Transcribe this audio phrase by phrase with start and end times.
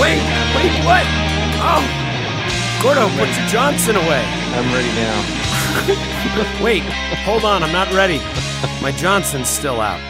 [0.00, 0.20] Wait,
[0.54, 1.04] wait, what?
[1.58, 1.82] Oh,
[2.82, 4.22] Gordo, oh, put your Johnson away.
[4.52, 6.62] I'm ready now.
[6.64, 6.82] Wait,
[7.24, 8.18] hold on, I'm not ready.
[8.82, 10.00] My Johnson's still out.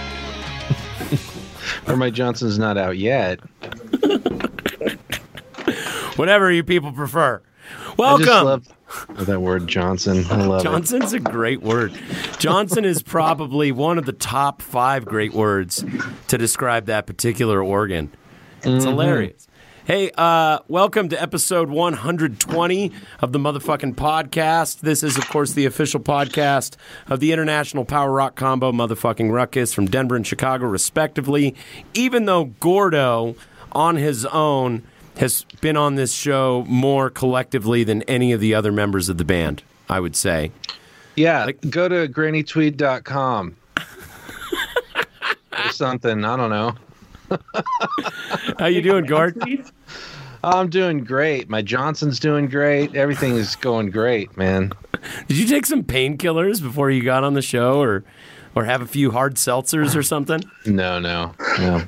[1.88, 3.38] Or my Johnson's not out yet.
[6.16, 7.40] Whatever you people prefer.
[7.96, 8.26] Welcome.
[8.26, 8.68] love
[9.10, 10.24] oh, that word Johnson.
[10.30, 11.92] I love Johnson's a great word.
[12.38, 15.84] Johnson is probably one of the top five great words
[16.28, 18.12] to describe that particular organ.
[18.58, 18.88] It's mm-hmm.
[18.88, 19.45] hilarious.
[19.86, 24.80] Hey, uh, welcome to episode 120 of the motherfucking podcast.
[24.80, 26.74] This is, of course, the official podcast
[27.06, 31.54] of the International Power Rock Combo Motherfucking Ruckus from Denver and Chicago, respectively.
[31.94, 33.36] Even though Gordo,
[33.70, 34.82] on his own,
[35.18, 39.24] has been on this show more collectively than any of the other members of the
[39.24, 40.50] band, I would say.
[41.14, 43.56] Yeah, go to grannytweed.com.
[45.52, 46.24] or something.
[46.24, 46.74] I don't know.
[48.58, 49.40] How you doing, Gord?
[50.44, 51.48] I'm doing great.
[51.48, 52.94] My Johnson's doing great.
[52.94, 54.72] Everything is going great, man.
[55.28, 58.04] Did you take some painkillers before you got on the show, or
[58.54, 60.42] or have a few hard seltzers or something?
[60.66, 61.82] No, no, no.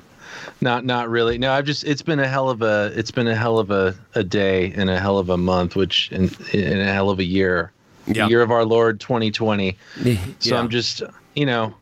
[0.60, 1.38] Not not really.
[1.38, 3.94] No, I've just it's been a hell of a it's been a hell of a,
[4.14, 7.24] a day and a hell of a month, which in, in a hell of a
[7.24, 7.70] year.
[8.06, 8.24] Yeah.
[8.24, 9.76] The year of our Lord 2020.
[10.40, 10.58] So Yeah.
[10.58, 11.02] I'm just
[11.36, 11.74] you know,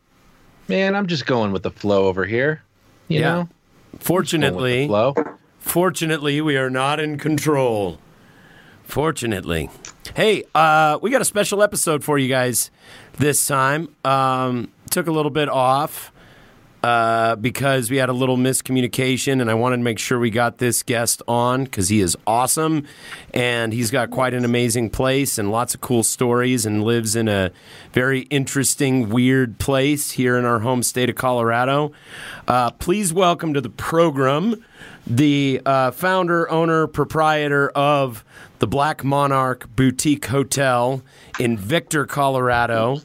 [0.68, 2.62] man, I'm just going with the flow over here.
[3.08, 3.24] You Yeah.
[3.24, 3.34] know?
[3.34, 3.48] Going
[3.92, 5.14] with the Fortunately, flow.
[5.58, 7.98] fortunately, we are not in control.
[8.84, 9.68] Fortunately,
[10.14, 12.70] hey, uh, we got a special episode for you guys
[13.18, 13.88] this time.
[14.04, 16.12] Um, took a little bit off.
[16.82, 20.58] Uh, because we had a little miscommunication, and I wanted to make sure we got
[20.58, 22.86] this guest on because he is awesome,
[23.34, 27.28] and he's got quite an amazing place and lots of cool stories, and lives in
[27.28, 27.50] a
[27.92, 31.92] very interesting, weird place here in our home state of Colorado.
[32.46, 34.64] Uh, please welcome to the program
[35.06, 38.24] the uh, founder, owner, proprietor of
[38.58, 41.02] the Black Monarch Boutique Hotel
[41.38, 43.00] in Victor, Colorado.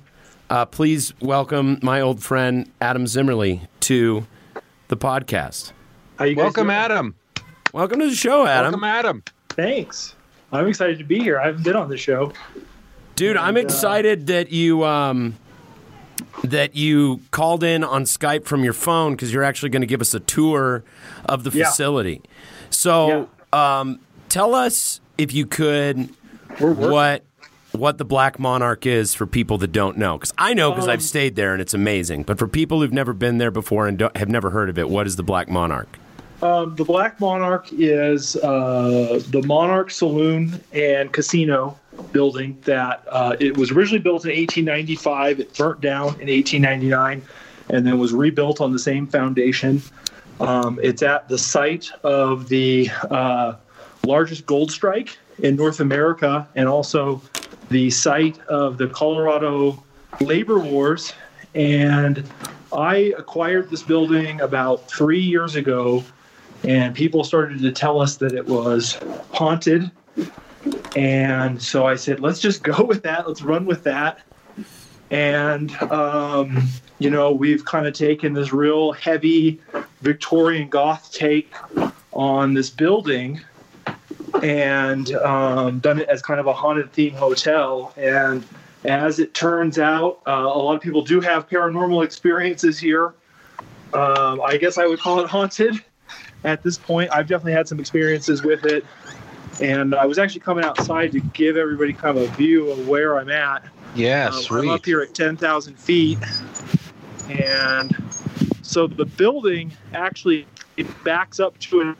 [0.51, 4.27] Uh, please welcome my old friend Adam Zimmerli to
[4.89, 5.71] the podcast.
[6.19, 6.75] How you Welcome, doing?
[6.77, 7.15] Adam.
[7.71, 8.73] Welcome to the show, Adam.
[8.73, 9.23] Welcome, Adam.
[9.47, 10.13] Thanks.
[10.51, 11.39] I'm excited to be here.
[11.39, 12.33] I haven't been on the show.
[13.15, 15.37] Dude, I'm And, uh, excited that you um,
[16.43, 20.01] that you called in on Skype from your phone because you're actually going to give
[20.01, 20.83] us a tour
[21.27, 21.63] of the Yeah.
[21.67, 22.21] facility.
[22.69, 26.09] So, um, tell us if you could
[26.59, 27.23] We're what
[27.71, 30.17] what the Black Monarch is for people that don't know.
[30.17, 32.23] Because I know because Um, I've stayed there and it's amazing.
[32.23, 34.89] But for people who've never been there before and don't, have never heard of it,
[34.89, 35.97] what is the Black Monarch?
[36.41, 41.77] Um, the Black Monarch is uh, the Monarch Saloon and Casino
[42.11, 45.39] building that uh, it was originally built in 1895.
[45.39, 47.21] It burnt down in 1899
[47.69, 49.83] and then was rebuilt on the same foundation.
[50.39, 53.53] Um, it's at the site of the uh,
[54.03, 57.21] largest gold strike in North America and also
[57.71, 59.83] the site of the Colorado
[60.19, 61.13] labor wars.
[61.55, 62.23] And
[62.71, 66.03] I acquired this building about three years ago
[66.63, 68.99] and people started to tell us that it was
[69.31, 69.89] haunted.
[70.95, 73.27] And so I said, let's just go with that.
[73.27, 74.19] Let's run with that.
[75.09, 76.67] And, um,
[76.99, 79.59] you know, we've kind of taken this real heavy
[80.01, 81.53] Victorian goth take
[82.13, 83.41] on this building
[84.41, 87.93] and um, done it as kind of a haunted theme hotel.
[87.97, 88.45] And
[88.83, 93.13] as it turns out, uh, a lot of people do have paranormal experiences here.
[93.93, 95.83] Um, I guess I would call it haunted
[96.43, 97.11] at this point.
[97.11, 98.85] I've definitely had some experiences with it.
[99.61, 103.19] And I was actually coming outside to give everybody kind of a view of where
[103.19, 103.63] I'm at.
[103.93, 104.69] Yeah, Um.
[104.69, 106.17] I'm up here at 10,000 feet.
[107.29, 107.95] And
[108.61, 110.47] so the building actually
[110.77, 111.95] it backs up to a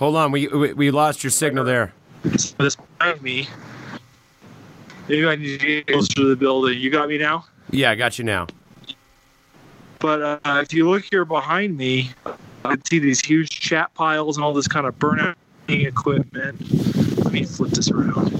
[0.00, 1.92] Hold on, we we, we lost your signal there.
[2.22, 3.46] this behind me.
[5.06, 6.80] Maybe I need to get closer to the building.
[6.80, 7.44] You got me now?
[7.70, 8.46] Yeah, I got you now.
[9.98, 12.12] But uh, if you look here behind me,
[12.64, 15.34] I can see these huge chat piles and all this kind of burnout
[15.68, 16.58] equipment.
[17.22, 18.32] Let me flip this around.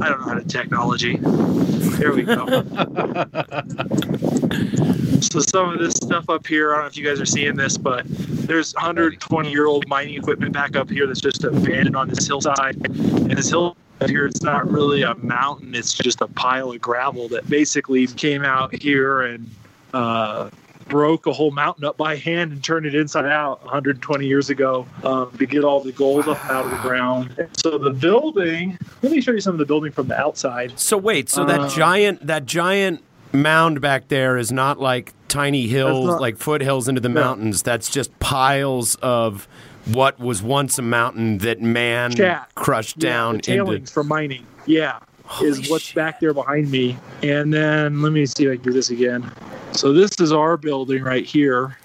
[0.00, 1.16] I don't know how to technology.
[1.16, 2.46] There we go.
[5.20, 7.56] so some of this stuff up here, I don't know if you guys are seeing
[7.56, 12.08] this, but there's 120 year old mining equipment back up here that's just abandoned on
[12.08, 12.76] this hillside.
[12.86, 17.28] And this hill here, it's not really a mountain; it's just a pile of gravel
[17.28, 19.50] that basically came out here and
[19.92, 20.50] uh,
[20.88, 24.86] broke a whole mountain up by hand and turned it inside out 120 years ago
[25.04, 27.34] um, to get all the gold up out of the ground.
[27.38, 30.78] And so the building, let me show you some of the building from the outside.
[30.78, 33.02] So wait, so that Uh, giant that giant
[33.32, 37.20] mound back there is not like tiny hills, not- like foothills into the No.
[37.20, 37.62] mountains.
[37.62, 39.46] That's just piles of
[39.86, 42.48] what was once a mountain that man Chat.
[42.54, 43.92] crushed down the tailings into.
[43.92, 44.46] from mining.
[44.66, 44.98] Yeah,
[45.42, 45.94] is what's shit.
[45.96, 46.96] back there behind me.
[47.22, 49.30] And then let me see if I can do this again.
[49.72, 51.76] So this is our building right here.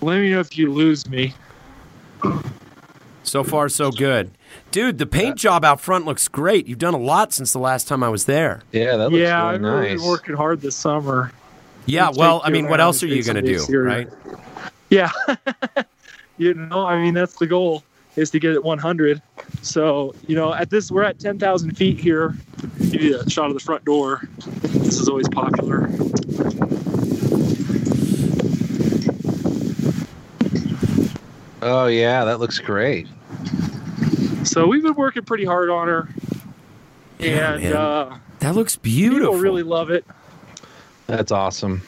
[0.00, 1.34] Let me know if you lose me.
[3.22, 4.30] So far, so good,
[4.70, 4.98] dude.
[4.98, 6.68] The paint job out front looks great.
[6.68, 8.62] You've done a lot since the last time I was there.
[8.70, 10.00] Yeah, that looks yeah, really I've really nice.
[10.00, 11.32] been working hard this summer.
[11.86, 13.82] Yeah, Take well, I mean, what else are you gonna do, exterior.
[13.82, 14.08] right?
[14.90, 15.10] Yeah.
[16.38, 17.82] you know, I mean, that's the goal
[18.16, 19.20] is to get it 100.
[19.62, 22.34] So, you know, at this, we're at 10,000 feet here.
[22.90, 24.28] Give you a shot of the front door.
[24.62, 25.88] This is always popular.
[31.66, 33.06] Oh yeah, that looks great.
[34.44, 36.08] So we've been working pretty hard on her.
[37.18, 37.72] Yeah, and man.
[37.76, 39.32] uh, That looks beautiful.
[39.32, 40.04] people really love it.
[41.06, 41.80] That's awesome.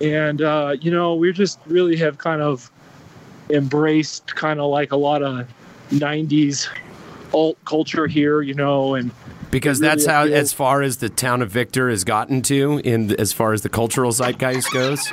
[0.00, 2.70] And, uh, you know, we just really have kind of
[3.50, 5.48] embraced kind of like a lot of
[5.90, 6.68] 90s
[7.32, 9.10] alt culture here, you know, and
[9.50, 12.80] because really that's how, appeals- as far as the town of Victor has gotten to,
[12.84, 15.12] in as far as the cultural zeitgeist goes.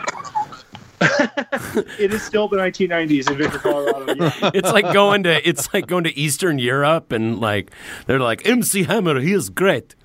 [1.01, 4.13] It is still the 1990s in Victor, Colorado.
[4.13, 4.51] Yeah.
[4.53, 7.71] it's like going to it's like going to Eastern Europe and like
[8.05, 9.95] they're like MC Hammer, he is great.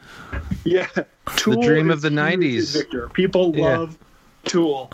[0.64, 0.88] Yeah,
[1.36, 2.72] Tool dream of the 90s.
[2.72, 3.78] Victor, people Yeah.
[3.78, 3.98] love
[4.44, 4.90] Tool.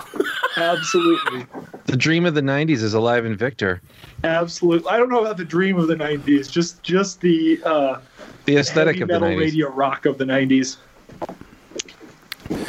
[0.56, 1.46] Absolutely,
[1.86, 3.80] The dream of the '90s is alive in Victor.
[4.24, 4.88] absolutely.
[4.88, 7.98] I don't know about the dream of the '90s, just just the uh,
[8.46, 9.40] The aesthetic heavy of the metal '90s.
[9.40, 10.76] radio rock of the '90s.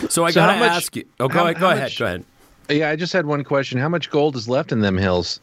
[0.09, 1.05] So I So gotta much- ask you.
[1.19, 1.55] Oh, go how- ahead.
[1.59, 1.83] Go how ahead.
[1.83, 2.25] much- Go ahead.
[2.69, 3.77] Yeah, I just had one question.
[3.79, 5.39] How much gold is left in them hills?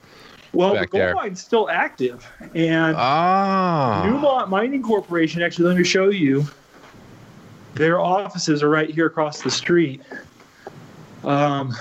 [0.52, 1.14] Well, the gold there.
[1.14, 5.42] mine's still active, and Ah, Newmont Mining Corporation.
[5.42, 6.44] Actually, let me show you.
[7.74, 10.02] Their offices are right here across the street.
[11.22, 11.72] Um,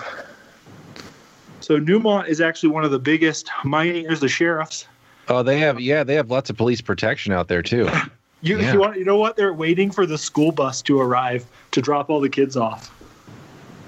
[1.61, 4.03] so Newmont is actually one of the biggest mining.
[4.03, 4.85] There's the sheriffs.
[5.29, 7.89] oh, they have yeah, they have lots of police protection out there too.
[8.41, 8.71] You, Yeah.
[8.71, 9.35] you want you know what?
[9.35, 12.89] They're waiting for the school bus to arrive to drop all the kids off.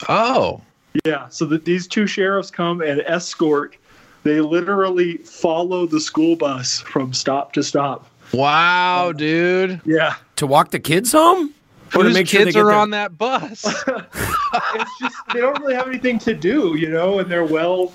[0.09, 0.59] Oh,
[1.05, 3.75] Yeah, so that these two sheriffs come and escort.
[4.23, 8.07] They literally follow the school bus from stop to stop.
[8.33, 9.81] wow, um, dude!
[9.85, 11.53] Yeah, To walk the kids home?
[11.93, 13.65] Or to Whose make sure they kids get are their- on that bus?
[13.87, 17.91] it's just they don't really have anything to do, you know, and they're well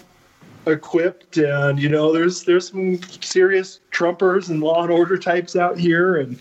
[0.66, 5.78] equipped, and you know, there's there's some serious Trumpers and law and order types out
[5.78, 6.38] here, and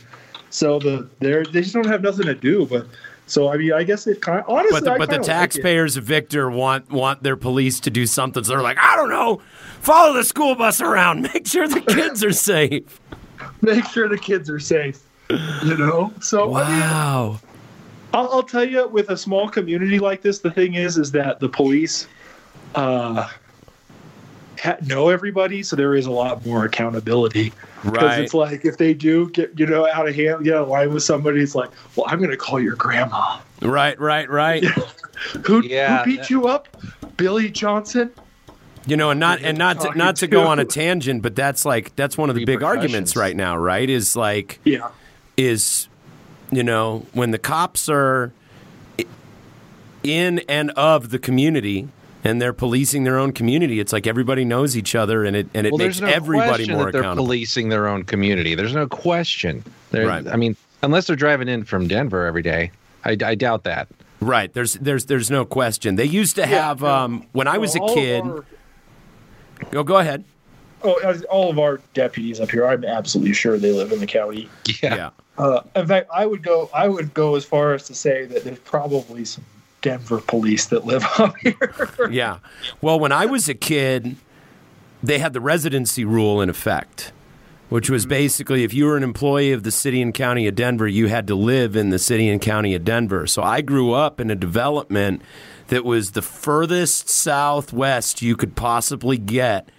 [0.49, 2.65] so the they're they just don't have nothing to do.
[2.65, 2.87] But
[3.27, 5.51] so I mean, I guess it kind of honestly, But the, but the kinda like
[5.51, 8.43] taxpayers Victor want want their police to do something.
[8.43, 9.41] So they're like, I don't know,
[9.81, 12.99] follow the school bus around, make sure the kids are safe.
[13.61, 15.01] make sure the kids are safe.
[15.29, 17.39] You know, so I mean, Wow.
[18.13, 21.39] I'll, I'll tell you, with a small community like this, the thing is, is that
[21.39, 22.07] the police
[22.75, 23.27] uh,
[24.59, 27.51] ha- know everybody, so there is a lot more accountability.
[27.83, 28.19] Because Right.
[28.21, 30.93] it's like if they do get you know out of hand, get out of line
[30.93, 33.39] with somebody, it's like, well, I'm going to call your grandma.
[33.61, 33.99] Right.
[33.99, 34.29] Right.
[34.29, 34.63] Right.
[35.45, 36.67] Who, Yeah, who beat that- you up?
[37.17, 38.11] Billy Johnson.
[38.87, 41.65] You know, and not and not to, not to go on a tangent, but that's
[41.65, 43.89] like that's one of the big arguments right now, right?
[43.89, 44.89] Is like Yeah,
[45.37, 45.87] is
[46.51, 48.31] you know when the cops are
[50.03, 51.87] in and of the community
[52.25, 55.65] and they're policing their own community it's like everybody knows each other and it and
[55.67, 58.55] it well, makes there's no everybody question more that they're accountable policing their own community.
[58.55, 59.63] There's no question.
[59.91, 60.27] They're- Right.
[60.27, 62.71] I mean, unless they're driving in from Denver every day,
[63.05, 63.87] I, I doubt that.
[64.19, 67.79] right there's there's there's no question they used to have um when i was a
[67.93, 68.45] kid our-
[69.71, 70.23] go go ahead
[70.83, 74.49] oh, all of our deputies up here, I'm absolutely sure they live in the county.
[74.83, 76.69] yeah, Uh, in fact, I would go.
[76.73, 79.43] I would go as far as to say that there's probably some
[79.85, 82.09] Denver police that live up here.
[82.09, 82.39] yeah
[82.81, 84.15] well when i was a kid
[85.03, 87.11] they had the residency rule in effect
[87.69, 88.09] which was mm-hmm.
[88.09, 91.27] basically if you were an employee of the city and county of Denver, you had
[91.27, 93.25] to live in the city and county of Denver.
[93.27, 95.21] So I grew up in a development
[95.67, 99.69] that was the furthest southwest you could possibly get.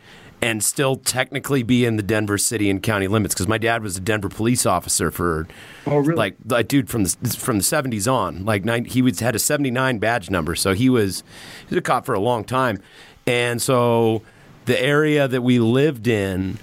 [0.42, 3.96] And still technically be in the Denver city and county limits because my dad was
[3.96, 5.46] a Denver police officer for
[5.86, 6.14] Oh, really?
[6.14, 9.38] like a dude from the from the 70s on like nine, he was had a
[9.38, 11.22] 79 badge number so he was
[11.68, 12.78] he was a cop for a long time
[13.26, 14.22] and so
[14.66, 16.58] the area that we lived in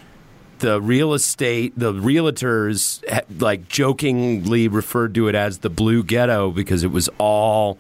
[0.60, 3.04] the real estate the realtors
[3.42, 7.78] like jokingly referred to it as the blue ghetto because it was all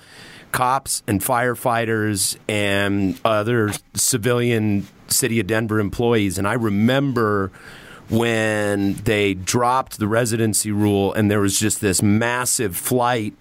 [0.53, 7.51] cops and firefighters and other civilian city of Denver employees and I remember
[8.10, 13.33] when they dropped the residency rule and there was just this massive flight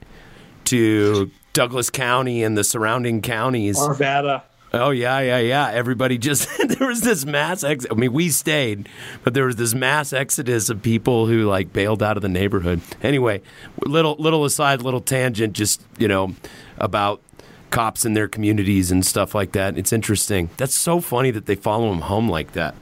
[0.64, 3.78] to Douglas County and the surrounding counties.
[3.78, 4.42] Arvada.
[4.74, 5.70] Oh yeah, yeah, yeah.
[5.70, 7.86] Everybody just there was this mass ex.
[7.90, 8.88] I mean, we stayed,
[9.22, 12.80] but there was this mass exodus of people who like bailed out of the neighborhood.
[13.02, 13.42] Anyway,
[13.84, 16.34] little little aside, little tangent, just you know
[16.82, 17.22] about
[17.70, 19.78] cops in their communities and stuff like that.
[19.78, 20.50] It's interesting.
[20.58, 22.74] That's so funny that they follow them home like that.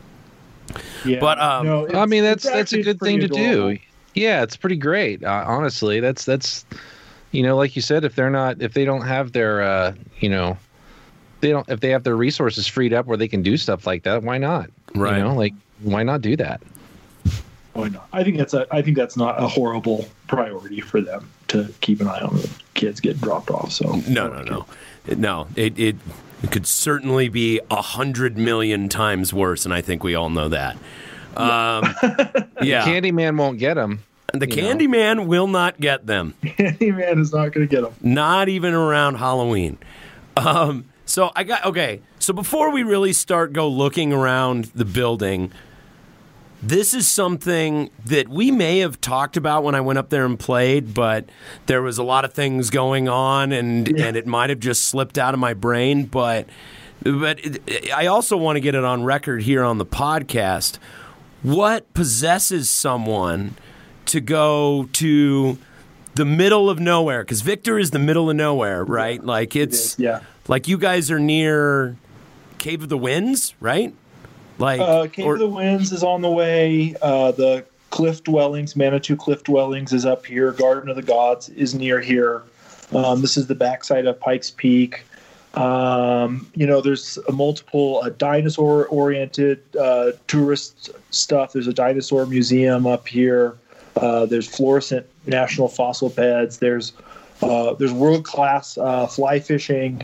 [1.05, 1.21] Yeah.
[1.21, 3.79] But, um, No, I mean, that's that's a good thing to pretty do.
[4.15, 5.23] Yeah, it's pretty great.
[5.23, 6.65] Uh, honestly, that's that's
[7.31, 10.29] you know, like you said, if they're not if they don't have their uh, you
[10.29, 10.57] know,
[11.41, 14.03] they don't if they have their resources freed up where they can do stuff like
[14.03, 14.71] that, why not?
[14.95, 15.19] Right.
[15.19, 16.61] You know, like why not do that?
[17.73, 18.09] Why not?
[18.13, 18.67] I think that's a.
[18.73, 22.51] I think that's not a horrible priority for them to keep an eye on the
[22.81, 23.73] kids getting dropped off.
[23.73, 24.67] So No, no, no,
[25.07, 25.47] no.
[25.55, 25.97] It it,
[26.43, 30.49] it could certainly be a hundred million times worse, and I think we all know
[30.49, 30.77] that.
[31.37, 31.95] Um,
[32.63, 34.03] yeah, Candyman won't get them.
[34.33, 36.35] the Candyman will not get them.
[36.43, 37.95] man is not going to get them.
[38.01, 39.79] not even around Halloween.
[40.37, 42.01] Um, so I got okay.
[42.19, 45.53] So before we really start go looking around the building,
[46.63, 50.39] this is something that we may have talked about when I went up there and
[50.39, 51.29] played, but
[51.67, 55.17] there was a lot of things going on, and and it might have just slipped
[55.17, 56.05] out of my brain.
[56.05, 56.47] But
[57.03, 60.79] but it, I also want to get it on record here on the podcast.
[61.43, 63.57] What possesses someone
[64.07, 65.57] to go to
[66.15, 67.23] the middle of nowhere?
[67.23, 69.25] Because Victor is the middle of nowhere, right?
[69.25, 70.21] Like it's is, yeah.
[70.49, 71.97] like you guys are near
[72.59, 73.95] Cave of the Winds, right?
[74.61, 76.95] Like Uh, Cave or- of the Winds is on the way.
[77.03, 80.53] Uh, the Cliff Dwellings, Manitou Cliff Dwellings, is up here.
[80.53, 82.43] Garden of the Gods is near here.
[82.95, 85.03] Um, this is the backside of Pikes Peak.
[85.55, 91.53] Um, you know, there's a multiple uh, dinosaur-oriented uh, tourist stuff.
[91.53, 93.55] There's a dinosaur museum up here.
[93.97, 96.59] Uh, there's Florissant national fossil beds.
[96.59, 96.93] There's
[97.43, 100.03] uh, there's world-class uh, fly fishing.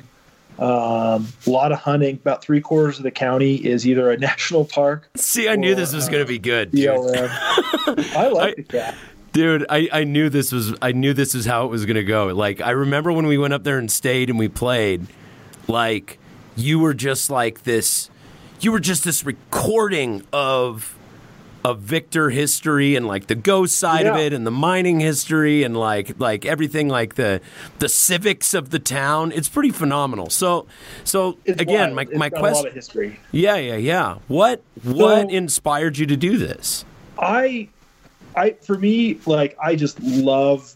[0.59, 2.17] Um, a lot of hunting.
[2.17, 5.09] About three quarters of the county is either a national park.
[5.17, 6.89] See, I knew this was going to be good, dude.
[6.89, 8.17] BLM.
[8.17, 8.95] I like I- the cat.
[9.33, 12.29] Dude, I, I knew this was I knew this is how it was gonna go.
[12.29, 15.07] Like I remember when we went up there and stayed and we played,
[15.69, 16.19] like
[16.57, 18.09] you were just like this
[18.61, 20.97] you were just this recording of
[21.71, 25.77] of Victor history and like the ghost side of it and the mining history and
[25.77, 27.41] like like everything like the
[27.81, 29.33] the civics of the town.
[29.33, 30.31] It's pretty phenomenal.
[30.31, 30.67] So
[31.03, 31.97] so It's again, wild.
[31.97, 33.21] my It's my got a lot question history.
[33.33, 34.19] Yeah, yeah, yeah.
[34.29, 36.85] What what So- inspired you to do this?
[37.19, 37.69] I,
[38.37, 40.75] I for me, like I just love.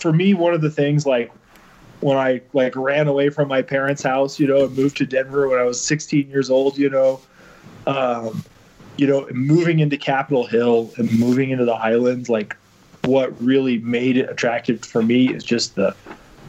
[0.00, 1.30] For me, one of the things like
[2.00, 5.48] when I like ran away from my parents' house, you know, and moved to Denver
[5.48, 7.20] when I was 16 years old, you know,
[7.86, 8.44] um,
[8.98, 12.56] you know, moving into Capitol Hill and moving into the Highlands, like
[13.04, 15.94] what really made it attractive for me is just the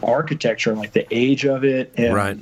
[0.01, 2.37] architecture and like the age of it and Right.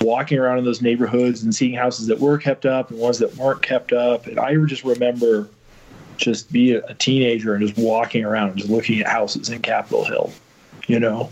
[0.00, 3.34] walking around in those neighborhoods and seeing houses that were kept up and ones that
[3.36, 4.26] weren't kept up.
[4.26, 5.48] And I just remember
[6.16, 10.04] just being a teenager and just walking around and just looking at houses in Capitol
[10.04, 10.32] Hill,
[10.88, 11.30] you know.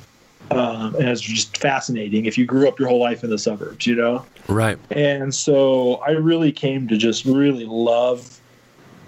[0.51, 3.87] Um, and it's just fascinating if you grew up your whole life in the suburbs,
[3.87, 4.25] you know.
[4.49, 4.79] Right.
[4.91, 8.41] And so I really came to just really love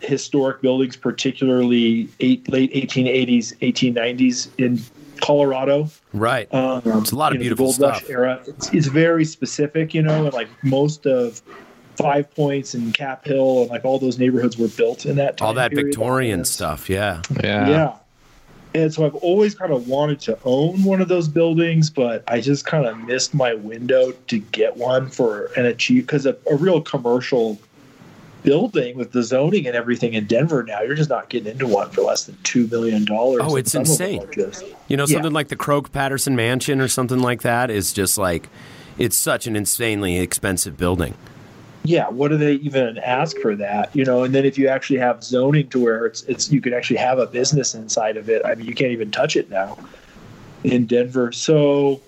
[0.03, 4.81] historic buildings, particularly eight, late 1880s, 1890s in
[5.21, 5.89] Colorado.
[6.13, 6.53] Right.
[6.55, 8.09] Um, It's a lot of know, beautiful Gold stuff.
[8.11, 8.43] Era.
[8.47, 11.43] It's, it's very specific, you know, and like most of
[11.97, 15.49] Five Points and Cap Hill and like all those neighborhoods were built in that time.
[15.49, 15.89] All that period.
[15.89, 17.21] Victorian And- stuff, yeah.
[17.43, 17.69] Yeah.
[17.69, 17.97] Yeah.
[18.75, 22.41] And so I've always kind of wanted to own one of those buildings, but I
[22.41, 26.55] just kind of missed my window to get one for an achieve because a, a
[26.57, 27.59] real commercial
[28.43, 31.91] building with the zoning and everything in Denver now, you're just not getting into one
[31.91, 33.43] for less than two million dollars.
[33.45, 34.31] Oh, it's And some of them insane.
[34.33, 35.15] just- You know, Yeah.
[35.17, 38.49] something like the Croke Patterson Mansion or something like that is just like
[38.99, 41.15] it's such an insanely expensive building.
[41.85, 43.95] Yeah, what do they even ask for that?
[43.95, 46.75] You know, and then if you actually have zoning to where it's it's you can
[46.75, 48.43] actually have a business inside of it.
[48.45, 49.79] I mean, you can't even touch it now
[50.63, 51.33] in Denver.
[51.33, 52.03] So,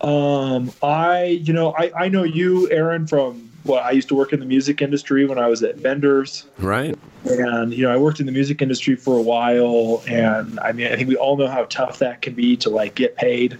[0.00, 4.32] um, I you know I I know you, Aaron, from well, I used to work
[4.32, 6.96] in the music industry when I was at Vendors, Right.
[7.26, 10.86] and you know, I worked in the music industry for a while, and I mean,
[10.86, 13.58] I think we all know how tough that can be to like get paid,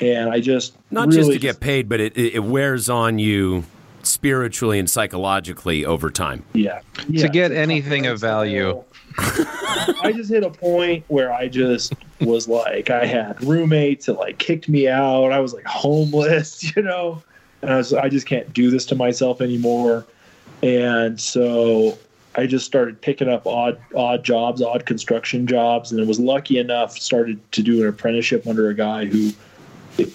[0.00, 3.64] and I just Not really just to get paid, but it, it wears on you
[4.06, 6.44] spiritually and psychologically over time.
[6.52, 8.82] yeah, yeah to get it's a tough anything of value.
[9.18, 14.38] I just hit a point where I just was like, I had roommates that like
[14.38, 15.32] kicked me out.
[15.32, 17.22] I was like homeless, you know,
[17.62, 20.06] and I was, I just can't do this to myself anymore.
[20.62, 21.98] And so
[22.34, 26.98] I just started picking up odd, odd jobs, odd construction jobs, and was lucky enough
[26.98, 29.32] started to do an apprenticeship under a guy who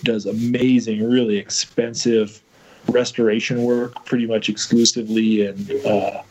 [0.03, 2.41] does amazing, really expensive
[2.88, 6.24] restoration work, pretty much exclusively in uh,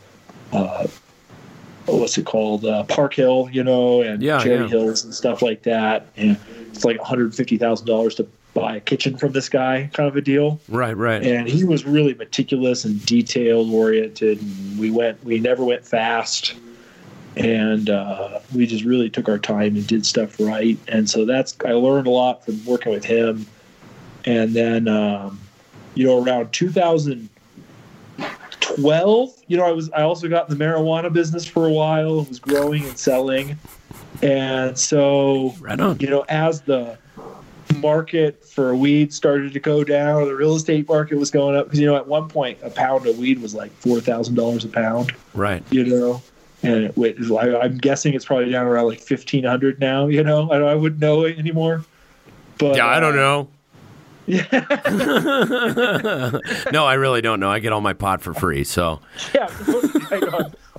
[0.53, 0.87] uh,
[1.85, 4.67] what's it called, uh, Park Hill, you know, and Yeah, Cherry yeah.
[4.67, 6.07] Hills and stuff like that.
[6.17, 6.37] And
[6.69, 10.09] it's like one hundred fifty thousand dollars to buy a kitchen from this guy, kind
[10.09, 10.59] of a deal.
[10.67, 11.23] Right, right.
[11.23, 14.39] And he was really meticulous and detail oriented.
[14.77, 16.55] We went, we never went fast.
[17.37, 20.77] And uh, we just really took our time and did stuff right.
[20.89, 23.47] And so that's, I learned a lot from working with him.
[24.25, 25.39] And then, um,
[25.95, 31.45] you know, around 2012, you know, I was, I also got in the marijuana business
[31.45, 33.57] for a while, was growing and selling.
[34.21, 35.99] And so, right on.
[35.99, 36.97] you know, as the
[37.77, 41.65] market for weed started to go down, or the real estate market was going up,
[41.65, 44.63] because you know, at one point, a pound of weed was like four thousand dollars
[44.63, 45.13] a pound.
[45.33, 45.63] Right.
[45.71, 46.21] You know,
[46.63, 50.07] and it, I, I'm guessing it's probably down around like fifteen hundred now.
[50.07, 51.83] You know, I, I wouldn't know it anymore.
[52.57, 53.47] But Yeah, I don't uh, know.
[54.27, 54.45] Yeah,
[56.71, 57.49] No, I really don't know.
[57.49, 58.63] I get all my pot for free.
[58.63, 59.01] So,
[59.33, 59.49] yeah.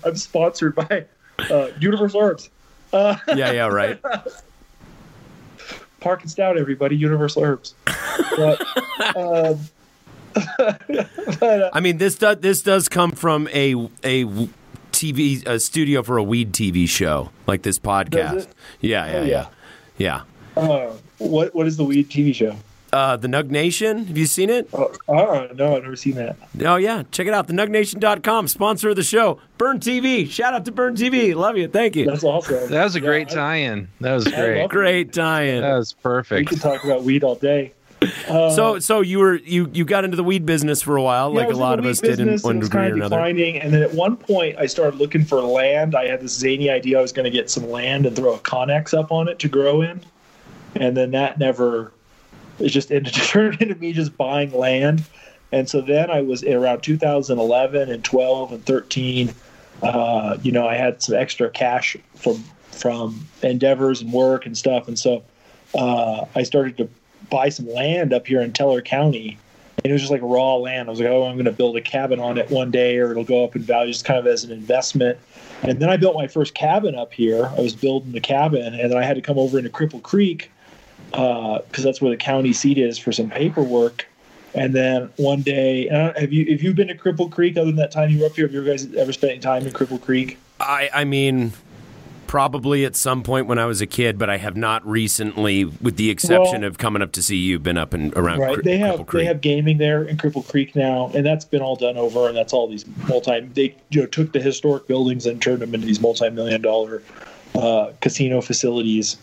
[0.04, 1.06] I'm, sponsored by
[1.50, 2.50] uh, Universal Herbs.
[2.92, 4.00] Uh, yeah, yeah, right.
[6.00, 6.96] Park and Stout, everybody.
[6.96, 7.74] Universal Herbs.
[8.36, 8.60] But,
[9.16, 9.60] um,
[10.34, 14.24] but, uh, I mean, this does this does come from a a
[14.92, 18.48] TV a studio for a weed TV show like this podcast.
[18.80, 19.46] Yeah, yeah, Oh, yeah,
[19.98, 20.22] yeah.
[20.56, 20.62] yeah.
[20.62, 22.56] uh, what what is the weed TV show?
[22.92, 24.04] Uh, the Nug Nation.
[24.04, 24.68] Have you seen it?
[24.74, 26.36] Oh, oh no, I've never seen that.
[26.64, 27.48] Oh yeah, check it out.
[27.48, 29.38] TheNugNation.com, sponsor of the show.
[29.56, 30.28] Burn TV.
[30.30, 31.34] Shout out to Burn TV.
[31.34, 31.68] Love you.
[31.68, 32.04] Thank you.
[32.04, 32.68] That's awesome.
[32.70, 33.88] That was a Yeah, great I- tie-in.
[34.00, 34.68] That was great.
[34.68, 35.62] Great tie-in.
[35.62, 36.30] That was perfect.
[36.40, 36.48] We perfect.
[36.50, 37.72] could talk about weed all day.
[38.28, 41.32] Uh, So, so you were you you got into the weed business for a while,
[41.32, 43.16] Yeah, like a lot of us did in and one degree kind or another.
[43.16, 43.56] declining.
[43.58, 45.94] And then at one point, I started looking for land.
[45.94, 48.38] I had this zany idea I was going to get some land and throw a
[48.40, 50.02] Conex up on it to grow in,
[50.74, 51.92] and then that never.
[52.58, 55.04] It just ended turned into me just buying land,
[55.50, 59.34] and so then I was around 2011 and 12 and 13.
[59.82, 64.88] Uh, you know, I had some extra cash from from endeavors and work and stuff,
[64.88, 65.22] and so
[65.74, 66.88] uh, I started to
[67.30, 69.38] buy some land up here in Teller County
[69.84, 70.88] and it was just like raw land.
[70.88, 73.10] I was like, oh, I'm going to build a cabin on it one day, or
[73.10, 75.18] it'll go up in value, just kind of as an investment.
[75.62, 77.46] And then I built my first cabin up here.
[77.46, 80.51] I was building the cabin, and then I had to come over into Cripple Creek
[81.12, 84.06] because that's where the county seat is for some paperwork.
[84.54, 87.56] And then one day, and I don't- have you have you been to Cripple Creek
[87.56, 88.46] other than that time you were up here?
[88.46, 90.36] Have you guys ever spent any time in Cripple Creek?
[90.60, 91.52] I I mean,
[92.26, 95.96] probably at some point when I was a kid, but I have not recently, with
[95.96, 98.40] the exception Well- of coming up to see you, been up and around.
[98.40, 99.20] right Cri- they Cripple have Creek.
[99.22, 102.36] they have gaming there in cripple creek now and that's been all done over and
[102.36, 105.86] that's all these multi they you know took the historic buildings and turned them into
[105.86, 107.02] these multi-million dollar
[107.54, 109.16] uh, casino facilities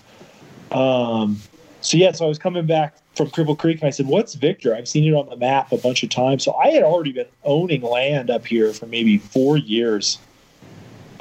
[0.72, 1.40] um
[1.82, 4.76] so yeah so i was coming back from cripple creek and i said what's victor
[4.76, 7.28] i've seen it on the map a bunch of times so i had already been
[7.44, 10.20] owning land up here for maybe four years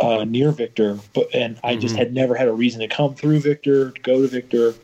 [0.00, 3.40] uh, near victor but and i just had never had a reason to come through
[3.40, 4.74] victor to go to victor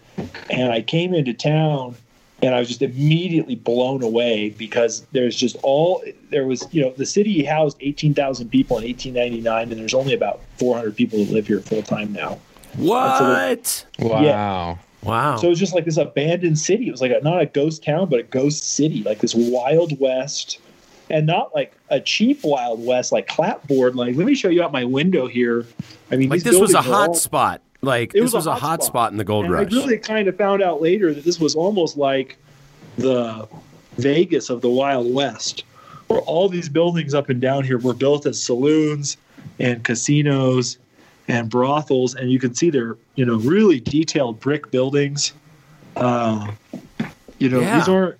[0.50, 1.96] and I came into town
[2.42, 6.90] and I was just immediately blown away because there's just all there was you know
[6.90, 11.46] the city housed 18,000 people in 1899 and there's only about 400 people that live
[11.46, 12.38] here full time now.
[12.76, 13.86] what?
[13.98, 14.22] Wow.
[15.04, 15.36] Wow.
[15.36, 16.88] So it was just like this abandoned city.
[16.88, 19.98] It was like a, not a ghost town but a ghost city, like this wild
[20.00, 20.58] west
[21.10, 24.72] and not like a cheap wild west like clapboard like let me show you out
[24.72, 25.66] my window here.
[26.10, 27.60] I mean like this was a hot all- spot.
[27.82, 28.86] Like this was was a a hot hot spot.
[28.86, 29.72] spot in the gold And rush.
[29.72, 32.38] I really kind of found out later that this was almost like
[32.96, 33.46] the
[33.98, 35.64] Vegas of the Wild West,
[36.08, 39.18] where all these buildings up and down here were built as saloons
[39.58, 40.78] and casinos
[41.28, 45.32] and brothels, and you can see they're you know really detailed brick buildings.
[45.96, 46.52] Uh,
[47.38, 47.78] you know Yeah.
[47.78, 48.16] these aren't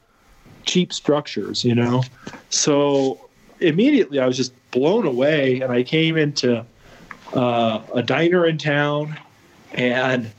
[0.64, 2.02] cheap structures, you know.
[2.50, 3.28] So
[3.60, 6.64] immediately I was just blown away, and I came into
[7.34, 9.18] uh, a diner in town,
[9.72, 10.30] and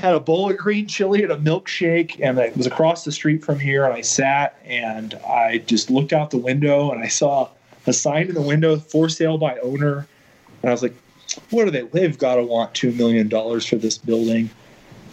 [0.00, 3.44] had a bowl of green chili and a milkshake, and I was across the street
[3.44, 3.84] from here.
[3.84, 7.48] And I sat and I just looked out the window and I saw
[7.86, 10.06] a sign in the window for sale by owner.
[10.62, 10.94] And I was like,
[11.50, 11.82] what are they?
[11.82, 13.28] They've got to want $2 million
[13.60, 14.50] for this building.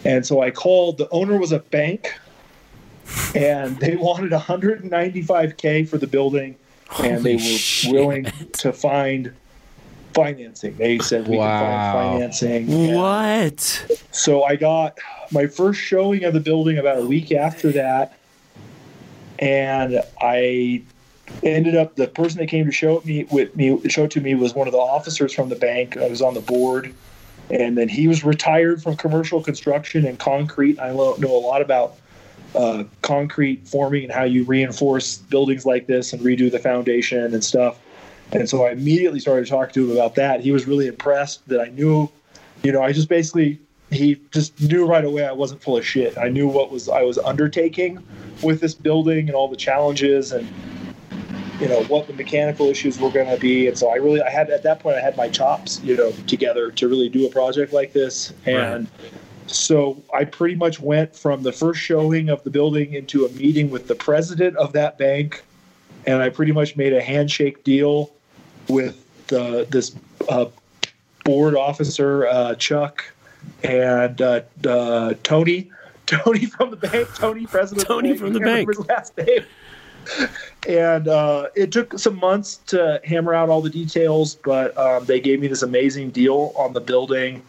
[0.04, 2.12] And so I called, the owner was a bank,
[3.34, 6.56] and they wanted 195K for the building,
[7.02, 7.92] and they were shit.
[7.92, 9.32] willing to find
[10.14, 10.76] financing.
[10.76, 11.58] They said we Wow.
[11.58, 12.70] can find financing.
[12.72, 13.98] And What?
[14.10, 14.98] so I got
[15.30, 18.18] my first showing of the building about a week after that,
[19.38, 20.82] and I
[21.42, 24.20] ended up the person that came to show it me with me show it to
[24.20, 25.96] me was one of the officers from the bank.
[25.96, 26.94] I was on the board,
[27.50, 30.78] and then he was retired from commercial construction and concrete.
[30.80, 31.96] I know a lot about
[32.54, 37.42] uh, concrete forming and how you reinforce buildings like this and redo the foundation and
[37.42, 37.78] stuff.
[38.32, 40.40] And so I immediately started talking to him about that.
[40.40, 42.10] He was really impressed that I knew,
[42.62, 43.58] you know, I just basically
[43.90, 46.16] he just knew right away I wasn't full of shit.
[46.16, 48.02] I knew what was I was undertaking
[48.42, 50.48] with this building and all the challenges and
[51.62, 53.68] you know what the mechanical issues were going to be.
[53.68, 56.10] And so I really I had at that point I had my chops, you know,
[56.26, 58.34] together to really do a project like this.
[58.46, 58.88] And
[59.46, 63.70] so I pretty much went from the first showing of the building into a meeting
[63.70, 65.44] with the president of that bank,
[66.04, 68.10] and I pretty much made a handshake deal
[68.68, 69.94] with the this
[70.28, 70.46] uh,
[71.24, 73.04] board officer uh, Chuck
[73.62, 75.70] and uh, uh, Tony.
[76.06, 77.86] Tony from the bank, Tony, president.
[77.86, 78.68] Tony of from the bank.
[78.68, 79.44] his last name.
[80.68, 85.20] And uh, it took some months to hammer out all the details, but um, they
[85.20, 87.42] gave me this amazing deal on the building,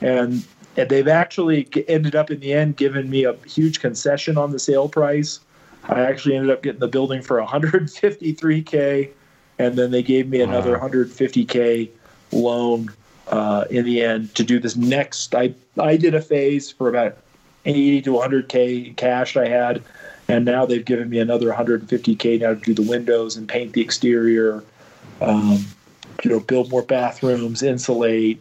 [0.00, 0.44] and
[0.76, 4.58] and they've actually ended up in the end giving me a huge concession on the
[4.58, 5.40] sale price.
[5.84, 9.10] I actually ended up getting the building for 153k,
[9.58, 11.88] and then they gave me another 150k
[12.32, 12.92] loan
[13.28, 15.34] uh, in the end to do this next.
[15.34, 17.16] I I did a phase for about
[17.64, 19.82] 80 to 100k cash I had,
[20.28, 23.80] and now they've given me another 150k now to do the windows and paint the
[23.80, 24.62] exterior.
[25.20, 25.64] Um,
[26.24, 28.40] you know, build more bathrooms, insulate.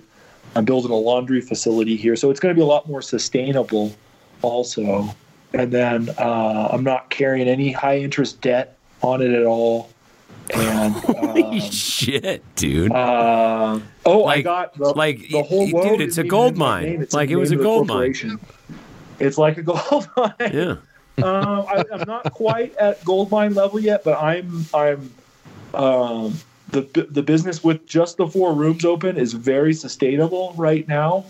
[0.55, 3.93] I'm building a laundry facility here, so it's going to be a lot more sustainable,
[4.41, 5.09] also.
[5.53, 9.89] And then uh, I'm not carrying any high interest debt on it at all.
[10.53, 12.91] And Holy um, shit, dude.
[12.91, 17.01] uh, oh, I Like- got the, like, the whole dude, it's a gold mine.
[17.01, 18.39] It's Like, it was a name of the gold mine.
[19.19, 20.33] It's like a gold mine.
[20.39, 20.75] yeah.
[21.23, 25.13] Um, I, I'm not quite at gold mine level yet, but I'm I'm
[25.73, 26.37] um,
[26.71, 31.25] the the business with just the four rooms open is very sustainable right now.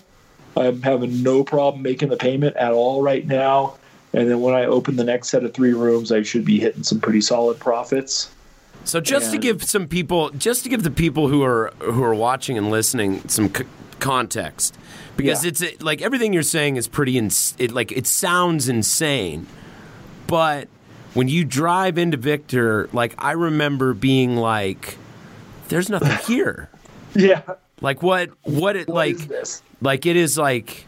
[0.58, 3.76] I'm having no problem making the payment at all right now.
[4.14, 6.84] And then when I open the next set of three rooms, I should be hitting
[6.84, 8.32] some pretty solid profits.
[8.86, 12.16] So just to give some people, just to give the people who are who are
[12.16, 13.66] watching and listening some c-
[14.00, 14.78] context,
[15.18, 15.50] because Yeah.
[15.50, 19.48] it's uh, like everything you're saying is pretty ins- it like it sounds insane,
[20.28, 20.68] but
[21.14, 24.98] when you drive into Victor, like I remember being like,
[25.70, 26.70] "There's nothing here."
[27.18, 27.44] Yeah.
[27.80, 28.32] Like what?
[28.44, 29.32] What it What like?
[29.82, 30.86] Like it is like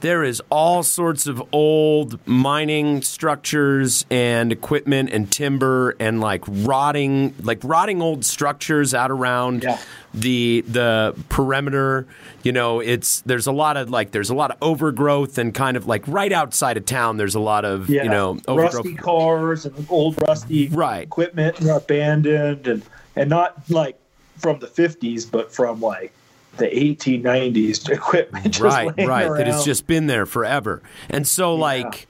[0.00, 7.34] there is all sorts of old mining structures and equipment and timber and like rotting
[7.42, 9.78] like rotting old structures out around Yeah.
[10.14, 12.06] the the perimeter
[12.42, 15.76] you know it's there's a lot of like there's a lot of overgrowth and kind
[15.76, 18.04] of like right outside of town there's a lot of Yeah.
[18.04, 21.02] you know overgrowth rusty cars and old rusty Right.
[21.02, 22.82] equipment abandoned and
[23.16, 23.96] and not like
[24.38, 26.12] from the 50s, but from like
[26.58, 28.58] the 1890s equipment.
[28.60, 32.06] Right right that has just been there forever and so like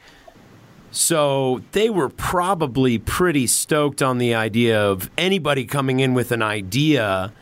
[0.90, 6.42] so they were probably pretty stoked on the idea of anybody coming in with an
[6.42, 7.32] idea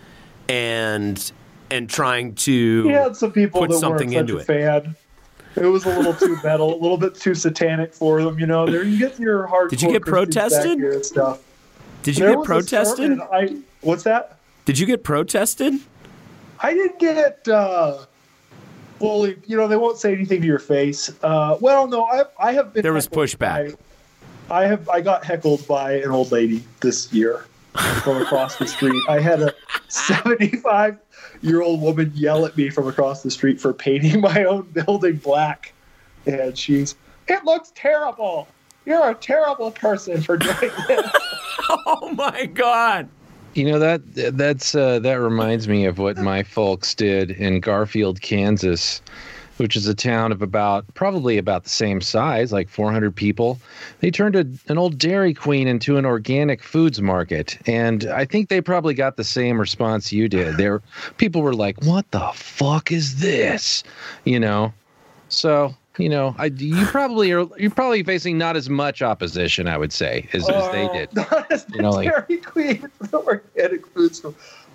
[0.48, 1.32] and
[1.70, 4.96] and trying to had some people put something weren't into a fan.
[5.56, 8.38] It was a little too metal, a little bit too satanic for them.
[8.38, 9.70] You know, there you get your hardcore.
[9.70, 11.04] Did you get protested?
[11.04, 11.42] stuff.
[12.02, 14.38] did you There get protested I what's that?
[14.64, 15.74] did you get protested
[16.60, 17.98] I didn't get uh,
[18.98, 19.36] fully.
[19.46, 21.12] You know, they won't say anything to your face.
[21.22, 22.82] Uh, well, no, I I have been.
[22.82, 23.72] There was pushback.
[23.72, 23.76] by-
[24.48, 24.88] I have.
[24.88, 27.44] I got heckled by an old lady this year
[28.02, 29.02] from across the street.
[29.08, 29.52] I had a
[29.88, 30.98] seventy-five
[31.42, 35.16] year old woman yell at me from across the street for painting my own building
[35.16, 35.72] black,
[36.26, 36.94] and she's.
[37.28, 38.46] It looks terrible.
[38.84, 41.10] You're a terrible person for doing this.
[41.86, 43.08] oh my god
[43.56, 44.02] You know that
[44.36, 49.00] that's uh, that reminds me of what my folks did in Garfield, Kansas,
[49.56, 53.58] which is a town of about probably about the same size, like 400 people.
[54.00, 58.50] They turned a, an old Dairy Queen into an organic foods market, and I think
[58.50, 60.58] they probably got the same response you did.
[60.58, 60.82] There,
[61.16, 63.82] people were like, "What the fuck is this?"
[64.24, 64.74] You know.
[65.30, 67.46] So you know, I, you probably are.
[67.58, 71.14] You're probably facing not as much opposition, I would say, as, as they Oh, did.
[71.14, 74.34] Not as You know, like- Dairy Queen, the organic food store.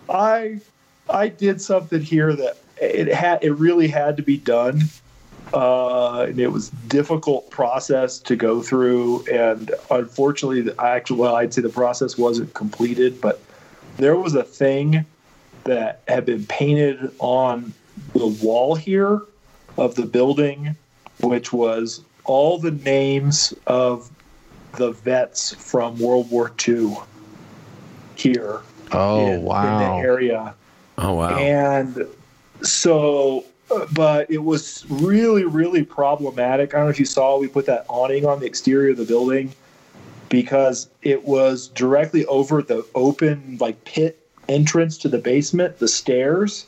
[0.09, 0.59] I
[1.09, 4.81] I did something here that it had it really had to be done.
[5.53, 11.35] Uh, and it was difficult process to go through, and unfortunately, the- I actually well,
[11.35, 13.41] I'd say the process wasn't completed, but
[13.97, 15.05] there was a thing
[15.65, 17.73] that had been painted on
[18.13, 19.21] the wall here
[19.77, 20.75] of the building,
[21.23, 24.09] which was all the names of
[24.77, 26.95] the vets from World War II
[28.15, 30.53] here Oh in, in the area.
[30.97, 31.37] Oh wow.
[31.37, 32.05] And
[32.61, 36.73] so, uh, but it was really, really problematic.
[36.73, 39.05] I don't know if you saw, we put that awning on the exterior of the
[39.05, 39.53] building
[40.29, 46.67] because it was directly over the open, like pit entrance to the basement, the stairs.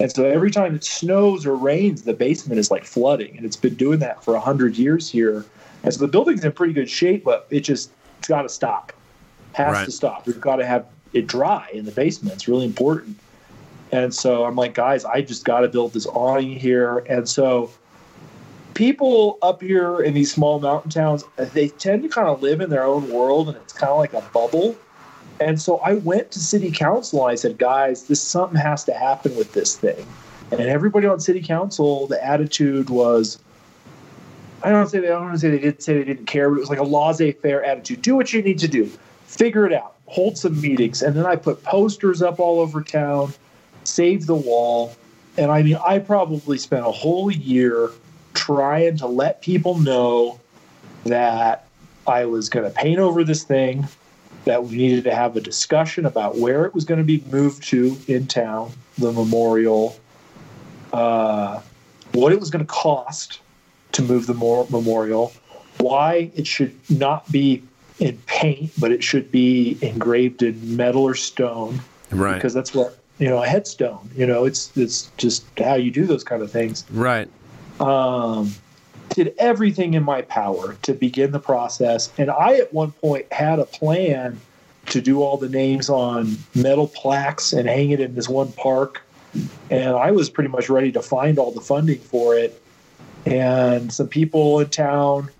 [0.00, 3.36] And so every time it snows or rains, the basement is like flooding.
[3.36, 5.44] And it's been doing that for 100 years here.
[5.82, 8.92] And so the building's in pretty good shape, but it just, it's got to stop.
[9.52, 9.84] Has Right.
[9.86, 10.26] to stop.
[10.26, 12.34] We've got to have it dry in the basement.
[12.34, 13.16] It's really important.
[13.90, 16.98] And so I'm like, guys, I just got to build this awning here.
[17.08, 17.70] And so
[18.74, 22.70] people up here in these small mountain towns, they tend to kind of live in
[22.70, 24.76] their own world and it's kind of like a bubble.
[25.40, 28.92] And so I went to city council and I said, guys, this something has to
[28.92, 30.06] happen with this thing.
[30.50, 33.38] And everybody on city council, the attitude was,
[34.62, 36.48] I don't say they I don't want to say they didn't say they didn't care,
[36.48, 38.02] but it was like a laissez-faire attitude.
[38.02, 38.90] Do what you need to do,
[39.26, 43.32] figure it out, hold some meetings, and then I put posters up all over town,
[43.84, 44.96] save the wall,
[45.36, 47.90] and I mean I probably spent a whole year
[48.34, 50.40] trying to let people know
[51.04, 51.66] that
[52.06, 53.86] I was going to paint over this thing,
[54.48, 57.62] that we needed to have a discussion about where it was going to be moved
[57.64, 59.94] to in town, the memorial,
[60.94, 61.60] uh,
[62.14, 63.40] what it was going to cost
[63.92, 65.34] to move the mor- memorial,
[65.80, 67.62] why it should not be
[67.98, 71.78] in paint, but it should be engraved in metal or stone,
[72.10, 72.36] right.
[72.36, 74.08] because that's what you know a headstone.
[74.16, 77.28] You know, it's it's just how you do those kind of things right.
[77.80, 78.54] um,
[79.10, 82.10] did everything in my power to begin the process.
[82.18, 84.40] And I, at one point, had a plan
[84.86, 89.02] to do all the names on metal plaques and hang it in this one park.
[89.70, 92.60] And I was pretty much ready to find all the funding for it.
[93.26, 95.30] And some people in town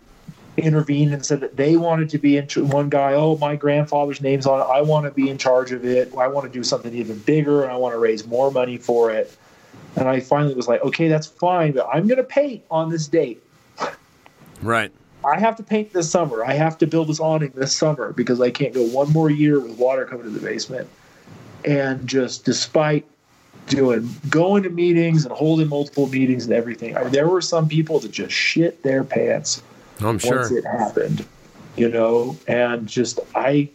[0.59, 4.44] intervened and said that they wanted to be in one guy oh my grandfather's name's
[4.44, 6.92] on it i want to be in charge of it i want to do something
[6.92, 9.38] even bigger and i want to raise more money for it
[9.96, 13.09] and I finally was like, okay, that's fine, but I'm going to paint on this
[13.09, 13.42] date.
[14.62, 14.92] Right.
[15.25, 16.44] I have to paint this summer.
[16.44, 19.61] I have to build this awning this summer because I can't go one more year
[19.61, 20.88] with water coming to the basement.
[21.64, 23.05] And just despite
[23.66, 27.68] doing going to meetings and holding multiple meetings and everything, I mean, there were some
[27.68, 29.62] people that just shit their pants
[30.01, 30.38] oh, I'm sure.
[30.38, 31.27] once it happened,
[31.77, 33.71] you know, and just I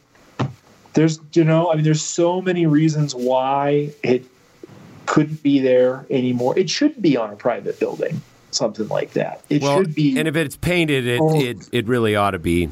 [0.93, 4.25] there's you know, I mean there's so many reasons why it
[5.05, 6.57] couldn't be there anymore.
[6.57, 8.21] It should be on a private building,
[8.53, 9.41] something like that.
[9.49, 11.39] It well, should be and if it's painted, it, Oh.
[11.39, 12.69] it it really ought to be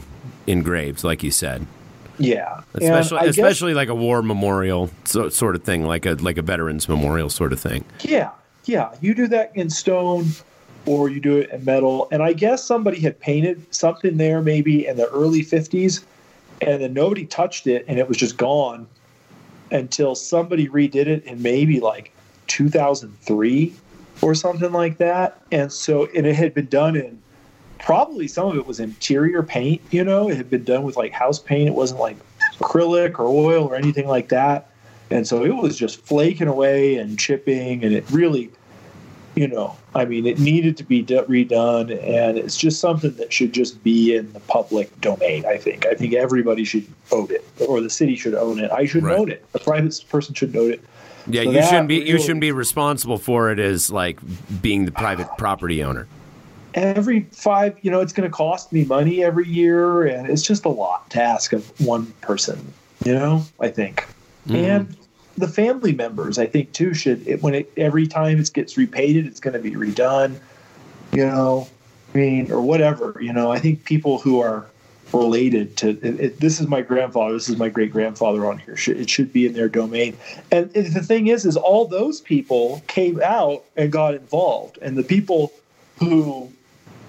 [0.48, 1.65] engraved, like you said.
[2.17, 2.62] yeah.
[2.74, 6.38] And Especially, guess- especially like a war memorial so, sort of thing, like a like
[6.38, 7.84] a veterans memorial sort of thing.
[8.02, 8.30] Yeah,
[8.65, 8.89] yeah.
[9.02, 10.28] You do that in stone
[10.86, 12.08] or you do it in metal.
[12.12, 16.04] And I guess somebody had painted something there maybe in the early 50s
[16.62, 18.88] and then nobody touched it and it was just gone
[19.72, 22.12] until somebody redid it in maybe like
[22.48, 23.74] 2003
[24.21, 25.41] or something like that.
[25.51, 27.21] And so, and it had been done in
[27.79, 31.12] probably some of it was interior paint, you know, it had been done with like
[31.12, 31.67] house paint.
[31.67, 32.17] It wasn't like
[32.60, 34.69] acrylic or oil or anything like that.
[35.10, 38.49] And so it was just flaking away and chipping, and it really,
[39.36, 43.34] you know, I mean, it needed to be d- redone, and it's just something that
[43.34, 45.45] should just be in the public domain.
[45.45, 45.86] I think.
[45.86, 48.71] I think everybody should own it, or the city should own it.
[48.71, 49.19] I shouldn't Right.
[49.19, 49.43] own it.
[49.53, 50.81] A private person should own it.
[51.27, 54.19] Yeah, So you shouldn't be you shouldn't be responsible for it as like
[54.62, 56.07] being the private property owner.
[56.73, 60.63] Every five, you know, it's going to cost me money every year, and it's just
[60.63, 62.73] a lot to ask of one person.
[63.03, 64.07] You know, I think,
[64.47, 64.55] mm-hmm.
[64.55, 64.97] and
[65.38, 69.25] the family members, I think too, should it, when it every time it gets repainted,
[69.25, 70.39] it's going to be redone.
[71.12, 71.67] You know,
[72.13, 73.17] I mean, or whatever.
[73.19, 74.65] You know, I think people who are
[75.13, 78.76] related to it, this is my grandfather, this is my great grandfather on here.
[78.88, 80.17] It should be in their domain.
[80.52, 85.04] And the thing is, is all those people came out and got involved, and the
[85.04, 85.52] people
[86.00, 86.52] who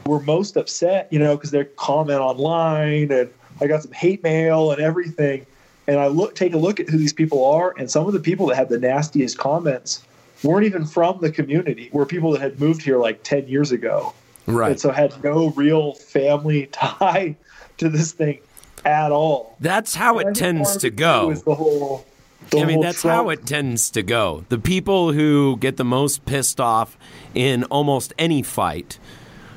[0.04, 4.72] were most upset, you know, because they comment online, and I got some hate mail
[4.72, 5.46] and everything.
[5.86, 8.20] And I look, take a look at who these people are, and some of the
[8.20, 10.04] people that had the nastiest comments
[10.42, 11.88] weren't even from the community.
[11.92, 14.14] Were people that had moved here like ten years ago
[14.46, 14.72] Right.
[14.72, 17.36] And so had no real family tie
[17.82, 18.40] to this thing
[18.84, 19.56] at all.
[19.60, 21.34] That's how And it tends to go.
[21.34, 22.06] The whole.
[22.50, 24.44] The I mean, that's Trump- how it tends to go.
[24.48, 26.98] The people who get the most pissed off
[27.34, 28.98] in almost any fight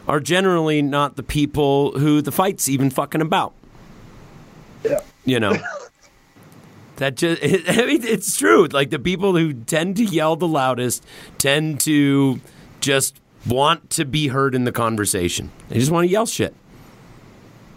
[0.07, 3.53] are generally not the people who the fight's even fucking about.
[4.83, 4.99] Yeah.
[5.25, 5.57] You know.
[6.97, 8.67] That just, I mean, it's true.
[8.67, 11.05] Like the people who tend to yell the loudest
[11.37, 12.39] tend to
[12.79, 15.51] just want to be heard in the conversation.
[15.67, 16.55] They just want to yell shit.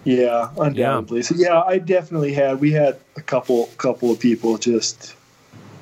[0.04, 1.22] Yeah, undoubtedly.
[1.22, 2.60] So yeah, I definitely had.
[2.60, 5.14] We had a couple couple of people just.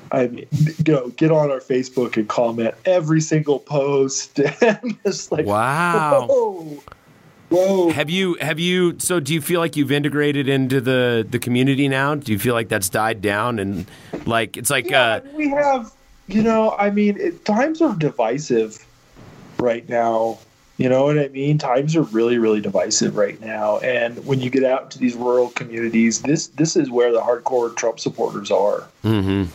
[0.09, 0.47] I mean,
[0.85, 6.27] you know, get on our Facebook and comment every single post, and it's like, Wow.
[6.29, 6.83] whoa,
[7.49, 7.89] whoa.
[7.89, 11.87] Have you have you so do you feel like you've integrated into the the community
[11.89, 12.15] now?
[12.15, 13.85] Do you feel like that's died down and
[14.25, 15.91] like it's like uh we have,
[16.27, 18.85] you know, I mean, it, times are divisive
[19.59, 20.39] right now.
[20.77, 21.57] You know what I mean?
[21.57, 23.79] Times are really, really divisive right now.
[23.79, 27.75] And when you get out to these rural communities, this this is where the hardcore
[27.75, 28.87] Trump supporters are.
[29.03, 29.47] mhm.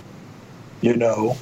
[0.80, 1.36] You know,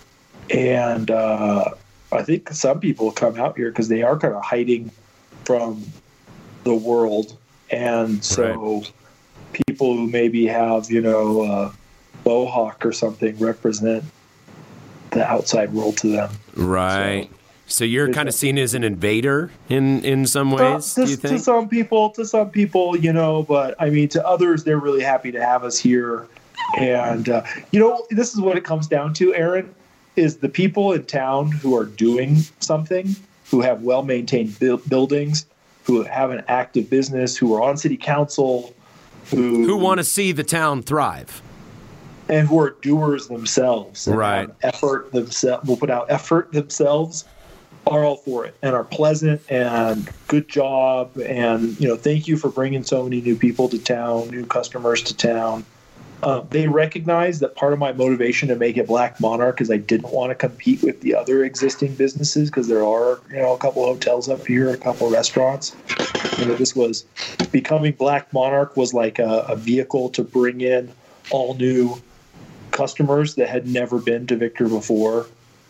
[0.50, 1.70] and uh,
[2.12, 4.90] I think some people come out here because they are kind of hiding
[5.44, 5.82] from
[6.64, 7.38] the world,
[7.70, 8.82] and so
[9.52, 11.72] people who maybe have you know uh,
[12.26, 14.04] Mohawk or something represent
[15.12, 16.30] the outside world to them.
[16.54, 17.30] right.
[17.30, 17.39] So
[17.84, 21.16] you're There's kind of seen as an invader in in some ways, Uh, do you
[21.16, 24.78] to, to some people, to some people, you know, but I mean, to others, they're
[24.78, 26.26] really happy to have us here.
[26.78, 29.72] And uh, you know, this is what it comes down to, Aaron,
[30.16, 33.14] is the people in town who are doing something,
[33.50, 35.46] who have well maintained bu- buildings,
[35.84, 38.74] who have an active business, who are on city council,
[39.30, 41.40] who Who want to see the town thrive.
[42.28, 44.48] and who are doers themselves, and Right.
[44.62, 47.24] Effort themselves will put out effort themselves,
[47.86, 52.36] are all for it and are pleasant and good job and you know thank you
[52.36, 55.64] for bringing so many new people to town, new customers to town.
[56.22, 59.78] Uh, they recognize that part of my motivation to make it Black Monarch is I
[59.78, 63.58] didn't want to compete with the other existing businesses because there are you know a
[63.58, 65.74] couple hotels up here, a couple restaurants.
[66.38, 67.06] You know, this was
[67.50, 70.92] becoming Black Monarch was like a, a vehicle to bring in
[71.30, 72.00] all new
[72.70, 75.26] customers that had never been to Victor before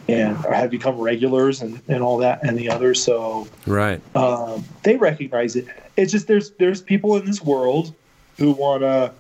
[0.08, 3.02] and have become regulars and, and all that and the others.
[3.02, 4.00] So Right.
[4.16, 5.66] um, they recognize it.
[5.96, 7.94] It's just there's there's people in this world
[8.38, 9.12] who want to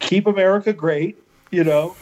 [0.00, 1.18] keep America great,
[1.50, 1.96] you know,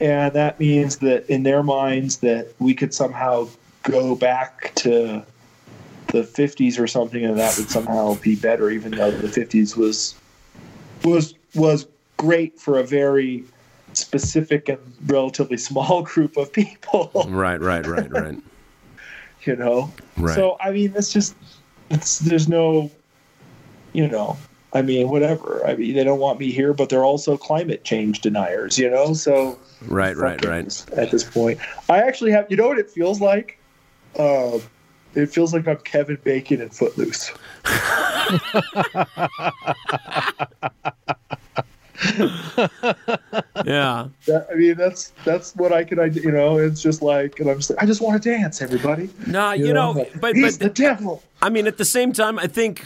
[0.00, 3.48] and that means that in their minds that we could somehow
[3.82, 5.24] go back to
[6.08, 10.14] the 50s or something, and that would somehow be better, even though the 50s was
[11.04, 13.44] was was great for a very
[13.96, 18.38] specific and relatively small group of people, Right, right, right, right.
[19.44, 19.92] you know.
[20.16, 20.34] Right.
[20.34, 21.34] So I mean, it's just
[21.90, 22.90] it's there's no,
[23.92, 24.36] you know,
[24.72, 25.66] I mean, whatever.
[25.66, 29.14] I mean, they don't want me here, but they're also climate change deniers, you know.
[29.14, 30.84] So Right, right, right.
[30.92, 32.46] At this point, I actually have.
[32.50, 33.58] You know what it feels like?
[34.18, 34.58] Uh,
[35.14, 37.32] it feels like I'm Kevin Bacon in Footloose.
[43.64, 44.08] Yeah.
[44.26, 45.98] That, I mean, that's that's what I can.
[45.98, 47.56] ide- You know, it's just like, and I'm.
[47.58, 49.10] Just, I just want to dance, everybody.
[49.26, 51.22] Nah, you know, but he's but the devil.
[51.42, 52.84] I mean, at the same time, I think,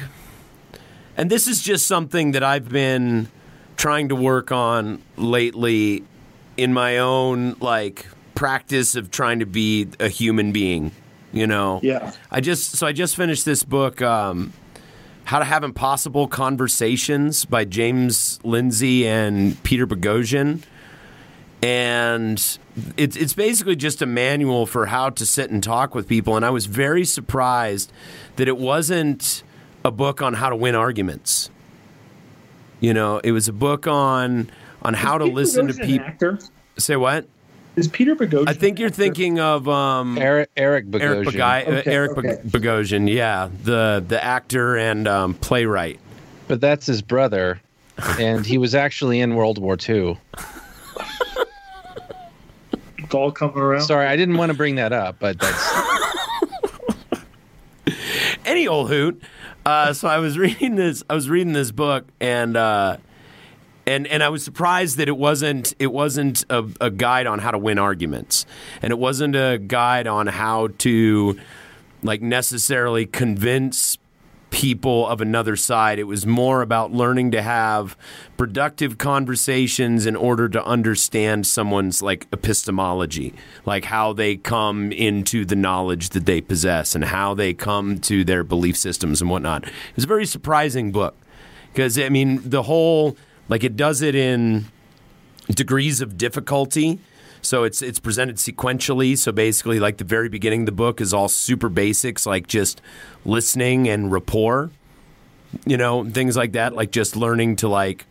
[1.16, 3.28] and this is just something that I've been
[3.76, 6.04] trying to work on lately
[6.56, 10.92] in my own like practice of trying to be a human being.
[11.32, 12.12] You know, Yeah.
[12.30, 14.52] I just so I just finished this book, um,
[15.30, 20.62] How to Have Impossible Conversations by James Lindsay and Peter Boghossian.
[21.62, 22.58] And
[22.96, 26.34] it's it's basically just a manual for how to sit and talk with people.
[26.34, 27.92] And I was very surprised
[28.34, 29.44] that it wasn't
[29.84, 31.48] a book on how to win arguments.
[32.80, 34.50] You know, it was a book on
[34.82, 36.38] on how to Peter listen to Boghossian an people.
[36.76, 37.28] Say what?
[37.76, 38.48] Is Peter Boghossian?
[38.48, 41.32] I think you're thinking of um, Eric Eric Eric Bogosian.
[41.32, 42.28] Bagay, uh, Okay, Eric okay.
[42.42, 45.98] Bog- Bogosian, yeah, the the actor and um, playwright.
[46.48, 47.60] but that's his brother,
[48.18, 50.18] and he was actually in World War II.
[52.98, 53.82] It's all coming around.
[53.82, 55.72] Sorry, I didn't want to bring that up, but that's
[58.44, 59.22] Any old hoot.
[59.66, 61.02] Uh, so I was reading this.
[61.10, 62.96] I was reading this book, and uh,
[63.90, 67.50] and and I was surprised that it wasn't it wasn't a, a guide on how
[67.50, 68.46] to win arguments,
[68.80, 71.38] and it wasn't a guide on how to
[72.02, 73.98] like necessarily convince
[74.50, 75.98] people of another side.
[75.98, 77.96] It was more about learning to have
[78.36, 83.34] productive conversations in order to understand someone's like epistemology,
[83.64, 88.24] like how they come into the knowledge that they possess and how they come to
[88.24, 89.64] their belief systems and whatnot.
[89.64, 91.16] It was a very surprising book
[91.72, 93.16] because I mean the whole
[93.50, 94.66] like it does it in
[95.50, 97.00] degrees of difficulty.
[97.42, 99.18] So it's it's presented sequentially.
[99.18, 102.80] So basically, like the very beginning of the book is all super basics, like just
[103.24, 104.70] listening and rapport,
[105.66, 108.06] you know, things like that, like just learning to like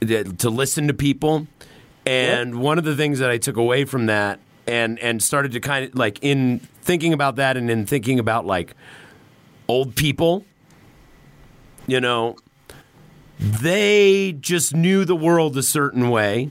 [0.00, 1.46] to listen to people.
[2.04, 5.60] And one of the things that I took away from that and and started to
[5.60, 8.74] kind of like in thinking about that and in thinking about like
[9.68, 10.44] old people,
[11.86, 12.36] you know,
[13.38, 16.50] they just knew the world a certain way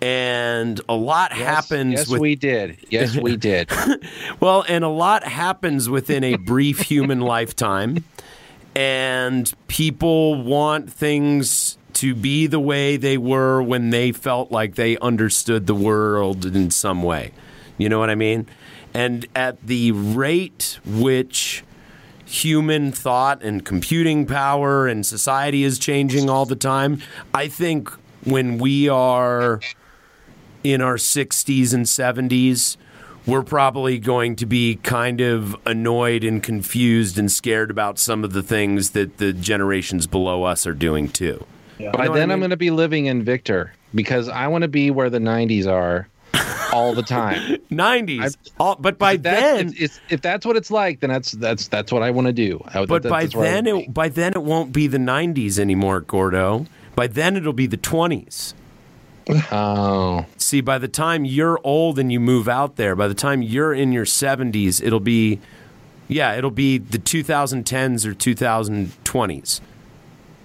[0.00, 2.76] and a lot happens Yes, with we did.
[2.88, 3.68] Yes, we did.
[4.38, 8.04] well, and a lot happens within a brief human lifetime,
[8.76, 14.96] and people want things to be the way they were when they felt like they
[14.98, 17.32] understood the world in some way.
[17.76, 18.46] You know what I mean?
[18.94, 21.64] And at the rate which
[22.28, 27.00] human thought and computing power and society is changing all the time,
[27.32, 27.90] I think
[28.24, 29.60] when we are
[30.62, 32.76] in our 60s and 70s,
[33.26, 38.32] we're probably going to be kind of annoyed and confused and scared about some of
[38.32, 41.44] the things that the generations below us are doing too.
[41.78, 44.68] By know then, I I'm going to be living in Victor because I want to
[44.68, 46.08] be where the 90s are
[46.72, 47.58] all the time.
[47.70, 48.36] 90s.
[48.58, 51.68] all, but by If then, it's, it's, if that's what it's like, then that's that's
[51.68, 52.62] that's what I want to do.
[52.66, 54.98] I, but that- by that's where I then it, by then it won't be the
[54.98, 56.66] 90s anymore, Gordo.
[56.94, 58.54] By then it'll be the 20s.
[59.52, 63.42] oh, See, by the time you're old and you move out there, by the time
[63.42, 65.38] you're in your 70s, it'll be,
[66.08, 69.60] yeah, it'll be the 2010s or 2020s.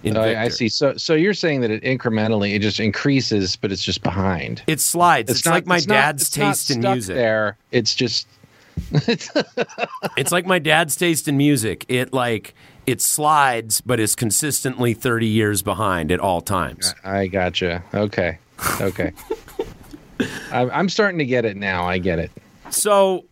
[0.04, 0.70] In Oh, I, I see.
[0.70, 4.64] So so you're saying that it incrementally it just increases, but it's just behind.
[4.68, 5.32] It slides.
[5.32, 7.16] It's, not- like my it's not- dad's it's not taste in music.
[7.16, 8.28] There, it's just
[10.18, 11.86] It's like my dad's taste in music.
[11.88, 12.54] It like
[12.86, 16.94] it slides, but is consistently 30 years behind at all times.
[17.04, 17.82] I gotcha.
[17.94, 18.38] Okay,
[18.82, 19.14] okay.
[20.52, 21.86] I'm, I'm starting to get it now.
[21.86, 22.32] I get it.
[22.70, 23.26] So,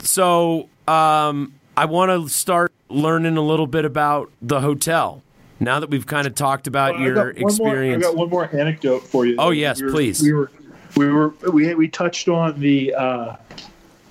[0.00, 5.22] so um, I want to start learning a little bit about the hotel.
[5.60, 8.04] Now that we've kind of talked about your one more- experience.
[8.04, 9.36] I've got one more anecdote for you.
[9.38, 10.22] Oh, yes, We were- please.
[10.22, 10.50] We were,
[10.96, 13.36] we were, we, we touched on the, uh,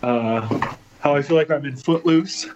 [0.04, 2.48] uh, how I feel like I'm in Footloose,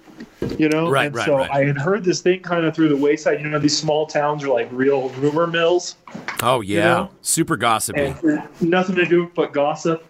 [0.58, 0.90] you know?
[0.90, 1.52] Right, and right, so right.
[1.52, 3.42] I had heard this thing kind of through the wayside.
[3.42, 5.96] You know, these small towns are like real rumor mills.
[6.42, 7.12] oh yeah, know?
[7.22, 8.16] super gossipy.
[8.24, 10.06] and nothing to do but gossip.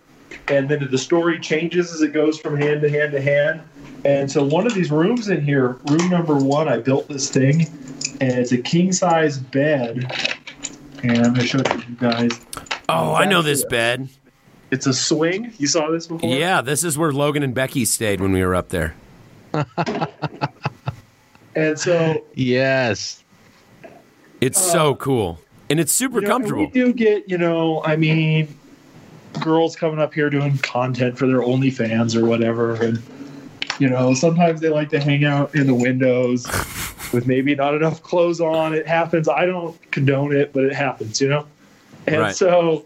[0.48, 3.62] And then the story changes as it goes from hand to hand to hand.
[4.06, 7.68] And so one of these rooms in here, room number one, I built this thing,
[8.22, 10.12] and it's a king size bed.
[11.04, 12.32] And I'm gonna show it to you guys.
[12.90, 14.10] oh, I know this bed.
[14.72, 15.52] It's a swing.
[15.58, 16.30] You saw this before?
[16.30, 18.96] Yeah, this is where Logan and Becky stayed when we were up there.
[21.56, 23.24] And so Yes.
[24.40, 25.40] It's so cool,
[25.70, 26.66] and it's super Uh, you know, comfortable.
[26.66, 28.48] we do get, you know, I mean,
[29.42, 33.02] girls coming up here doing content for their OnlyFans or whatever, and
[33.80, 36.46] you know, sometimes they like to hang out in the windows
[37.14, 38.74] with maybe not enough clothes on.
[38.74, 39.28] It happens.
[39.28, 41.46] I don't condone it, but it happens, you know.
[42.08, 42.36] And Right.
[42.36, 42.86] so,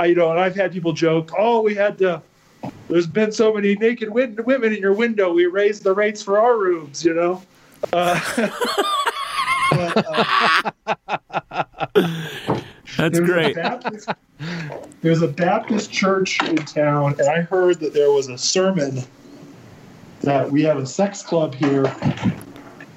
[0.00, 2.20] I, you know, and I've had people joke, "Oh, we had to."
[2.88, 5.32] There's been so many naked win- women in your window.
[5.32, 7.42] We raised the rates for our rooms, you know.
[7.92, 8.18] Uh,
[12.96, 13.56] That's There's great.
[13.56, 14.08] A Baptist,
[15.02, 19.02] there's a Baptist church in town, and I heard that there was a sermon
[20.26, 21.82] that we have a sex club here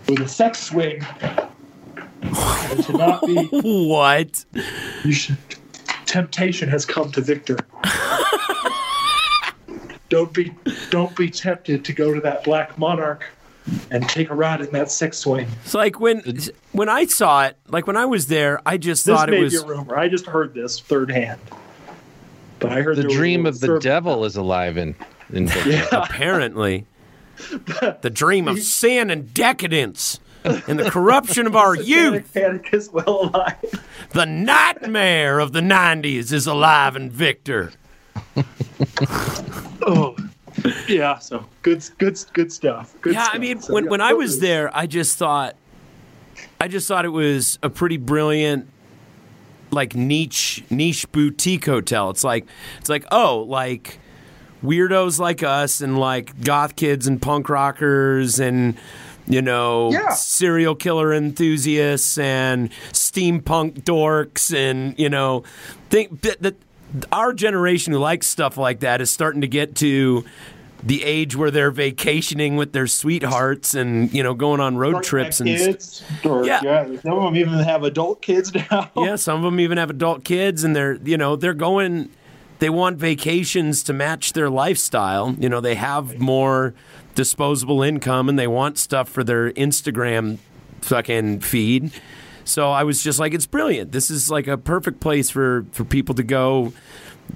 [0.07, 1.05] with a sex swing.
[2.21, 3.47] And to not be,
[3.87, 4.43] What?
[5.05, 5.37] you should,
[6.05, 7.57] temptation has come to Victor.
[10.09, 10.51] don't be,
[10.89, 13.25] don't be tempted to go to that Black Monarch
[13.91, 15.47] and take a ride in that sex swing.
[15.63, 16.23] It's like when
[16.71, 19.41] when I saw it, like when I was there, I just This thought may it
[19.43, 19.95] was be a rumor.
[19.95, 21.39] I just heard this third hand,
[22.57, 24.95] but I heard The there was a dream of the devil is alive in
[25.31, 25.69] in Victor.
[25.69, 25.87] Yeah.
[25.91, 26.87] apparently
[28.01, 32.33] the dream of sin and decadence and the corruption of our youth.
[32.33, 33.85] Panic is well alive.
[34.11, 37.73] The nightmare of the 90s is alive in Victor.
[39.85, 40.15] Oh,
[40.87, 41.19] yeah.
[41.19, 42.95] So good, good, good stuff.
[43.01, 45.55] Good yeah, I mean, So, when, yeah, when I was there, I just thought,
[46.59, 48.67] I just thought it was a pretty brilliant,
[49.69, 52.09] like niche niche boutique hotel.
[52.09, 52.47] It's like,
[52.79, 53.99] it's like, oh, like
[54.63, 58.75] weirdos like us and like goth kids and punk rockers and
[59.27, 60.09] you know, Yeah.
[60.09, 65.43] serial killer enthusiasts and steampunk dorks, and you know,
[65.91, 66.55] think that, that
[67.11, 70.25] our generation who likes stuff like that is starting to get to
[70.81, 75.01] the age where they're vacationing with their sweethearts and you know going on road Or
[75.01, 76.61] trips and kids, or Yeah.
[76.63, 76.85] yeah.
[77.03, 78.89] some of them even have adult kids now.
[78.95, 82.09] yeah, some of them even have adult kids, and they're you know they're going.
[82.59, 85.35] They want vacations to match their lifestyle.
[85.39, 86.73] You know, they have more
[87.15, 90.37] disposable income, and they want stuff for their Instagram
[90.81, 91.91] fucking feed.
[92.43, 93.91] So I was just like, it's brilliant.
[93.91, 96.73] This is like a perfect place for for people to go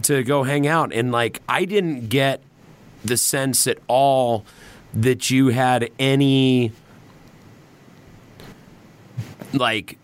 [0.03, 0.91] to go hang out.
[0.93, 2.41] And like, I didn't get
[3.05, 4.45] the sense at all
[4.93, 6.71] that you had any
[9.53, 9.97] like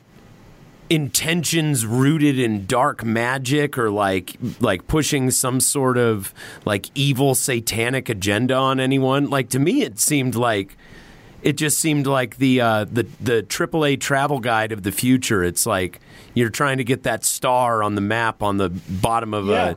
[0.89, 6.33] intentions rooted in dark magic or like like pushing some sort of
[6.65, 10.75] like evil satanic agenda on anyone like to me it seemed like
[11.41, 15.41] it just seemed like the uh, the the AAA travel guide of the future.
[15.41, 16.01] It's like
[16.33, 19.69] you're trying to get that star on the map on the bottom of Yeah.
[19.69, 19.75] a.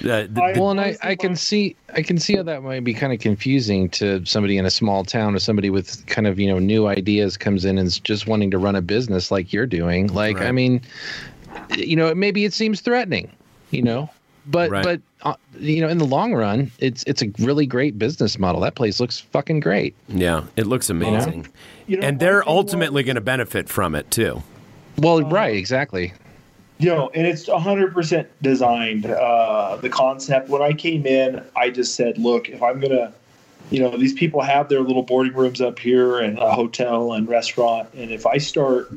[0.00, 2.84] The, the, the- Well, and I, I can see I can see how that might
[2.84, 6.38] be kind of confusing to somebody in a small town or somebody with kind of
[6.38, 9.52] you know new ideas comes in and is just wanting to run a business like
[9.52, 10.06] you're doing.
[10.08, 10.80] Like I mean,
[11.76, 13.30] you know, maybe it seems threatening,
[13.70, 14.08] you know,
[14.46, 14.82] but Right.
[14.84, 18.60] but uh, you know, in the long run, it's it's a really great business model.
[18.62, 19.94] That place looks fucking great.
[20.08, 21.46] yeah, it looks amazing,
[21.86, 24.42] You know, and they're ultimately going to benefit from it too.
[24.96, 26.12] Well, right, exactly.
[26.80, 29.04] You know, and it's 100% designed.
[29.04, 33.12] Uh, the concept, when I came in, I just said, look, if I'm going to,
[33.68, 37.28] you know, these people have their little boarding rooms up here and a hotel and
[37.28, 37.90] restaurant.
[37.92, 38.90] And if I start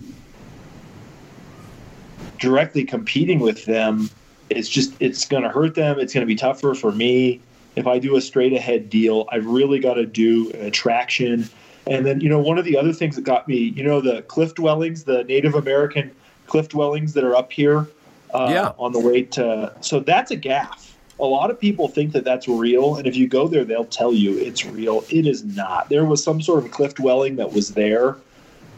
[2.40, 4.10] directly competing with them,
[4.50, 6.00] it's just, it's going to hurt them.
[6.00, 7.42] It's going to be tougher for me.
[7.76, 11.50] If I do a straight ahead deal, I've really got to do attraction.
[11.86, 14.22] And then, you know, one of the other things that got me, you know, the
[14.22, 16.12] cliff dwellings, the Native American
[16.48, 17.88] cliff dwellings that are up here
[18.34, 18.72] uh, Yeah.
[18.78, 19.72] on the way to.
[19.82, 20.90] So that's a gaff.
[21.20, 24.14] A lot of people think that that's real, and if you go there, they'll tell
[24.14, 25.06] you it's real.
[25.10, 25.88] It is not.
[25.90, 28.18] There was some sort of cliff dwelling that was there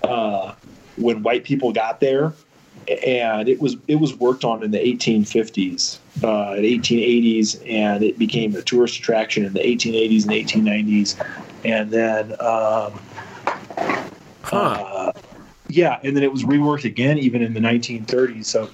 [0.03, 0.53] uh,
[0.97, 2.33] when white people got there,
[3.05, 8.19] and it was it was worked on in the 1850s, uh, and 1880s, and it
[8.19, 11.15] became a tourist attraction in the 1880s and 1890s,
[11.63, 12.35] and then.
[12.41, 12.99] Um,
[14.47, 14.57] Huh.
[14.57, 15.11] uh,
[15.67, 18.45] yeah, and then it was reworked again even in the 1930s.
[18.45, 18.69] So,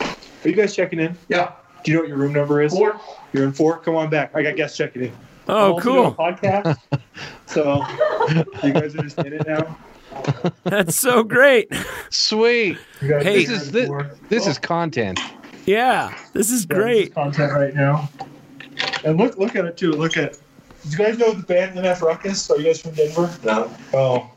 [0.00, 1.16] are you guys checking in?
[1.28, 1.52] Yeah.
[1.84, 2.72] Do you know what your room number is?
[2.72, 3.00] Four.
[3.32, 3.78] You're in four.
[3.78, 4.34] Come on back.
[4.34, 5.08] I got guests checking in.
[5.10, 5.14] I'm
[5.54, 6.26] Oh, also doing a cool!
[6.26, 6.78] podcast.
[7.46, 7.84] so,
[8.66, 9.78] you guys are just in it now.
[10.64, 11.72] That's so great.
[12.10, 12.76] Sweet.
[13.00, 13.88] Guys Hey, This is this,
[14.28, 15.20] this Oh, is content.
[15.64, 17.14] Yeah, this is yeah, this is great.
[17.14, 18.08] content right now.
[19.04, 19.92] And look, look at it too.
[19.92, 20.32] Look at.
[20.84, 22.50] Do you guys know the band MF Ruckus?
[22.50, 23.30] Are you guys from Denver?
[23.44, 23.70] No.
[23.92, 24.30] Oh,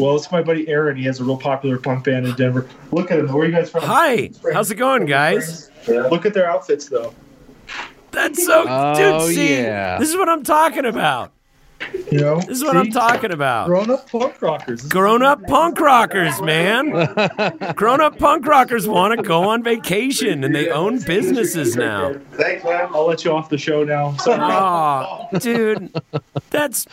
[0.00, 0.96] well, it's my buddy Aaron.
[0.96, 2.68] He has a real popular punk band in Denver.
[2.92, 3.28] Look at him.
[3.32, 3.82] Where are you guys from?
[3.84, 5.70] Hi, how's it going, guys?
[5.86, 7.14] Look at their outfits, though.
[8.10, 9.34] That's so, Oh, dude.
[9.36, 9.98] See, yeah.
[9.98, 11.32] this is what I'm talking about.
[12.10, 13.68] You know, This is what I'm talking about.
[13.68, 14.82] Grown up punk rockers.
[14.88, 16.90] Grown up punk rockers, man.
[17.76, 22.14] Grown up punk rockers want to go on vacation and they own businesses now.
[22.32, 22.88] Thanks, man.
[22.92, 24.16] I'll let you off the show now.
[24.16, 24.38] Sorry.
[24.40, 25.94] Oh, dude.
[26.50, 26.86] That's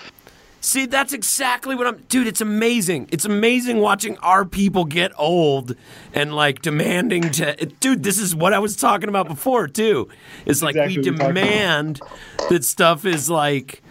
[0.66, 3.07] see, that's exactly what I'm dude, it's amazing.
[3.11, 5.76] It's amazing watching our people get old
[6.13, 10.09] and like demanding to dude, this is what I was talking about before too.
[10.45, 11.47] It's like exactly we what we're talking about.
[11.47, 12.01] demand
[12.49, 13.84] that stuff is like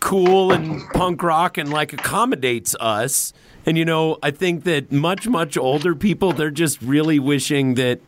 [0.00, 3.32] cool and punk rock and like accommodates us.
[3.66, 8.00] And you know, I think that much, much older people, they're just really wishing that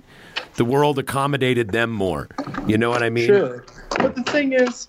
[0.56, 2.28] the world accommodated them more.
[2.66, 3.26] You know what I mean?
[3.26, 3.64] Sure.
[3.98, 4.88] But the thing is,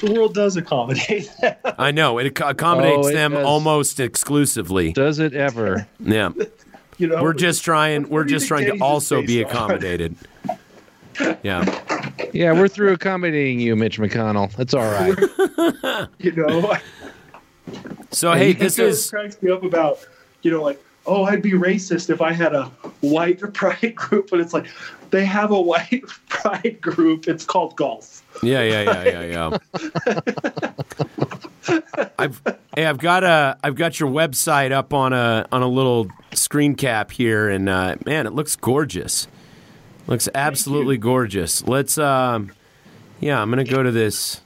[0.00, 1.60] the world does accommodate that.
[1.78, 2.18] I know.
[2.18, 3.44] It accommodates Oh, it them does.
[3.44, 4.92] almost exclusively.
[4.92, 5.86] Does it ever?
[6.00, 6.30] Yeah.
[7.00, 10.16] You know, We're just trying we're just trying to also be accommodated.
[11.42, 11.80] Yeah.
[12.32, 14.52] Yeah, we're through accommodating you, Mitch McConnell.
[14.56, 16.08] That's all right.
[16.18, 16.76] you know.
[18.10, 19.98] So hey, That's this what is cracks me up about,
[20.42, 22.64] you know, like, oh, I'd be racist if I had a
[23.00, 24.66] white pride group, but it's like
[25.10, 27.28] they have a white pride group.
[27.28, 28.22] It's called golf.
[28.42, 29.58] Yeah, yeah, yeah, yeah,
[30.00, 30.70] yeah.
[32.18, 32.42] I've
[32.74, 36.74] hey, I've got a I've got your website up on a on a little screen
[36.74, 39.28] cap here, and uh, man, it looks gorgeous.
[40.06, 41.66] Looks absolutely gorgeous.
[41.66, 42.52] Let's um,
[43.20, 44.40] yeah, I'm gonna go to this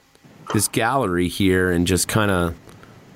[0.53, 2.55] this gallery here and just kind of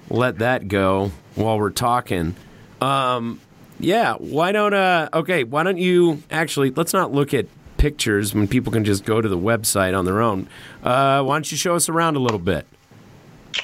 [0.09, 2.35] let that go while we're talking.
[2.81, 3.41] Um,
[3.79, 7.47] yeah, why don't uh okay, why don't you actually let's not look at
[7.77, 10.47] pictures when people can just go to the website on their own.
[10.83, 12.65] Uh, why don't you show us around a little bit?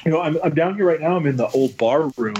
[0.04, 1.16] You know, I'm, I'm down here right now.
[1.16, 2.34] I'm in the old bar room.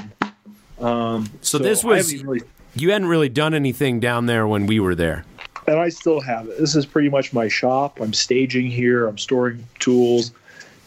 [0.80, 2.46] Um, So this was- I haven't even really
[2.76, 5.24] You hadn't really done anything down there when we were there.
[5.66, 6.58] and I still have it.
[6.58, 7.98] This is pretty much my shop.
[8.00, 9.06] I'm staging here.
[9.06, 10.32] I'm storing tools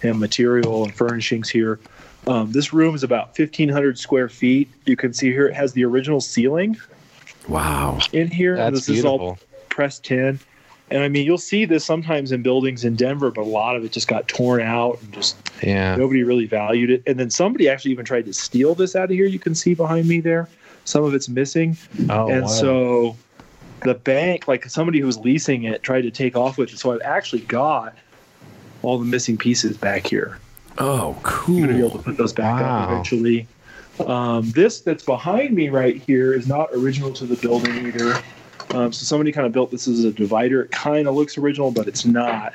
[0.03, 1.79] and material and furnishings here.
[2.27, 4.69] Um, this room is about 1,500 square feet.
[4.85, 6.77] You can see here it has the original ceiling
[7.47, 7.99] Wow.
[8.11, 8.55] in here.
[8.57, 10.39] That's this is all pressed tin.
[10.89, 13.83] And I mean, you'll see this sometimes in buildings in Denver, but a lot of
[13.83, 15.95] it just got torn out and just Yeah.
[15.97, 17.03] nobody really valued it.
[17.05, 19.25] And then somebody actually even tried to steal this out of here.
[19.25, 20.47] You can see behind me there.
[20.85, 21.75] Some of it's missing.
[22.09, 22.47] Oh, and wow.
[22.47, 23.15] so
[23.83, 26.79] the bank, like somebody who was leasing it, tried to take off with it.
[26.79, 27.93] So I've actually got
[28.83, 30.38] all the missing pieces back here.
[30.77, 31.55] Oh, cool.
[31.57, 32.83] I'm gonna be able to put those back Wow.
[32.83, 33.47] up eventually.
[34.05, 38.13] Um, this that's behind me right here is not original to the building either.
[38.72, 40.61] Um, so somebody kind of built this as a divider.
[40.63, 42.53] It kind of looks original, but it's not.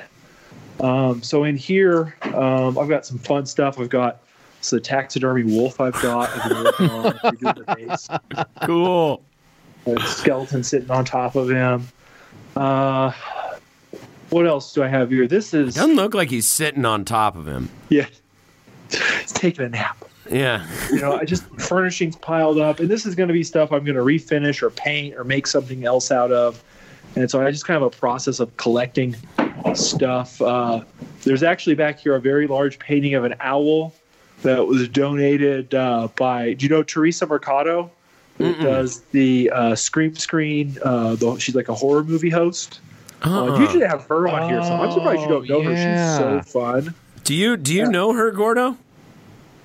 [0.79, 3.79] Um, so in here, um, I've got some fun stuff.
[3.79, 4.19] I've got
[4.59, 6.29] it's the taxidermy wolf I've got.
[6.29, 8.45] I've been working on redoing the base.
[8.65, 9.21] Cool.
[9.85, 11.87] A skeleton sitting on top of him.
[12.55, 13.11] Uh,
[14.29, 15.27] what else do I have here?
[15.27, 17.69] This is Doesn't look like he's sitting on top of him.
[17.89, 18.07] yeah.
[19.21, 19.97] He's taking a nap.
[20.29, 20.65] Yeah.
[20.91, 23.83] you know, I just furnishings piled up, and this is going to be stuff I'm
[23.83, 26.63] going to refinish or paint or make something else out of.
[27.15, 29.15] And so I just kind of a process of collecting
[29.75, 30.41] stuff.
[30.41, 30.83] Uh,
[31.23, 33.93] there's actually back here a very large painting of an owl
[34.41, 36.53] that was donated uh, by.
[36.53, 37.91] Do you know Teresa Mercado?
[38.39, 40.77] Who does the uh, Scream Screen?
[40.83, 42.79] Uh, the, she's like a horror movie host.
[43.23, 43.59] Uh, Uh-uh.
[43.59, 45.75] usually have her on here, so I'm surprised you don't know Oh, her.
[45.75, 46.95] She's so fun.
[47.23, 48.77] Do you do you know her, Gordo?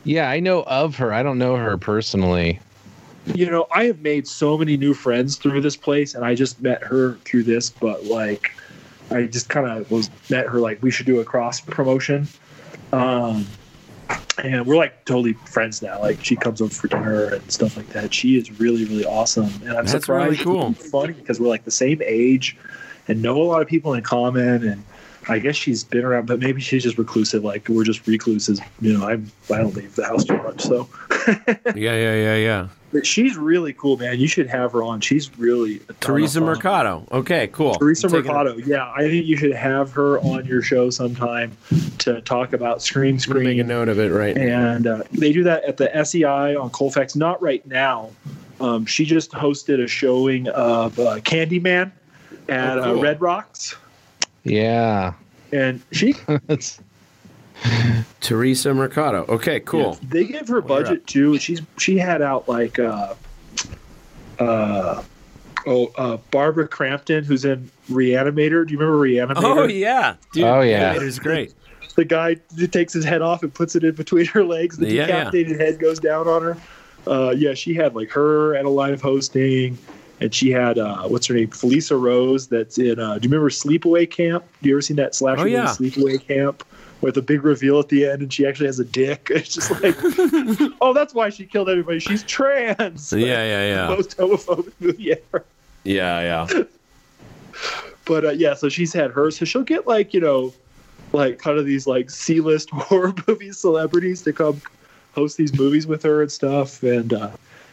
[0.04, 1.12] Yeah, I know of her.
[1.12, 2.60] I don't know her personally.
[3.34, 6.62] you know, I have made so many new friends through this place, and I just
[6.62, 7.68] met her through this.
[7.68, 8.52] But like,
[9.10, 12.26] I just kind of was met her like we should do a cross promotion,
[12.92, 13.46] um,
[14.42, 16.00] and we're like totally friends now.
[16.00, 18.14] Like she comes over for dinner and stuff like that.
[18.14, 20.30] She is really really awesome, and I'm That's surprised.
[20.30, 20.70] really cool.
[20.70, 22.56] It's funny because we're like the same age,
[23.08, 24.84] and know a lot of people in common, and.
[25.28, 27.44] I guess she's been around, but maybe she's just reclusive.
[27.44, 28.60] Like we're just recluses.
[28.80, 30.88] You know, I'm I don't leave the house too much, so
[31.46, 32.68] Yeah, yeah, yeah, yeah.
[32.92, 34.18] but she's really cool, man.
[34.18, 35.00] You should have her on.
[35.00, 36.40] She's really Teresa.
[36.40, 37.06] Mercado.
[37.12, 37.74] Okay, cool.
[37.74, 38.56] Teresa Mercado.
[38.56, 41.56] Yeah, I think you should have her on your show sometime
[41.98, 44.36] to talk about screen I'm make a note of it right.
[44.36, 47.14] And uh, they do that at the Sie on Colfax.
[47.16, 48.10] Not right now.
[48.60, 51.92] Um, she just hosted a showing of uh, Candyman
[52.48, 52.98] at Oh, cool.
[52.98, 53.76] uh, Red Rocks,
[54.44, 55.14] Yeah.
[55.52, 56.14] and she
[56.46, 56.80] That's
[58.20, 59.24] Teresa Mercado.
[59.28, 59.98] Okay, cool.
[60.02, 61.38] They gave her Well, budget too.
[61.38, 63.14] She's she had out like uh
[64.38, 65.02] uh
[65.66, 68.66] oh uh Barbara Crampton who's in Reanimator.
[68.66, 69.42] Do you remember Reanimator?
[69.44, 70.44] Oh yeah, dude.
[70.44, 70.94] Oh, yeah.
[70.94, 71.54] it is great.
[71.96, 72.36] The guy
[72.70, 74.76] takes his head off and puts it in between her legs.
[74.76, 75.06] The Yeah, yeah.
[75.06, 76.56] decapitated head goes down on her.
[77.08, 79.76] Uh yeah, she had like her at a live hosting.
[80.20, 82.48] And she had uh, what's her name, Felissa Rose.
[82.48, 82.98] That's in.
[82.98, 84.44] Uh, do you remember Sleepaway Camp?
[84.62, 85.74] Do you ever seen that slasher Oh, yeah.
[85.78, 86.64] movie, Sleepaway Camp,
[87.02, 89.28] with a big reveal at the end, and she actually has a dick.
[89.34, 89.94] It's just like,
[90.80, 92.00] oh, that's why she killed everybody.
[92.00, 93.12] She's trans.
[93.12, 95.44] Yeah, yeah, yeah, Most homophobic movie ever.
[95.84, 96.62] yeah, yeah.
[98.04, 99.36] But uh, yeah, so she's had hers.
[99.38, 100.52] So she'll get like you know,
[101.12, 104.60] like kind of these like C-list horror movie celebrities to come
[105.14, 106.82] host these movies with her and stuff.
[106.82, 107.30] And uh,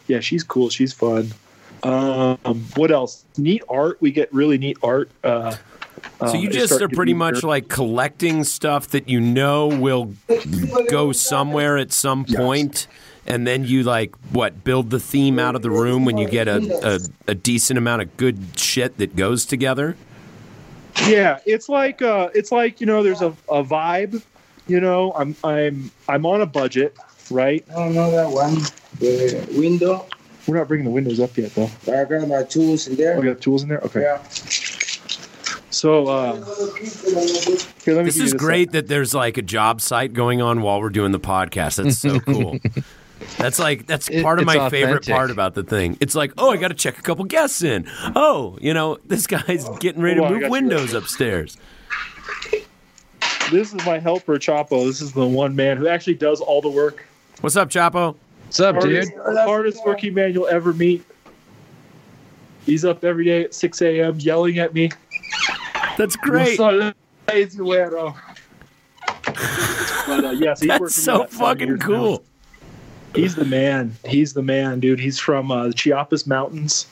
[0.07, 0.69] yeah, she's cool.
[0.69, 1.31] She's fun.
[1.85, 3.25] Um, what else?
[3.37, 3.97] Neat art.
[4.01, 5.09] We get really neat art.
[5.23, 5.55] Uh,
[6.19, 9.67] So um, you it's just are pretty much very- like collecting stuff that you know
[9.67, 10.13] will
[10.89, 12.87] go somewhere at some point,
[13.25, 16.47] and then you like what build the theme out of the room when you get
[16.47, 16.57] a,
[17.27, 19.97] a, a decent amount of good shit that goes together.
[21.07, 24.21] Yeah, it's like uh, it's like you know, there's a, a vibe.
[24.67, 26.95] You know, I'm I'm I'm on a budget,
[27.31, 27.67] right?
[27.69, 28.55] No, no, that one.
[28.99, 30.07] The window.
[30.47, 31.69] We're not bringing the windows up yet, though.
[31.87, 33.15] I got my tools in there.
[33.17, 33.79] Oh, we got tools in there.
[33.79, 34.01] Okay.
[34.01, 34.21] Yeah.
[35.71, 39.81] So uh, here, let me This give you is great that there's like a job
[39.81, 41.83] site going on while we're doing the podcast.
[41.83, 42.57] That's so cool.
[43.37, 45.97] That's like that's It- part of it's my favorite part about the thing.
[46.01, 47.87] It's like, oh, I got to check a couple guests in.
[48.13, 50.51] Oh, you know, this guy's getting ready to on, move got you.
[50.51, 51.57] windows upstairs.
[53.51, 54.85] This is my helper, Chapo.
[54.85, 57.05] This is the one man who actually does all the work.
[57.41, 58.15] What's up, Chapo?
[58.57, 59.09] What's up, dude?
[59.15, 61.03] Hardest, hardest working man you'll ever meet.
[62.65, 64.17] He's up every day at 6 a.m.
[64.17, 64.91] yelling at me.
[65.97, 66.55] That's great.
[66.55, 66.93] So
[67.27, 68.15] lazy, güero."
[70.07, 71.85] But, uh, yeah, so he's worked That's so about fucking years now.
[71.85, 72.23] cool.
[73.13, 73.93] He's the man.
[74.05, 75.01] He's the man, dude.
[75.01, 76.87] He's from uh, the Chiapas Mountains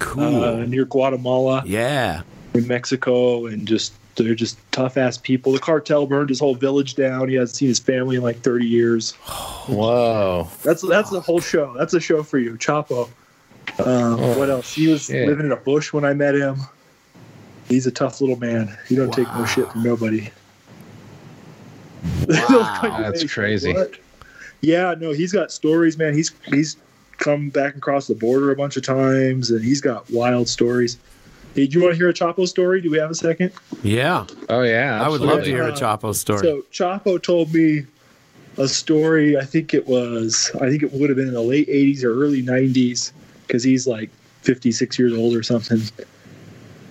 [0.00, 0.44] Cool.
[0.44, 2.24] uh, near Guatemala, yeah.
[2.52, 5.52] in Mexico, and just They're just tough ass people.
[5.52, 7.28] The cartel burned his whole village down.
[7.28, 9.12] He hasn't seen his family in like 30 years.
[9.12, 10.48] Whoa.
[10.62, 11.74] That's that's the whole show.
[11.76, 13.08] That's a show for you, Chapo.
[13.84, 14.74] Um, what else?
[14.74, 15.28] He was shit.
[15.28, 16.56] living in a bush when I met him.
[17.68, 18.76] He's a tough little man.
[18.88, 20.28] He don't take no shit from nobody.
[22.28, 22.80] Wow.
[22.98, 23.72] That's crazy.
[23.72, 23.94] What?
[24.60, 26.14] Yeah, no, he's got stories, man.
[26.14, 26.76] He's he's
[27.18, 30.98] come back across the border a bunch of times, and he's got wild stories.
[31.54, 32.80] Hey, do you want to hear a Chapo story?
[32.80, 33.52] Do we have a second?
[33.82, 35.02] Yeah, Oh yeah.
[35.02, 36.42] I would love to hear a Uh, Chapo story.
[36.42, 37.84] So Chapo told me
[38.56, 39.36] a story.
[39.36, 40.50] I think it was.
[40.60, 43.12] I think it would have been in the late '80s or early '90s
[43.46, 44.10] because he's like
[44.42, 45.80] 56 years old or something.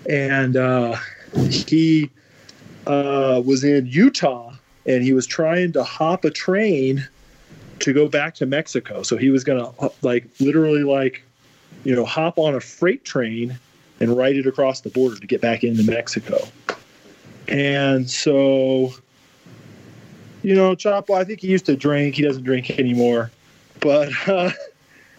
[0.10, 0.98] And uh,
[1.50, 2.10] he
[2.88, 4.54] uh, was in Utah
[4.86, 7.08] and he was trying to hop a train
[7.80, 9.04] to go back to Mexico.
[9.04, 11.24] So he was gonna like literally like
[11.86, 13.58] you know hop on a freight train
[14.00, 16.40] and ride it across the border to get back into Mexico.
[17.48, 18.94] And so,
[20.44, 22.16] you know, Chapo, I think he used to drink.
[22.16, 23.32] He doesn't drink anymore,
[23.80, 24.52] but uh,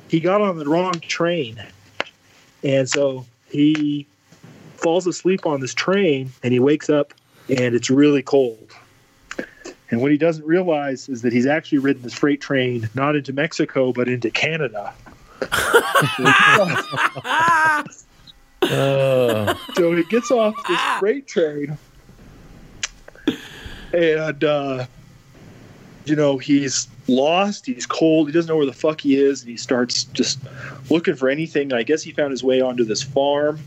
[0.08, 1.62] he got on the wrong train,
[2.62, 4.06] and so he
[4.76, 7.12] falls asleep on this train, and he wakes up,
[7.48, 8.72] and it's really cold.
[9.90, 13.32] And what he doesn't realize is that he's actually ridden this freight train not into
[13.32, 14.94] Mexico but into Canada.
[18.62, 19.58] Oh.
[19.74, 21.76] so he gets off this freight train.
[23.92, 24.86] And uh
[26.04, 29.50] you know he's lost he's cold he doesn't know where the fuck he is and
[29.50, 30.38] he starts just
[30.90, 31.72] looking for anything.
[31.72, 33.58] I guess he found his way onto this farm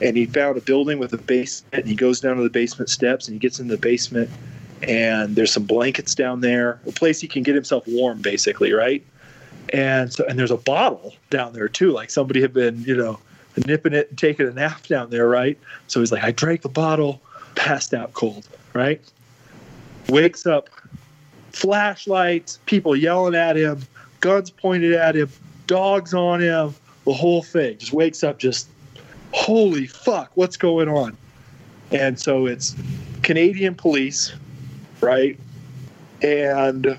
[0.00, 2.88] and he found a building with a basement and he goes down to the basement
[2.88, 4.30] steps and he gets in the basement
[4.82, 9.04] and there's some blankets down there a place he can get himself warm basically right?
[9.72, 13.18] And so and there's a bottle down there too like somebody had been you know
[13.66, 15.58] nipping it and taking a nap down there right?
[15.86, 17.20] So he's like i drank the bottle
[17.54, 19.00] passed out cold right?
[20.08, 20.70] Wakes up
[21.52, 23.82] flashlights people yelling at him
[24.20, 25.28] guns pointed at him
[25.66, 26.74] dogs on him
[27.06, 27.78] the whole thing.
[27.78, 28.68] Just wakes up just
[29.32, 31.16] holy fuck what's going on?
[31.90, 32.76] And so it's
[33.22, 34.32] canadian police
[35.00, 35.38] right?
[36.22, 36.98] And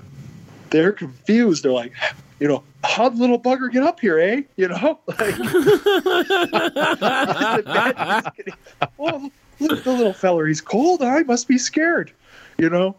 [0.70, 1.64] they're confused.
[1.64, 1.92] They're like
[2.40, 5.38] you know how'd little bugger get up here eh you know like
[8.96, 9.30] well,
[9.60, 10.46] look at the little feller.
[10.46, 11.02] He's cold.
[11.02, 12.12] I must be scared,
[12.58, 12.96] you know?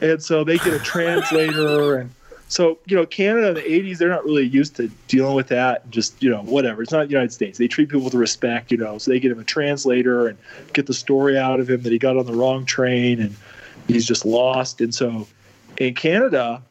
[0.00, 1.96] And so they get a translator.
[1.96, 2.10] And
[2.48, 5.88] so, you know, Canada in the 80s, they're not really used to dealing with that.
[5.90, 6.82] Just, you know, whatever.
[6.82, 7.58] It's not the United States.
[7.58, 8.98] They treat people with respect, you know?
[8.98, 10.38] So they get him a translator and
[10.72, 13.36] get the story out of him that he got on the wrong train and
[13.88, 14.80] he's just lost.
[14.80, 15.26] And so
[15.78, 16.62] in Canada,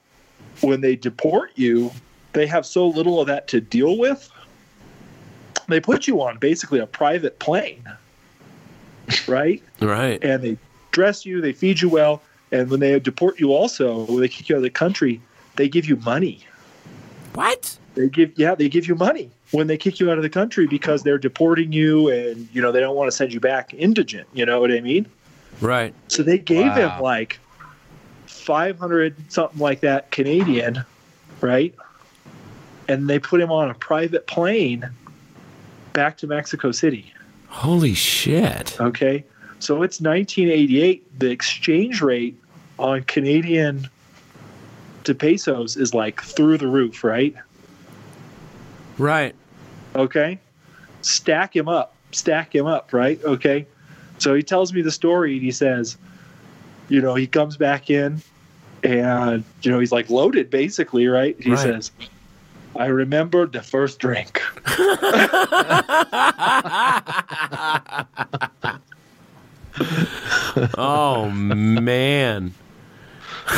[0.62, 1.92] when they deport you,
[2.34, 4.30] they have so little of that to deal with
[5.72, 7.84] they put you on basically a private plane,
[9.28, 9.64] right?
[9.82, 10.24] right.
[10.24, 10.58] And they
[10.92, 12.22] dress you, they feed you well,
[12.52, 15.22] and when they deport you, also when they kick you out of the country,
[15.56, 16.46] they give you money.
[17.34, 17.78] What?
[17.96, 20.68] They give yeah, they give you money when they kick you out of the country
[20.68, 24.28] because they're deporting you, and you know they don't want to send you back indigent.
[24.34, 25.08] You know what I mean?
[25.60, 25.94] Right.
[26.08, 26.90] So they gave Wow.
[26.90, 27.40] him like
[28.28, 30.86] five hundred something like that Canadian,
[31.42, 31.76] right?
[32.92, 34.90] And they put him on a private plane
[35.94, 37.14] back to Mexico City.
[37.48, 38.80] Holy shit.
[38.82, 39.24] Okay.
[39.60, 41.20] So it's 1988.
[41.20, 42.38] The exchange rate
[42.78, 43.88] on Canadian
[45.06, 47.34] to pesos is like through the roof, right?
[48.98, 49.34] Right.
[49.96, 50.38] Okay.
[51.02, 51.96] Stack him up.
[52.12, 53.24] Stack him up, right?
[53.24, 53.66] Okay.
[54.18, 55.98] So he tells me the story and he says,
[56.90, 58.22] you know, he comes back in
[58.84, 61.38] and, you know, he's like loaded basically, right?
[61.40, 61.60] He Right.
[61.60, 61.92] says,
[62.76, 64.42] I remember the first drink.
[70.78, 72.54] Oh man.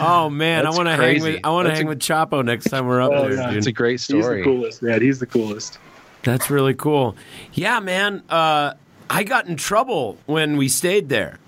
[0.00, 1.98] oh man, That's I want to hang with I want to That's hang a- with
[2.00, 3.48] Chapo next time we're up Oh, there, yeah.
[3.48, 3.58] dude.
[3.58, 4.38] It's a great story.
[4.38, 5.02] He's the coolest, man.
[5.02, 5.78] He's the coolest.
[6.22, 7.16] That's really cool.
[7.52, 8.22] Yeah, man.
[8.30, 8.74] Uh,
[9.10, 11.38] I got in trouble when we stayed there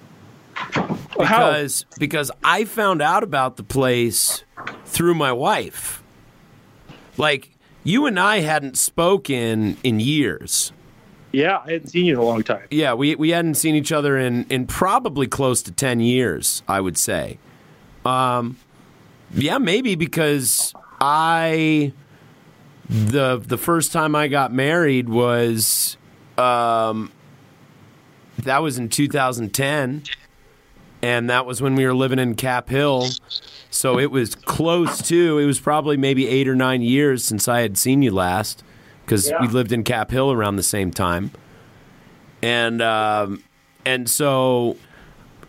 [1.25, 1.51] How?
[1.51, 4.45] because because I found out about the place
[4.85, 6.03] through my wife.
[7.17, 7.51] Like
[7.85, 10.73] you and I hadn't spoken in years.
[11.33, 12.67] Yeah, I hadn't seen you in a long time.
[12.71, 16.63] Yeah, we we hadn't seen each other in in probably close to ten years.
[16.69, 17.39] I would say.
[18.05, 18.57] Um,
[19.35, 21.93] yeah, maybe because I
[22.89, 25.97] the the first time I got married was
[26.39, 27.11] um
[28.39, 30.05] that was in 2010
[31.07, 33.09] and that was when we were living in Cap Hill.
[33.71, 37.61] So it was close to, it was probably maybe 8 or 9 years since I
[37.61, 38.63] had seen you last
[39.07, 39.41] cuz Yeah.
[39.41, 41.31] we lived in Cap Hill around the same time.
[42.43, 43.43] and um,
[43.85, 44.77] and so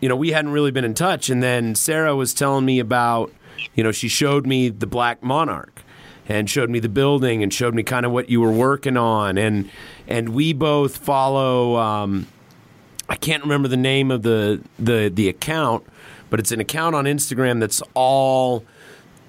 [0.01, 1.29] you know we hadn't really been in touch.
[1.29, 3.31] And then Sarah was telling me about
[3.75, 5.81] you know she showed me the Black Monarch
[6.29, 9.37] and showed me the building and showed me kind of what you were working on
[9.37, 9.69] and
[10.07, 11.77] and we both follow.
[11.77, 12.27] Um,
[13.09, 15.85] I can't remember the name of the the the account,
[16.29, 18.65] but it's an account on Instagram that's all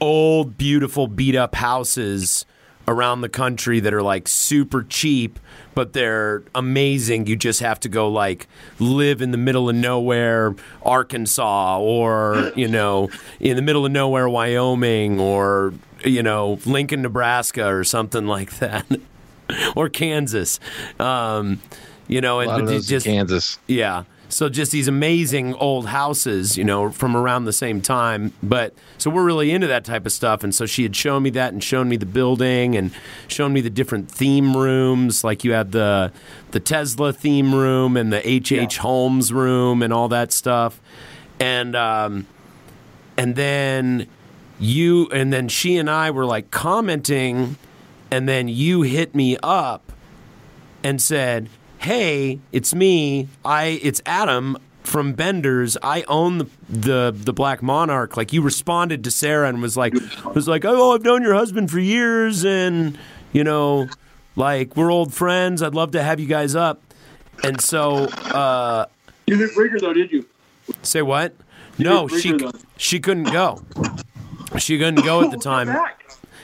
[0.01, 2.45] old, beautiful, beat up houses
[2.89, 5.39] around the country that are like super cheap,
[5.75, 7.27] but they're amazing.
[7.27, 8.49] You just have to go like
[8.79, 14.29] live in the middle of nowhere, Arkansas, or you know, in the middle of nowhere,
[14.29, 15.75] Wyoming, or
[16.05, 18.87] you know, Lincoln, Nebraska, or something like that,
[19.77, 20.59] or Kansas.
[20.99, 21.61] Um,
[22.09, 23.59] you know, and lot of those just Kansas.
[23.67, 24.05] yeah.
[24.31, 28.35] So just these amazing old houses, you know, from around the same time.
[28.43, 30.45] But so we're really into that type of stuff.
[30.45, 32.91] And so she had shown me that and shown me the building and
[33.27, 35.25] shown me the different theme rooms.
[35.25, 36.13] Like you had the
[36.51, 40.79] the Tesla theme room and the H H Holmes room and all that stuff.
[41.41, 42.27] And um,
[43.17, 44.09] and then
[44.61, 47.57] you and then she and I were like commenting,
[48.11, 49.91] and then you hit me up
[50.85, 51.49] and said,
[51.79, 53.29] "Hey, it's me.
[53.45, 55.77] I it's Adam from Benders.
[55.83, 59.95] I own the the, the Black Monarch." Like you responded to Sarah and was like
[60.35, 62.99] was like, "Oh, I've known your husband for years and,
[63.33, 63.89] you know,
[64.37, 65.63] like we're old friends.
[65.63, 66.81] I'd love to have you guys up."
[67.45, 68.87] And so uh
[69.27, 70.27] You didn't bring her though, did you?
[70.83, 71.35] say what?
[71.79, 73.63] No, she her, she couldn't go.
[74.59, 75.69] She couldn't go at the time.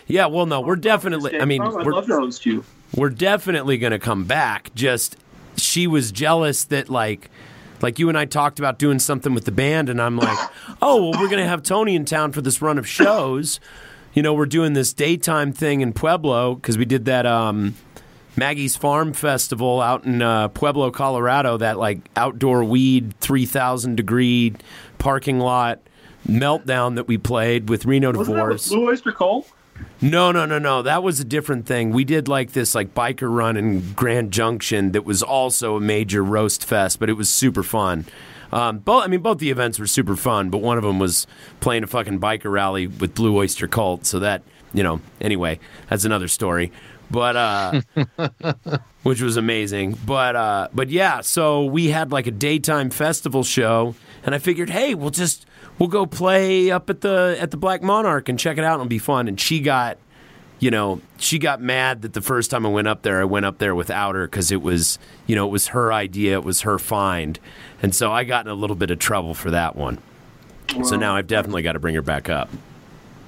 [0.06, 1.40] Yeah, well, no, we're definitely.
[1.40, 2.62] I mean, we're, love to host you.
[2.94, 4.70] we're definitely going to come back.
[4.74, 5.16] Just
[5.56, 7.30] she was jealous that like
[7.80, 10.38] like you and I talked about doing something with the band and I'm like,
[10.82, 13.60] "Oh, well we're going to have Tony in town for this run of shows.
[14.14, 17.74] You know, we're doing this daytime thing in Pueblo cuz we did that um
[18.36, 24.54] Maggie's Farm Festival out in uh, Pueblo, Colorado, that like outdoor weed 3000 degree
[24.98, 25.80] parking lot
[26.28, 28.68] meltdown that we played with Reno Wasn't that with Divorce.
[28.68, 29.48] Blue Oyster Cult?
[30.00, 30.82] No, no, no, no.
[30.82, 31.90] That was a different thing.
[31.90, 36.22] We did like this like biker run in Grand Junction that was also a major
[36.22, 38.04] roast fest, but it was super fun.
[38.52, 41.26] Um, both, I mean, both the events were super fun, but one of them was
[41.60, 44.06] playing a fucking biker rally with Blue Oyster Cult.
[44.06, 45.58] So that, you know, anyway,
[45.88, 46.70] that's another story.
[47.10, 47.80] But uh,
[49.02, 49.98] which was amazing.
[50.06, 53.94] But uh, but yeah, so we had like a daytime festival show,
[54.24, 55.46] and I figured, hey, we'll just
[55.78, 58.74] we'll go play up at the at the Black Monarch and check it out.
[58.74, 59.28] It'll be fun.
[59.28, 59.98] And she got,
[60.58, 63.46] you know, she got mad that the first time I went up there, I went
[63.46, 66.62] up there without her because it was, you know, it was her idea, it was
[66.62, 67.38] her find,
[67.82, 69.98] and so I got in a little bit of trouble for that one.
[70.82, 72.48] So now I've definitely got to bring her back up.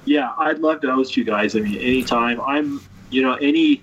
[0.03, 1.55] Yeah, I'd love to host you guys.
[1.55, 2.41] I mean, anytime.
[2.41, 3.81] I'm, you know, any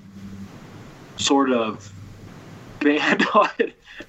[1.17, 1.91] sort of
[2.81, 3.49] band on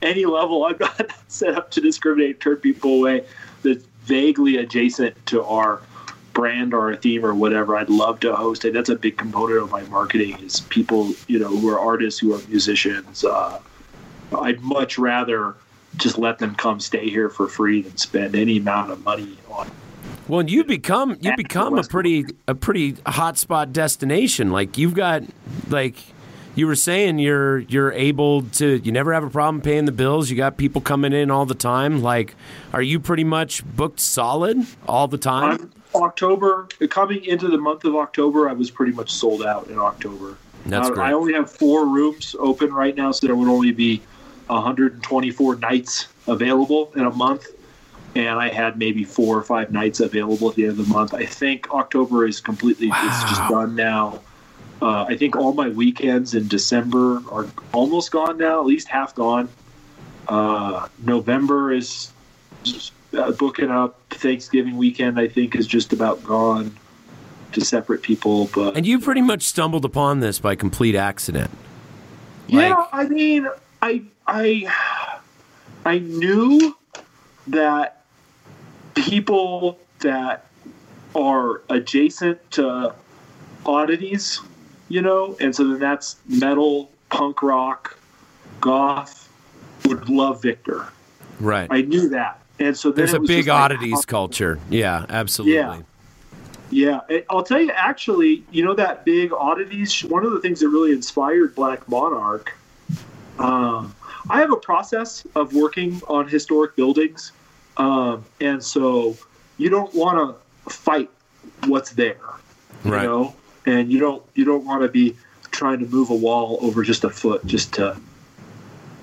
[0.02, 3.26] any level, I'm not set up to discriminate, turn people away
[3.64, 5.82] that's vaguely adjacent to our
[6.34, 7.76] brand or our theme or whatever.
[7.76, 8.74] I'd love to host it.
[8.74, 12.34] That's a big component of my marketing is people, you know, who are artists, who
[12.34, 13.24] are musicians.
[13.24, 13.60] Uh,
[14.40, 15.56] I'd much rather
[15.98, 19.72] just let them come stay here for free than spend any amount of money on
[20.28, 24.52] Well, you become you become a pretty a pretty hotspot destination.
[24.52, 25.24] Like you've got
[25.70, 25.96] like
[26.56, 30.30] you were saying you're you're able to you never have a problem paying the bills.
[30.30, 32.02] You got people coming in all the time.
[32.02, 32.36] Like
[32.74, 35.72] are you pretty much booked solid all the time?
[35.94, 38.50] I'm October coming into the month of October.
[38.50, 40.38] I was pretty much sold out in October.
[40.66, 41.06] That's uh, I, great.
[41.06, 44.02] I only have four rooms open right now, so there would only be
[44.48, 47.48] 124 nights available in a month.
[48.16, 51.14] And I had maybe four or five nights available at the end of the month.
[51.14, 54.22] I think October is completely it's just done now.
[54.82, 59.16] Uh, I think all my weekends in December are almost gone now, at least half
[59.16, 59.50] gone.
[60.28, 62.12] Uh, November is
[62.64, 64.00] just, uh, booking up.
[64.10, 66.76] Thanksgiving weekend, I think, is just about gone
[67.54, 68.50] to separate people.
[68.54, 71.52] But and you pretty much stumbled upon this by complete accident.
[72.48, 73.48] yeah, I mean,
[73.82, 74.74] I I
[75.86, 76.76] I knew
[77.48, 78.04] that
[78.96, 80.48] people that
[81.16, 82.94] are adjacent to
[83.66, 84.42] oddities,
[84.90, 87.98] you know, and so then that's metal, punk rock,
[88.62, 89.30] goth
[89.86, 90.88] would love Victor.
[91.40, 91.68] Right.
[91.70, 94.60] I knew that, and so There's a big just like, oddities culture.
[94.70, 95.54] Yeah, absolutely.
[95.56, 95.82] Yeah.
[96.72, 97.72] Yeah, I'll tell you.
[97.72, 100.04] Actually, you know that big oddities.
[100.04, 102.54] One of the things that really inspired Black Monarch.
[103.38, 103.94] Um,
[104.30, 107.34] I have a process of working on historic buildings,
[107.78, 109.16] um, and so
[109.58, 110.18] you don't want
[110.66, 111.10] to fight
[111.68, 112.18] what's there,
[112.84, 113.04] you Right.
[113.04, 115.16] know, and you don't you don't want to be
[115.52, 117.98] trying to move a wall over just a foot just to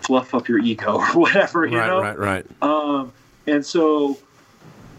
[0.01, 2.01] fluff up your ego or whatever, you right, know.
[2.01, 2.47] right, right.
[2.63, 3.13] Um,
[3.47, 4.19] and so,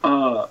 [0.04, 0.48] uh,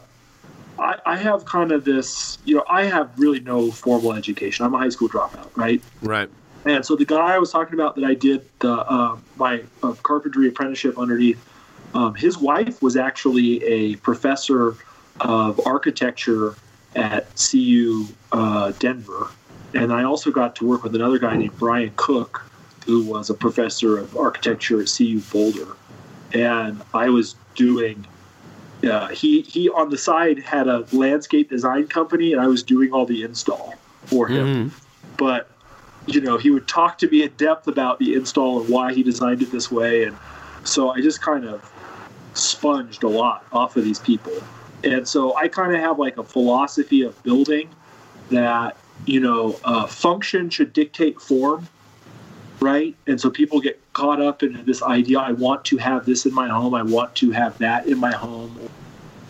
[0.78, 4.64] I, I have kind of this, you know, I have really no formal education.
[4.64, 5.82] I'm a high school dropout, right?
[6.00, 6.28] Right.
[6.64, 9.92] And so the guy I was talking about that I did the uh, my uh,
[10.02, 11.44] carpentry apprenticeship underneath,
[11.94, 14.76] um, his wife was actually a professor
[15.20, 16.54] of architecture
[16.94, 19.28] at CU uh, Denver,
[19.74, 22.42] and I also got to work with another guy named Brian Cook,
[22.86, 25.76] who was a professor of architecture at CU Boulder,
[26.32, 28.06] and I was doing.
[28.84, 32.92] Uh, he he on the side had a landscape design company, and I was doing
[32.92, 33.74] all the install
[34.06, 34.72] for him.
[35.16, 35.48] But
[36.06, 39.02] you know, he would talk to me in depth about the install and why he
[39.02, 40.04] designed it this way.
[40.04, 40.16] And
[40.64, 41.70] so I just kind of
[42.34, 44.32] sponged a lot off of these people.
[44.84, 47.68] And so I kind of have like a philosophy of building
[48.30, 48.76] that,
[49.06, 51.68] you know, uh, function should dictate form,
[52.60, 52.94] right?
[53.06, 56.34] And so people get caught up in this idea I want to have this in
[56.34, 58.58] my home, I want to have that in my home.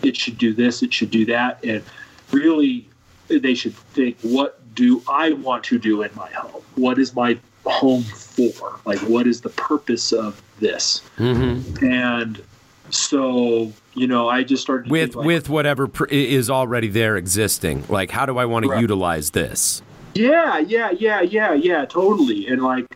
[0.02, 1.64] It should do this, it should do that.
[1.64, 1.82] And
[2.30, 2.88] really,
[3.28, 6.62] they should think, what do I want to do in my home?
[6.76, 8.80] What is my home for?
[8.84, 11.02] Like, what is the purpose of this?
[11.18, 11.84] Mm-hmm.
[11.84, 12.42] And
[12.90, 17.84] so, you know, I just started With like, with whatever pr- is already there existing.
[17.88, 19.82] Like, how do I want to utilize this?
[20.14, 22.46] Yeah, yeah, yeah, yeah, yeah, totally.
[22.48, 22.86] And like,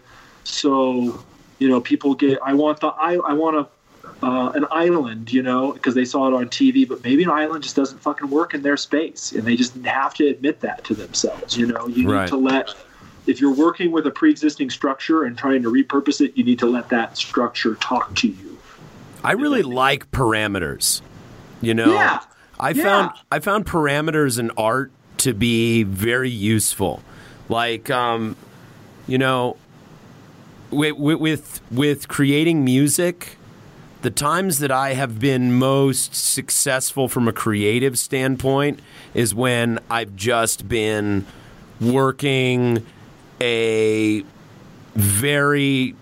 [0.45, 1.23] so
[1.59, 2.39] you know, people get.
[2.45, 2.89] I want the.
[2.89, 3.69] I I want a.
[4.23, 7.63] Uh, an island, you know, because they saw it on TV, but maybe an island
[7.63, 10.95] just doesn't fucking work in their space, and they just have to admit that to
[10.95, 11.55] themselves.
[11.57, 12.23] You know, you Right.
[12.23, 12.73] need to let.
[13.27, 16.67] If you're working with a pre-existing structure and trying to repurpose it, you need to
[16.67, 18.46] let that structure talk to you.
[19.27, 21.03] I really like parameters.
[21.61, 22.21] You know, Yeah.
[22.61, 22.83] I Yeah.
[22.85, 27.03] found I found parameters in art to be very useful.
[27.49, 28.37] Like, um,
[29.09, 29.57] you know,
[30.71, 33.37] with, with with creating music,
[34.03, 38.79] the times that I have been most successful from a creative standpoint
[39.15, 41.27] is when I've just been
[41.81, 42.85] working
[43.41, 44.25] a
[44.95, 45.95] very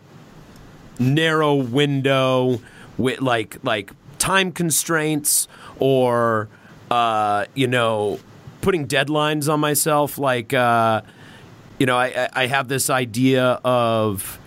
[0.98, 2.60] narrow window
[2.98, 6.48] with like like time constraints or
[6.90, 8.18] uh, you know
[8.60, 11.02] putting deadlines on myself like uh,
[11.78, 14.38] you know I, I have this idea of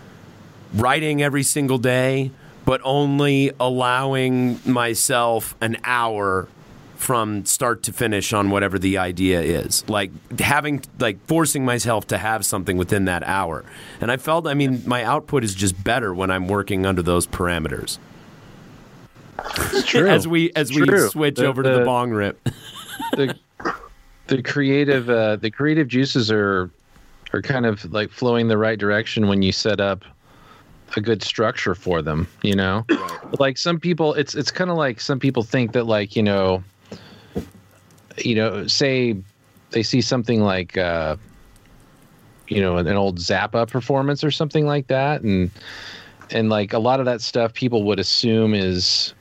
[0.74, 2.32] writing every single day
[2.66, 6.50] but only allowing myself an hour
[6.98, 9.88] from start to finish on whatever the idea is.
[9.88, 13.64] Like having like forcing myself to have something within that hour.
[14.02, 17.26] And i felt i mean my output is just better when i'm working under those
[17.28, 18.00] parameters
[19.86, 20.08] True.
[20.08, 21.08] as we as we True.
[21.10, 22.42] switch The- over to the bong rip
[23.14, 23.36] the
[24.28, 26.70] the creative uh, the creative juices are
[27.34, 30.04] are kind of like flowing the right direction when you set up
[30.96, 32.86] a good structure for them you know
[33.40, 36.64] like some people it's it's kind of like some people think that like you know
[38.18, 39.16] you know say
[39.72, 41.16] they see something like uh
[42.48, 45.52] you know an, an old zappa performance or something like that and
[46.32, 49.14] and like a lot of that stuff people would assume is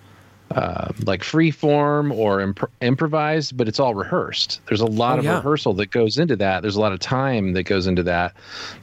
[0.55, 4.61] uh, like free form or imp- improvised, but it's all rehearsed.
[4.69, 5.35] There's a lot Oh, of yeah.
[5.37, 6.63] rehearsal that goes into that.
[6.63, 8.33] There's a lot of time that goes into that.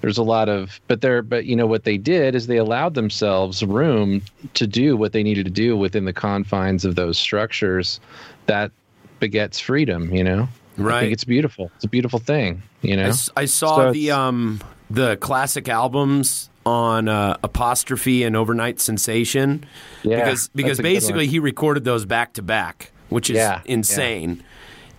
[0.01, 2.95] There's a lot of, but they're, but you know what they did is they allowed
[2.95, 4.21] themselves room
[4.55, 7.99] to do what they needed to do within the confines of those structures.
[8.47, 8.71] That
[9.19, 10.13] begets freedom.
[10.13, 10.99] You know, I Right.
[10.99, 11.71] think it's beautiful.
[11.75, 12.61] It's a beautiful thing.
[12.81, 14.59] You know, I saw So the um
[14.89, 19.65] the classic albums on uh, apostrophe and Over-Nite Sensation
[20.03, 23.35] Yeah, because because that's a good basically he recorded those back to back which is
[23.37, 23.73] Yeah, yeah.
[23.73, 24.43] insane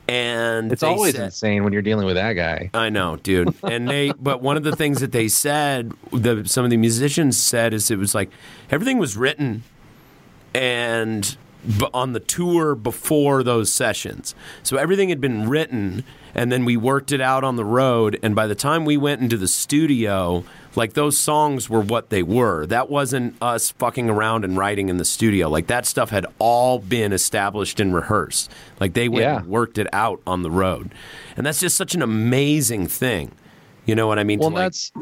[0.07, 2.69] and it's always said- insane when you're dealing with that guy.
[2.75, 3.55] I know, dude.
[3.63, 7.39] And they, but one of the things that they said, the some of the musicians
[7.39, 8.29] said, is it was like
[8.71, 9.63] everything was written,
[10.55, 11.37] and
[11.93, 16.05] on the tour before those sessions, so everything had been written,
[16.35, 18.19] and then we worked it out on the road.
[18.23, 20.45] And by the time we went into the studio,
[20.77, 22.67] like those songs were what they were.
[22.67, 25.49] That wasn't us fucking around and writing in the studio.
[25.49, 28.51] Like that stuff had all been established and rehearsed.
[28.81, 29.37] Like they went Yeah.
[29.39, 30.91] and worked it out on the road,
[31.37, 33.31] and that's just such an amazing thing.
[33.87, 34.39] You know what I mean?
[34.39, 34.93] Well, To, like- that's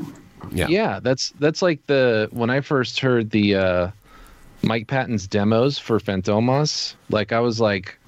[0.53, 0.67] yeah.
[0.69, 3.91] yeah that's that's like the when i first heard the uh
[4.63, 7.99] mike patton's demos for fantomas like i was like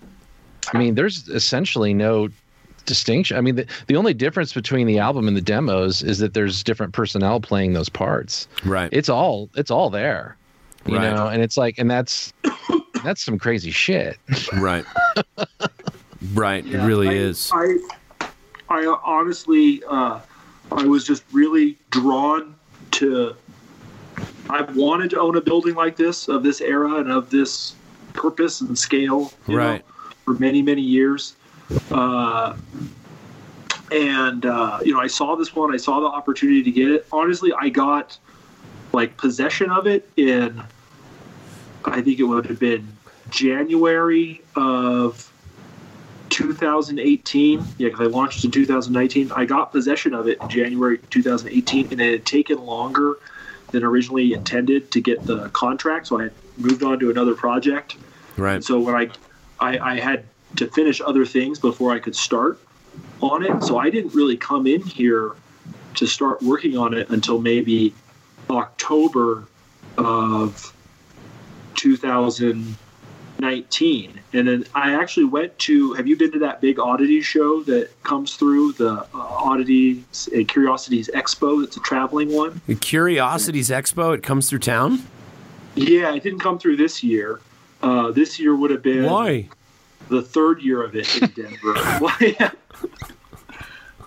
[0.72, 2.28] i mean there's essentially no
[2.86, 6.34] distinction i mean the, the only difference between the album and the demos is that
[6.34, 8.90] there's different personnel playing those parts right.
[8.92, 10.36] it's all it's all there
[10.86, 11.14] you Right.
[11.14, 12.32] know and it's like and that's
[13.02, 14.18] that's some crazy shit
[14.54, 14.84] right.
[16.34, 16.64] right.
[16.66, 17.50] It really I, is.
[17.52, 17.78] I,
[18.70, 20.20] I honestly, uh,
[20.72, 22.54] I was just really drawn
[22.92, 23.36] to
[24.50, 27.74] I've wanted to own a building like this of this era and of this
[28.12, 29.84] purpose and scale, you know, Right.
[30.24, 31.36] for many many years.
[31.90, 32.54] Uh,
[33.90, 35.72] and uh, you know, I saw this one.
[35.72, 37.06] I saw the opportunity to get it.
[37.12, 38.18] Honestly, I got
[38.92, 40.62] like possession of it in.
[41.84, 42.88] I think it would have been
[43.30, 45.30] January of
[46.30, 47.58] 2018.
[47.78, 49.32] Yeah, because I launched in 2019.
[49.32, 53.18] I got possession of it in January 2018, and it had taken longer
[53.74, 56.06] than originally intended to get the contract.
[56.06, 57.96] So I had moved on to another project.
[58.36, 58.54] Right.
[58.54, 59.10] And so when I,
[59.60, 60.24] I, I had
[60.56, 62.58] to finish other things before I could start
[63.20, 63.62] on it.
[63.64, 65.32] So I didn't really come in here
[65.96, 67.92] to start working on it until maybe
[68.48, 69.44] October
[69.98, 70.72] of
[73.38, 74.20] 2019.
[74.32, 75.92] And then I actually went to.
[75.94, 80.44] Have you been to that big oddity show that comes through the uh, Oddities uh,
[80.46, 81.62] Curiosities Expo?
[81.64, 82.60] It's a traveling one.
[82.66, 84.14] The Curiosities Expo.
[84.14, 85.02] It comes through town.
[85.74, 87.40] Yeah, it didn't come through this year.
[87.82, 89.48] Uh, this year would have been Why?
[90.08, 91.74] the third year of it in Denver.
[91.98, 92.36] Why?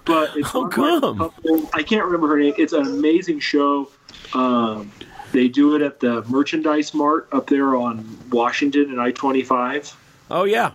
[0.05, 1.17] but it's by come?
[1.17, 2.53] couple- I can't remember her name.
[2.57, 3.89] It's an amazing show.
[4.33, 4.91] Um,
[5.31, 9.95] they do it at the Merchandise Mart up there on Washington and I twenty five.
[10.31, 10.71] Oh yeah.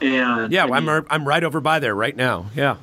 [0.00, 0.66] And Yeah.
[0.66, 2.46] I I'm mean, I'm right over by there right now.
[2.54, 2.76] Yeah.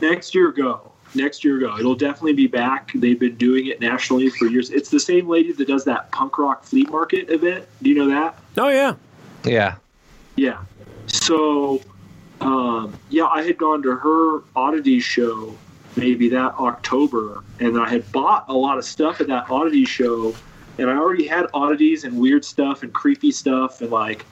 [0.00, 0.92] next year go.
[1.14, 1.78] Next year go.
[1.78, 2.90] It'll definitely be back.
[2.94, 4.70] They've been doing it nationally for years.
[4.70, 7.66] It's the same lady that does that punk rock flea market event.
[7.82, 8.38] Do you know that?
[8.56, 8.94] Oh yeah.
[9.44, 9.76] Yeah.
[10.36, 10.58] Yeah.
[11.06, 11.80] So,
[12.40, 15.56] um, yeah, I had gone to her oddity show
[15.96, 20.34] maybe that October, and I had bought a lot of stuff at that oddity show,
[20.78, 24.24] and I already had oddities and weird stuff and creepy stuff, and like,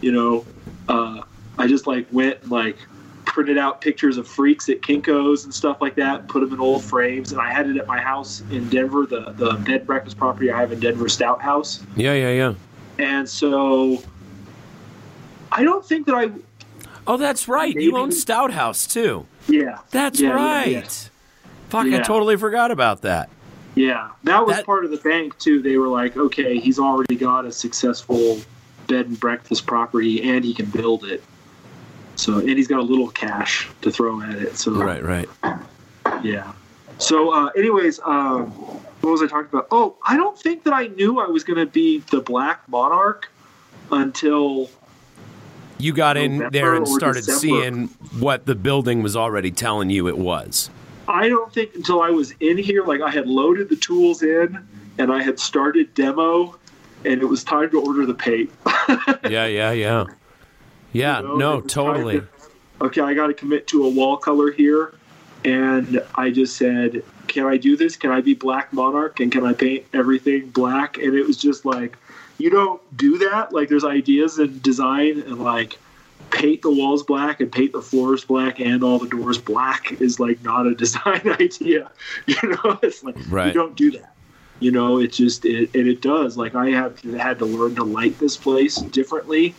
[0.00, 0.44] you know,
[0.88, 1.22] uh,
[1.58, 2.76] I just like went and like
[3.24, 6.82] printed out pictures of freaks at Kinkos and stuff like that, put them in old
[6.82, 10.50] frames, and I had it at my house in Denver, the the bed breakfast property
[10.50, 11.82] I have in Denver, Stout House.
[11.96, 12.14] Yeah.
[12.14, 12.30] Yeah.
[12.30, 12.54] Yeah.
[12.98, 14.02] And so
[15.52, 16.30] I don't think that I
[17.06, 17.74] Oh, that's right.
[17.74, 19.26] Maybe- You own Stout House too.
[19.48, 19.78] Yeah.
[19.90, 20.68] That's Yeah, yeah, right.
[20.68, 20.82] yeah.
[21.68, 23.28] Fuck, I totally forgot about that.
[23.74, 24.08] Yeah.
[24.24, 25.60] That was That- part of the bank too.
[25.60, 28.40] They were like, okay, he's already got a successful
[28.86, 31.22] bed and breakfast property and he can build it.
[32.14, 34.56] So and he's got a little cash to throw at it.
[34.56, 35.02] So Right.
[35.04, 35.28] Right.
[36.22, 36.52] yeah.
[36.98, 38.46] So uh, anyways, um,
[39.02, 39.66] what was I talking about?
[39.70, 43.28] Oh, I don't think that I knew I was gonna be the Black Monarch
[43.92, 44.70] until
[45.78, 47.38] You got in there and started December.
[47.40, 47.86] seeing
[48.18, 50.70] what the building was already telling you it was.
[51.08, 54.58] I don't think until I was in here, like I had loaded the tools in
[54.98, 56.56] and I had started demo,
[57.04, 58.50] and it was time to order the paint.
[59.28, 59.46] Yeah.
[59.46, 59.72] Yeah.
[59.72, 60.04] Yeah.
[60.92, 61.20] Yeah.
[61.20, 61.58] You know, no.
[61.58, 62.20] it was time Totally.
[62.20, 62.28] to-
[62.80, 64.94] okay, I got to commit to a wall color here,
[65.44, 67.96] and I just said, "Can I do this?
[67.96, 69.20] Can I be Black Monarch?
[69.20, 71.96] And can I paint everything black?" And it was just like,
[72.38, 73.52] you don't do that.
[73.52, 75.78] Like, there's ideas and design, and like
[76.30, 80.18] paint the walls black and paint the floors black and all the doors black is
[80.18, 81.90] like not a design idea.
[82.26, 83.48] You know, it's like right.
[83.48, 84.12] you don't do that.
[84.58, 86.36] You know, it just it and it does.
[86.36, 89.54] Like I have had to learn to light this place differently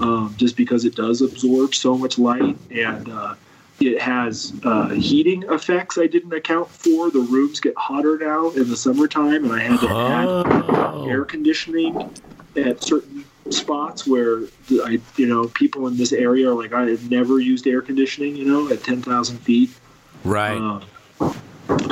[0.00, 3.34] um, just because it does absorb so much light and uh,
[3.80, 7.10] it has uh, heating effects I didn't account for.
[7.10, 11.24] The rooms get hotter now in the summertime, and I had to add air Oh.
[11.24, 12.10] conditioning
[12.56, 14.40] at certain spots where
[14.84, 18.36] I, you know, people in this area are like, I have never used air conditioning,
[18.36, 19.70] you know, at ten thousand feet.
[20.24, 20.58] Right.
[20.58, 20.82] Um,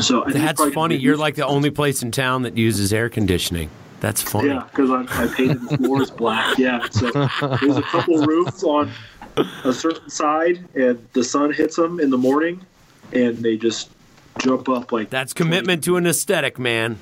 [0.01, 0.97] so I That's funny.
[0.97, 3.71] You're like the only place in town that uses air conditioning.
[4.01, 4.49] That's funny.
[4.49, 6.59] Yeah, because I, I painted the floors black.
[6.59, 8.91] Yeah, so there's a couple roofs on
[9.37, 12.65] a certain side, and the sun hits them in the morning,
[13.13, 13.91] and they just
[14.39, 16.99] jump up like That's commitment to an aesthetic, man.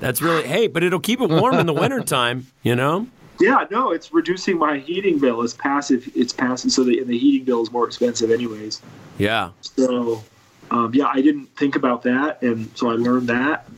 [0.00, 3.06] That's really hey, but it'll keep it warm in the wintertime, you know?
[3.40, 5.42] Yeah, no, it's reducing my heating bill.
[5.42, 6.08] It's passive.
[6.14, 8.82] It's passive, so the, and the heating bill is more expensive, anyways.
[9.18, 9.50] Yeah.
[9.60, 10.22] So,
[10.70, 13.68] um, yeah, I didn't think about that, and so I learned that.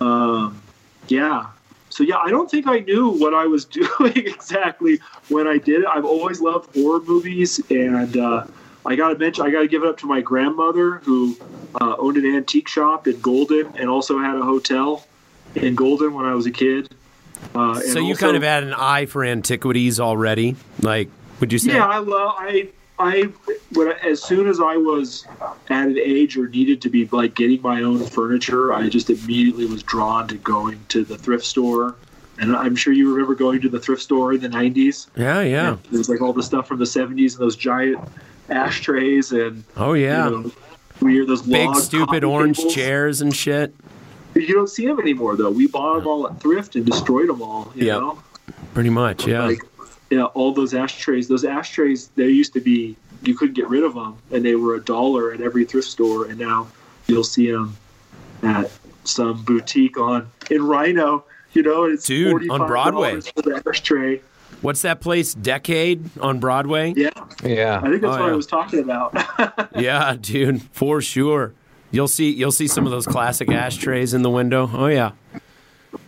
[0.00, 0.62] Um,
[1.08, 1.46] yeah.
[1.98, 5.00] So yeah, I don't think I knew what I was doing exactly
[5.30, 5.86] when I did it.
[5.92, 8.46] I've always loved horror movies, and uh,
[8.86, 11.36] I got to mention, I got to give it up to my grandmother who
[11.80, 15.04] uh, owned an antique shop in Golden and also had a hotel
[15.56, 16.94] in Golden when I was a kid.
[17.52, 20.54] Uh, So you also- kind of had an eye for antiquities already.
[20.80, 21.08] Like,
[21.40, 21.72] would you say?
[21.74, 22.68] yeah, I love I
[22.98, 23.22] I
[23.74, 25.26] when I, as soon as I was
[25.70, 29.66] at an age or needed to be like getting my own furniture, I just immediately
[29.66, 31.94] was drawn to going to the thrift store.
[32.40, 35.08] And I'm sure you remember going to the thrift store in the 90s.
[35.16, 35.76] Yeah, yeah.
[35.90, 37.98] There's like all the stuff from the 70s and those giant
[38.48, 40.28] ashtrays and Oh yeah.
[40.28, 40.52] you know,
[41.00, 42.74] weird those Big stupid orange tables.
[42.74, 43.74] chairs and shit.
[44.34, 45.50] You don't see them anymore, though.
[45.50, 47.72] We bought them all at thrift and destroyed them all.
[47.74, 47.98] You Yeah.
[47.98, 48.18] know,
[48.72, 49.46] Pretty much, yeah.
[49.46, 49.62] like
[50.10, 51.28] yeah, all those ashtrays.
[51.28, 54.74] Those ashtrays, they used to be you couldn't get rid of them, and they were
[54.76, 56.68] a dollar at every thrift store, and now
[57.06, 57.76] you'll see them
[58.42, 58.70] at
[59.04, 61.22] some boutique on in RiNo.
[61.52, 63.20] You know, it's Dude, on $45 Broadway.
[63.20, 64.20] for the ashtray.
[64.60, 65.34] What's that place?
[65.34, 66.92] Decade on Broadway?
[66.96, 67.10] Yeah,
[67.44, 67.80] Yeah.
[67.82, 68.32] I think that's Oh, what yeah.
[68.32, 69.14] I was talking about.
[69.78, 71.54] Yeah, dude, for sure.
[71.90, 74.68] You'll see you'll see some of those classic ashtrays in the window.
[74.72, 75.12] Oh yeah.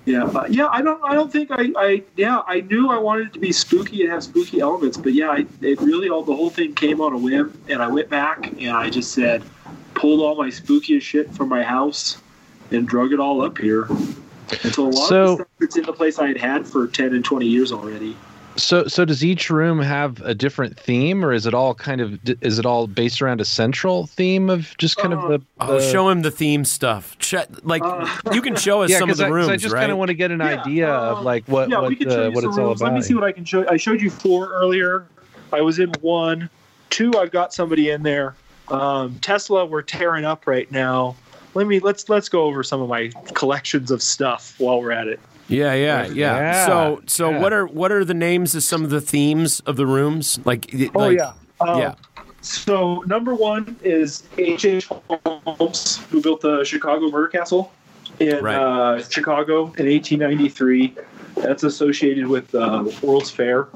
[0.06, 0.68] Yeah, uh, yeah.
[0.68, 1.02] I don't.
[1.05, 1.70] I don't think I.
[1.77, 2.02] I.
[2.16, 5.28] Yeah, I knew I wanted it to be spooky and have spooky elements, but yeah,
[5.31, 8.52] I, it really all the whole thing came on a whim, and I went back
[8.59, 9.43] and I just said,
[9.94, 12.16] pulled all my spookiest shit from my house,
[12.70, 13.85] and drug it all up here.
[14.64, 16.66] And so a lot So- of the stuff that's in the place I had had
[16.66, 18.16] for ten and twenty years already.
[18.56, 22.18] So, so does each room have a different theme, or is it all kind of
[22.43, 25.40] is it all based around a central theme of just kind of the?
[25.60, 27.16] Oh, show him the theme stuff.
[27.18, 27.82] Ch- like
[28.32, 29.81] you can show us yeah, some of the I, 'cause rooms, I just right?
[29.81, 32.05] kind of want to get an Yeah, idea of uh, like what yeah, what we
[32.05, 32.81] the, what some it's all about.
[32.86, 33.66] Let me see what I can show.
[33.68, 35.06] I showed you four earlier.
[35.52, 36.51] I was in one,
[36.90, 37.16] two.
[37.18, 38.35] I've got somebody in there.
[38.68, 41.16] Um, Tesla, we're tearing up right now.
[41.55, 45.09] Let me let's let's go over some of my collections of stuff while we're at
[45.09, 45.18] it.
[45.51, 47.40] Yeah, yeah, yeah, Yeah, So, so yeah.
[47.40, 50.39] what are what are the names of some of the themes of the rooms?
[50.44, 51.32] Like, Oh like- yeah.
[51.60, 51.94] Um, yeah.
[52.43, 54.64] So number one is H.
[54.64, 54.89] H.
[54.89, 57.70] Holmes, who built the Chicago Murder Castle
[58.18, 58.56] in Right.
[58.56, 60.94] uh, Chicago in 1893.
[61.36, 63.68] That's associated with uh, the World's Fair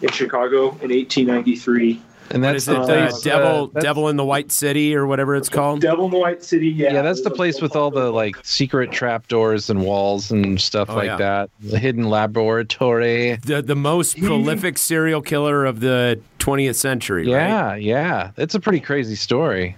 [0.00, 2.00] in Chicago in 1893.
[2.30, 3.20] And that's the The place.
[3.22, 5.80] Devil, uh, that's- Devil in the White City, or whatever it's called.
[5.80, 6.68] Devil in the White City.
[6.68, 10.88] Yeah, yeah, that's the place with all the like secret trapdoors and walls and stuff
[10.90, 11.16] Oh, like yeah.
[11.16, 11.50] that.
[11.60, 13.36] The hidden laboratory.
[13.44, 17.22] the the most prolific serial killer of the 20th century.
[17.26, 17.30] right?
[17.32, 19.76] Yeah, yeah, it's a pretty crazy story.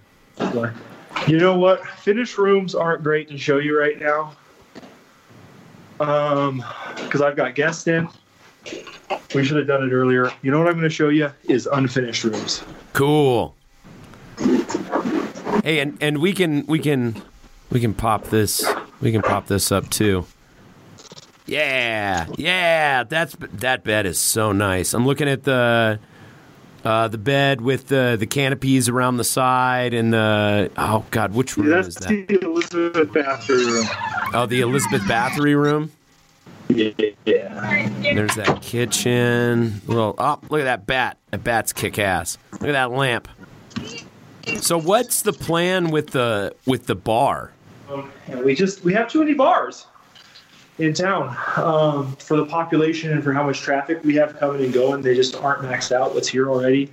[1.27, 1.85] You know what?
[1.87, 4.33] Finished rooms aren't great to show you right now.
[5.99, 6.63] Um,
[6.97, 8.09] because I've got guests in.
[9.35, 10.31] We should have done it earlier.
[10.43, 12.63] You know what I'm going to show you is unfinished rooms.
[12.93, 13.55] Cool.
[15.63, 17.21] Hey, and and we can we can
[17.71, 18.65] we can pop this
[19.01, 20.27] we can pop this up too.
[21.47, 24.95] Yeah, yeah, that's that bed is so nice.
[24.95, 26.01] I'm looking at the
[26.85, 31.57] uh, the bed with the the canopies around the side and the oh god, which
[31.57, 32.29] room is That's that?
[32.29, 33.87] the Elizabeth bathroom.
[34.35, 35.91] Oh, the Elizabeth Bathory room.
[36.69, 37.91] Yeah.
[38.01, 39.81] There's that kitchen.
[39.87, 41.19] Well, oh, look at that bat.
[41.31, 42.39] That bat's kick ass.
[42.53, 43.29] Look at that lamp.
[44.61, 47.53] So what's the plan with the with the bar?
[48.43, 49.87] We just we have too many bars
[50.79, 54.73] in town um, for the population and for how much traffic we have coming and
[54.73, 55.03] going.
[55.03, 56.15] They just aren't maxed out.
[56.15, 56.93] What's here already?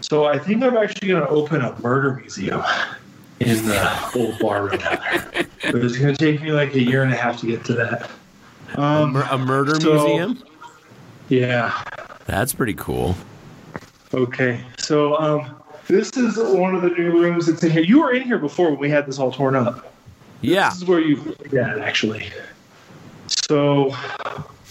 [0.00, 2.62] So I think I'm actually going to open a murder museum
[3.40, 4.78] in the old bar room.
[4.80, 7.74] but it's going to take me like a year and a half to get to
[7.74, 8.10] that.
[8.76, 10.42] Um, Mur- a murder so- museum?
[11.28, 11.82] yeah.
[12.26, 13.16] That's pretty cool.
[14.14, 14.60] Okay.
[14.78, 15.56] So um,
[15.88, 17.82] this is one of the new rooms that's in here.
[17.82, 19.92] You were in here before when we had this all torn up.
[20.40, 20.68] Yeah.
[20.70, 22.30] This is where you yeah, actually.
[23.26, 23.94] So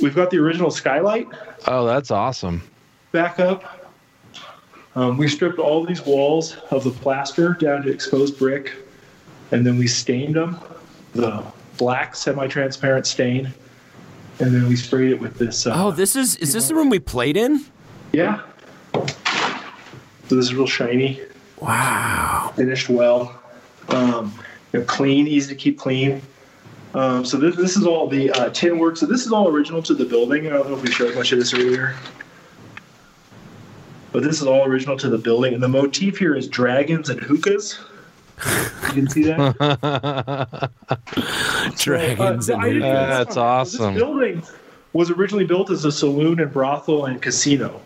[0.01, 1.27] we've got the original skylight
[1.67, 2.61] Oh, that's awesome.
[3.11, 3.63] back up.
[4.95, 8.73] Um, we stripped all these walls of the plaster down to exposed brick,
[9.51, 10.57] and then we stained them
[11.13, 11.43] the
[11.77, 13.53] black semi-transparent stain,
[14.39, 15.67] and then we sprayed it with this.
[15.67, 17.65] Uh, Oh, this is is this the room we played in?
[18.11, 18.41] yeah.
[18.93, 21.21] So this is real shiny.
[21.59, 22.53] Wow.
[22.55, 23.41] finished well,
[23.89, 24.33] um,
[24.71, 26.21] you know, clean, easy to keep clean.
[26.93, 28.95] Um, so this, this is all the uh, tin work.
[28.97, 30.47] So this is all original to the building.
[30.47, 31.95] I don't know if we showed much of this earlier,
[34.11, 35.53] but this is all original to the building.
[35.53, 37.79] And the motif here is dragons and hookahs.
[38.45, 40.71] You can see that.
[41.77, 42.93] Dragons Uh, and I didn't hookahs.
[42.93, 43.93] know That's So awesome.
[43.93, 44.43] This building
[44.93, 47.81] was originally built as a saloon and brothel and casino.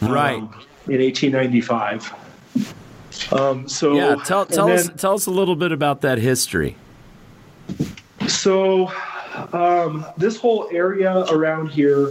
[0.00, 0.36] Right.
[0.38, 0.52] um,
[0.88, 2.12] in 1895.
[3.32, 6.76] Um, so Yeah, tell and tell us tell us a little bit about that history.
[8.26, 8.90] So,
[9.52, 12.10] um, this whole area around here,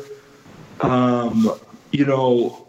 [0.82, 1.52] um,
[1.92, 2.61] you know,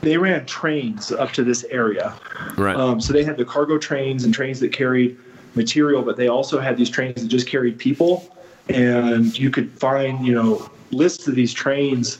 [0.00, 2.14] they ran trains up to this area.
[2.56, 2.76] Right.
[2.76, 5.18] Um, so they had the cargo trains and trains that carried
[5.54, 8.34] material, but they also had these trains that just carried people.
[8.68, 12.18] And you could find, you know, lists of these trains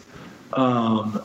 [0.55, 1.23] um,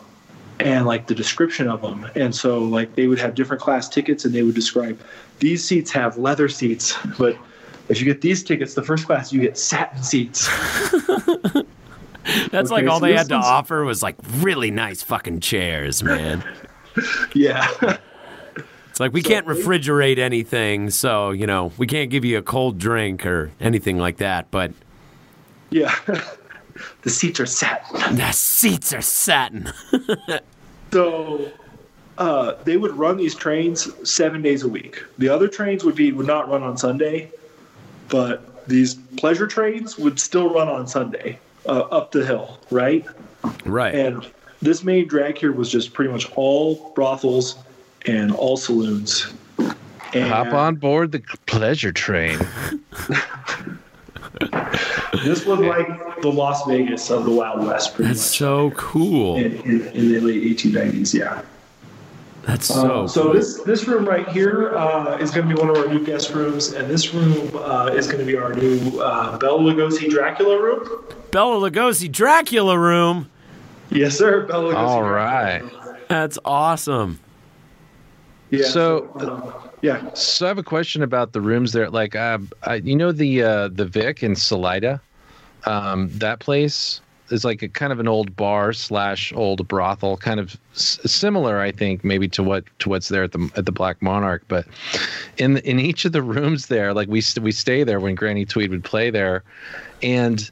[0.60, 2.08] and like the description of them.
[2.16, 5.00] And so, like, they would have different class tickets and they would describe
[5.40, 7.38] these seats have leather seats, but
[7.90, 10.50] if you get these tickets, the first class, you get satin seats.
[12.52, 16.44] That's like all so they had to offer was like really nice fucking chairs, man.
[17.34, 17.68] Yeah.
[18.92, 22.78] It's like we can't refrigerate anything, so you know we can't give you a cold
[22.78, 24.52] drink or anything like that.
[24.52, 24.74] But
[25.72, 25.96] Yeah.
[27.02, 27.88] the seats are set.
[27.92, 29.72] the seats are satin.
[30.92, 31.52] So
[32.20, 35.04] uh, they would run these trains seven days a week.
[35.18, 37.32] The other trains would be would not run on Sunday,
[38.10, 43.06] but these pleasure trains would still run on Sunday uh, up the hill, right?
[43.66, 43.94] right.
[43.94, 44.26] And
[44.62, 47.58] this main drag here was just pretty much all brothels
[48.06, 49.34] and all saloons.
[50.14, 52.40] And Hop on board the pleasure train.
[55.24, 58.38] This was like the Las Vegas of the Wild West, pretty That's much.
[58.38, 59.38] so cool.
[59.38, 61.42] In, in, in the late 1890s, yeah.
[62.44, 63.04] That's so.
[63.04, 65.88] Uh, so this this room right here uh, is going to be one of our
[65.88, 69.60] new guest rooms, and this room uh, is going to be our new uh, Bela
[69.60, 71.06] Lugosi Dracula room.
[71.32, 73.30] Bela Lugosi Dracula room.
[73.90, 74.46] Yes, sir.
[74.46, 74.78] Bela Lugosi.
[74.78, 75.98] All Dracula.
[76.10, 77.20] That's awesome.
[78.50, 78.66] Yeah.
[78.68, 80.14] So- uh, yeah.
[80.14, 81.90] So I have a question about the rooms there.
[81.90, 85.02] Like, uh, I, you know the uh, the Vic in Salida,
[85.66, 87.02] um, that place
[87.34, 91.60] is like a kind of an old bar slash old brothel, kind of s- similar,
[91.60, 94.44] I think, maybe to what to what's there at the at the Black Monarch.
[94.48, 94.66] But
[95.38, 98.46] in in each of the rooms there, like we st- we stay there when Granny
[98.46, 99.44] Tweed would play there,
[100.02, 100.50] and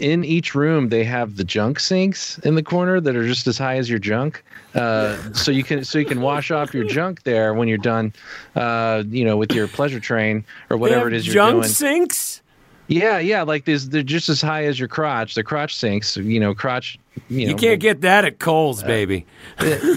[0.00, 3.56] in each room they have the junk sinks in the corner that are just as
[3.56, 4.42] high as your junk
[4.74, 8.12] uh, so you can so you can wash off your junk there when you're done
[8.56, 11.72] uh, you know with your pleasure train or whatever it is you're junk doing junk
[12.12, 12.42] sinks.
[12.88, 16.38] Yeah yeah like this they're just as high as your crotch the crotch sinks you
[16.38, 16.98] know crotch
[17.28, 19.24] you know You can't get that at Kohl's, Uh, baby.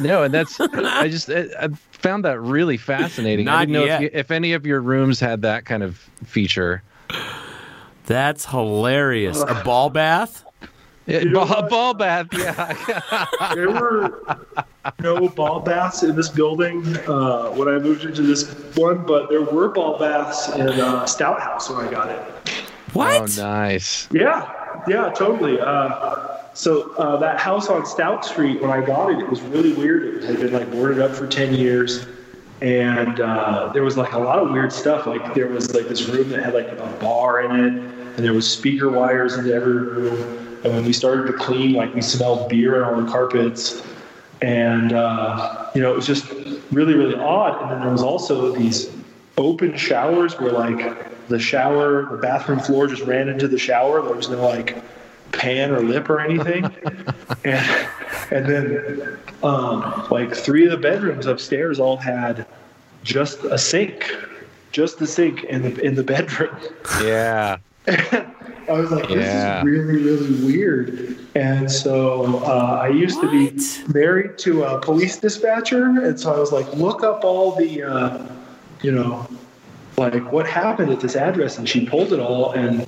[0.01, 3.83] no and that's i just I, I found that really fascinating i Not didn't know
[3.85, 3.95] yet.
[3.95, 6.81] if, you, if any of your rooms had that kind of feature
[8.05, 9.41] That's hilarious.
[9.41, 10.45] A ball bath?
[11.07, 11.69] Yeah, know ball, what?
[11.69, 14.23] ball bath yeah There were
[15.01, 19.41] no ball baths in this building uh, when I moved into this one, but there
[19.41, 22.23] were ball baths in uh, Stout House when I got it.
[22.97, 23.37] What?
[23.37, 25.59] oh nice Yeah, yeah, totally.
[25.59, 29.73] Uh, so uh, that house on Stout Street, when I got it, it was really
[29.73, 30.15] weird.
[30.15, 32.07] It had been like boarded up for ten years,
[32.61, 35.05] and uh, there was like a lot of weird stuff.
[35.05, 37.73] Like there was like this room that had like a bar in it,
[38.15, 40.59] and there was speaker wires into every room.
[40.63, 43.83] And when we started to clean, like we smelled beer on all the carpets,
[44.41, 46.31] and uh, you know it was just
[46.71, 47.61] really really odd.
[47.61, 48.89] And then there was also these
[49.37, 54.01] open showers where like the shower, the bathroom floor just ran into the shower.
[54.01, 54.77] There was no like
[55.31, 56.65] pan or lip or anything.
[57.43, 57.87] and
[58.31, 62.45] and then um, like three of the bedrooms upstairs all had
[63.03, 64.15] just a sink,
[64.71, 66.55] just the sink in the in the bedroom.
[67.03, 69.59] yeah I was like, this Yeah.
[69.59, 71.17] is really, really weird.
[71.35, 73.57] And so uh, I used to be
[73.93, 78.25] married to a police dispatcher, and so I was like, look up all the, uh,
[78.81, 79.25] you know,
[79.97, 82.81] like what happened at this address, and she pulled it all, and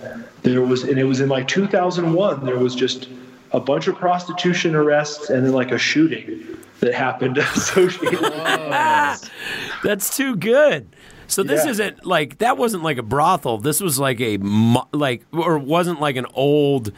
[0.43, 2.45] there was, and it was in like 2001.
[2.45, 3.09] There was just
[3.51, 6.45] a bunch of prostitution arrests, and then like a shooting
[6.81, 8.21] that happened associated.
[8.21, 8.31] with.
[9.83, 10.95] That's too good.
[11.27, 11.71] So this Yeah.
[11.71, 13.57] isn't like that wasn't like a brothel.
[13.57, 14.37] This was like a
[14.93, 16.91] like or wasn't like an old,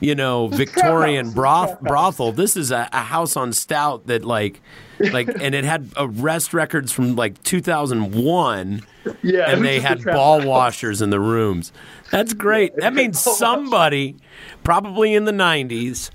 [0.00, 2.32] you know, Victorian broth brothel.
[2.32, 4.60] This is a, a house on Stout that like
[4.98, 8.82] like and it had uh, arrest records from like 2001
[9.22, 10.46] Yeah, and they had ball house.
[10.46, 11.72] washers in the rooms.
[12.10, 12.74] That's great.
[12.76, 14.16] That means somebody
[14.64, 16.10] probably in the 90s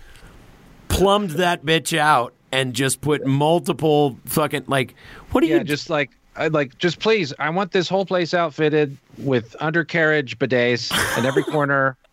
[0.87, 4.93] plumbed that bitch out and just put multiple fucking like
[5.31, 8.33] what do yeah you just like I like just please I want this whole place
[8.33, 11.97] outfitted with undercarriage bidets in every corner.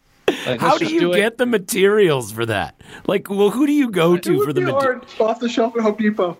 [0.46, 2.78] Like, How do you do get the materials for that?
[3.06, 5.00] Like, well, who do you go It to would for the be material?
[5.18, 6.36] hard off the shelf at Home Depot.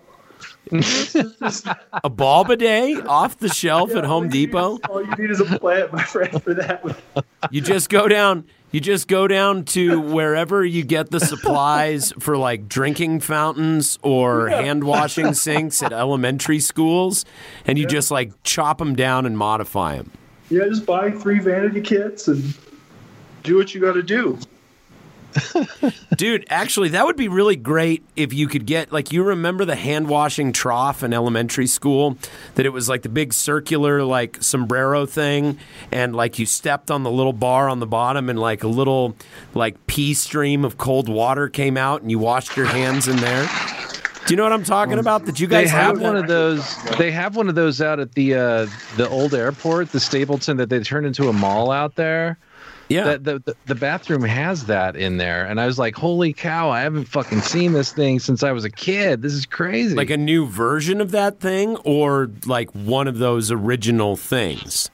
[2.05, 4.78] A ball bidet off the shelf at Home Depot?
[4.89, 6.82] All you need is a plant, my friend, for that.
[7.51, 8.45] You just go down.
[8.73, 14.49] You just go down to wherever you get the supplies for like drinking fountains or
[14.49, 17.24] hand washing sinks at elementary schools,
[17.65, 20.11] and you just like chop them down and modify them.
[20.51, 22.55] Yeah, just buy three vanity kits and
[23.45, 24.39] do what you got to do.
[26.16, 29.76] Dude, actually, that would be really great if you could get like you remember the
[29.76, 32.16] hand washing trough in elementary school
[32.55, 35.59] that it was like the big circular like sombrero thing
[35.92, 39.14] and like you stepped on the little bar on the bottom and like a little
[39.55, 43.48] like pea stream of cold water came out and you washed your hands in there.
[44.26, 45.24] Do you know what I'm talking about?
[45.24, 46.24] That you guys have have one that?
[46.24, 46.76] of those.
[46.98, 50.68] They have one of those out at the uh, the old airport, the Stapleton, that
[50.68, 52.38] they turned into a mall out there.
[52.89, 53.16] Yeah.
[53.19, 56.70] the, the the bathroom has that in there, and I was like, "Holy cow!
[56.70, 59.23] I haven't fucking seen this thing since I was a kid.
[59.23, 63.51] This is crazy." Like a new version of that thing, or like one of those
[63.51, 64.90] original things.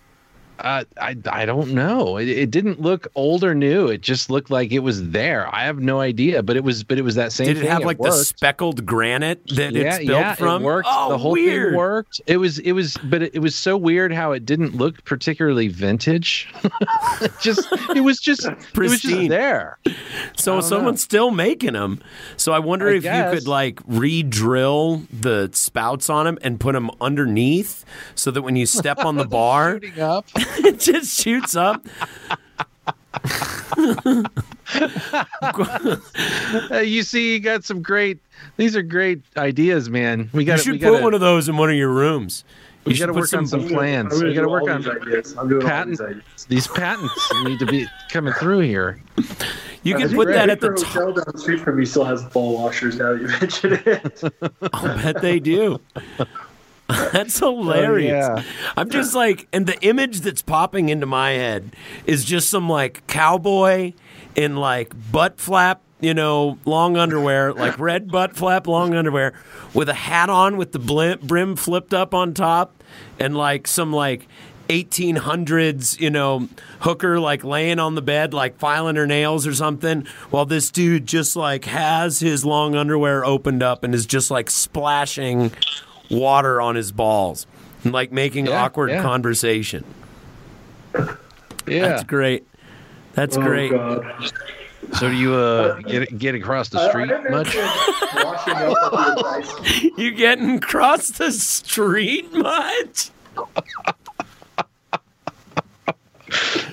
[0.64, 2.16] Uh, I I don't know.
[2.16, 3.88] It, it didn't look old or new.
[3.88, 5.54] It just looked like it was there.
[5.54, 7.48] I have no idea, but it was but it was that same.
[7.48, 7.56] Thing.
[7.56, 7.70] Did it thing.
[7.70, 10.62] have like the speckled granite that yeah, it's built yeah, from?
[10.62, 10.88] It worked.
[10.90, 11.72] Oh, the whole weird.
[11.72, 12.22] thing worked.
[12.26, 15.68] It was it was but it, it was so weird how it didn't look particularly
[15.68, 16.48] vintage.
[17.20, 19.78] It just it was just it was just there.
[20.38, 22.00] So someone's still making them.
[22.38, 26.72] So I wonder I if you could like re-drill the spouts on them and put
[26.72, 27.84] them underneath,
[28.14, 30.26] so that when you step on the bar, up.
[30.64, 31.86] it just shoots up.
[36.70, 38.18] Uh, you see, you got some great.
[38.56, 40.30] These are great ideas, man.
[40.32, 40.58] We got.
[40.58, 42.44] You should we put gotta, one of those in one of your rooms.
[42.84, 44.12] You We should got to put work on some plans.
[44.14, 45.36] gonna We got to work on these ideas.
[45.38, 45.98] I'm doing patent.
[46.36, 46.44] these.
[46.46, 47.12] These patents
[47.44, 49.00] need to be coming through here.
[49.82, 50.92] You I can think put that at the Victor top.
[50.94, 52.98] Hotel down the street from me still has ball washers.
[52.98, 54.22] Now that you mention it,
[54.74, 55.80] I bet they do.
[56.88, 58.26] That's hilarious.
[58.30, 58.42] Oh, yeah.
[58.76, 61.74] I'm just like, and the image that's popping into my head
[62.06, 63.94] is just some like cowboy
[64.36, 69.32] in like butt flap, you know, long underwear, like red butt flap, long underwear,
[69.72, 72.82] with a hat on with the blim, brim flipped up on top,
[73.18, 74.28] and like some like
[74.68, 76.48] 1800s, you know,
[76.80, 81.06] hooker like laying on the bed, like filing her nails or something, while this dude
[81.06, 85.50] just like has his long underwear opened up and is just like splashing
[86.10, 87.46] water on his balls
[87.82, 89.02] and like making Yeah, awkward yeah.
[89.02, 89.84] conversation.
[90.94, 91.08] Yeah.
[91.88, 92.46] That's great.
[93.14, 93.72] That's great.
[93.72, 94.32] Oh, God.
[94.98, 97.56] So do you uh get get across the street I- I much?
[97.56, 99.90] understand Washing up at the advice.
[99.98, 103.10] You getting across the street much?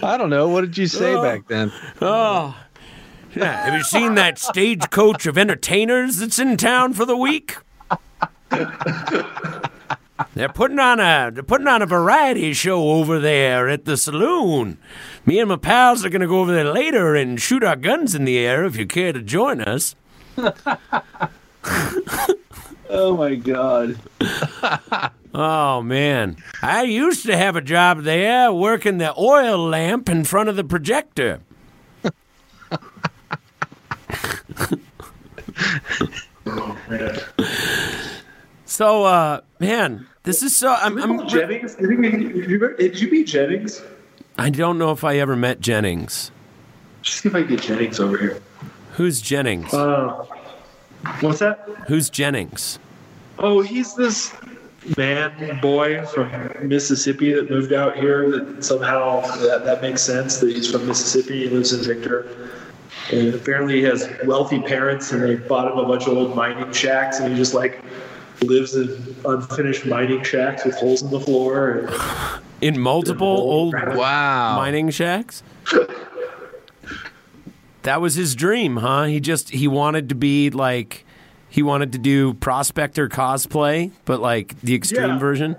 [0.03, 0.49] I don't know.
[0.49, 1.21] What did you say Oh.
[1.21, 1.71] back then?
[2.01, 2.55] Oh.
[3.35, 3.65] Yeah.
[3.65, 7.55] Have you seen that stagecoach of entertainers that's in town for the week?
[10.33, 14.77] They're putting on a they're putting on a variety show over there at the saloon.
[15.25, 18.23] Me and my pals are gonna go over there later and shoot our guns in
[18.25, 19.95] the air if you care to join us.
[22.89, 23.97] Oh my God.
[25.33, 26.37] Oh man.
[26.61, 30.63] I used to have a job there working the oil lamp in front of the
[30.63, 31.39] projector.
[36.45, 37.19] Oh man.
[38.71, 41.75] So uh man, this is so I'm, I'm Jennings?
[41.75, 43.81] Did you, did you- meet Jennings?
[44.37, 46.31] I don't know if I ever met Jennings.
[47.01, 48.41] Just see if I can get Jennings over here.
[48.93, 49.73] Who's Jennings?
[49.73, 50.25] Uh,
[51.19, 51.67] what's that?
[51.87, 52.79] Who's Jennings?
[53.39, 54.33] Oh, he's this
[54.95, 56.31] man boy from
[56.65, 58.31] Mississippi that moved out here.
[58.31, 61.43] That somehow that, that makes sense that he's from Mississippi.
[61.43, 62.49] He lives in Victor.
[63.11, 66.71] And apparently he has wealthy parents and they bought him a bunch of old mining
[66.71, 67.83] shacks and he just like
[68.43, 71.69] lives in unfinished mining shacks with holes in the floor.
[71.71, 74.55] And, In multiple old Wow.
[74.57, 75.43] mining shacks?
[77.83, 79.05] That was his dream, huh?
[79.05, 81.05] He just he wanted to be like
[81.49, 85.19] he wanted to do prospector cosplay, but like the extreme Yeah.
[85.19, 85.55] version.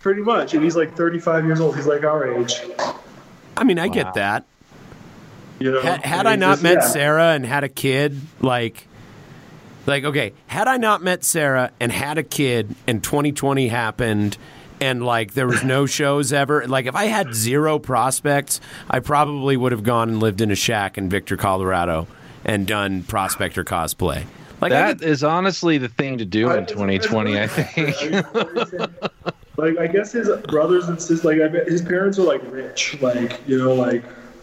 [0.00, 0.52] pretty much.
[0.52, 1.74] And he's like 35 years old.
[1.76, 2.60] He's like our age.
[3.56, 4.44] I mean, I get that.
[5.58, 6.80] You know, Had, had And I not just- met yeah.
[6.88, 8.86] Sarah and had a kid, like,
[9.86, 14.36] like okay, had I not met Sarah and had a kid, and 2020 happened,
[14.80, 19.56] and like there was no shows ever, like if I had zero prospects, I probably
[19.56, 22.06] would have gone and lived in a shack in Victor, Colorado,
[22.44, 24.24] and done prospector cosplay.
[24.60, 28.26] Like I That could- is honestly the thing to do in It's- 2020, I think.
[29.56, 32.96] like I guess his brothers and sisters, like I bet his parents are like rich,
[33.00, 34.02] like you know, like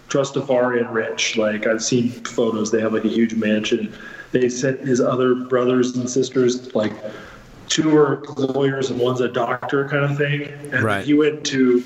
[0.09, 1.37] Trustafarian rich.
[1.37, 3.93] Like I've seen photos; they have like a huge mansion.
[4.31, 6.93] They sent his other brothers and sisters, like
[7.67, 10.43] two are lawyers and one's a doctor, kind of thing.
[10.71, 11.03] And Right.
[11.03, 11.83] he went to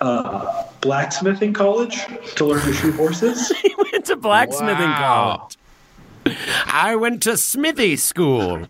[0.00, 2.04] uh, blacksmithing college
[2.36, 3.48] to learn to shoot horses.
[3.62, 5.48] he went to blacksmithing Wow.
[6.24, 6.36] college.
[6.66, 8.66] I went to smithy school.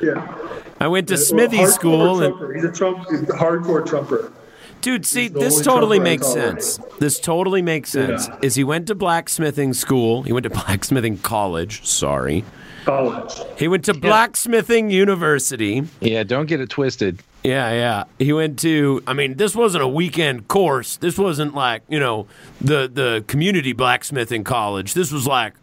[0.00, 0.34] yeah,
[0.80, 4.32] I went to Well, smithy hardcore school and He's a Trump, he's a hardcore trumper.
[4.80, 6.78] Dude, see, this totally makes sense.
[6.98, 8.28] This totally makes sense.
[8.28, 8.38] Yeah.
[8.42, 10.22] Is he went to blacksmithing school?
[10.22, 11.84] He went to blacksmithing college.
[11.86, 12.44] Sorry,
[12.84, 13.32] College.
[13.58, 15.82] he went to blacksmithing university.
[16.00, 17.22] yeah, don't get it twisted.
[17.44, 18.04] Yeah, yeah.
[18.18, 19.02] He went to.
[19.06, 20.96] I mean, this wasn't a weekend course.
[20.96, 22.26] This wasn't like you know
[22.60, 24.94] the the community blacksmithing college.
[24.94, 25.54] This was like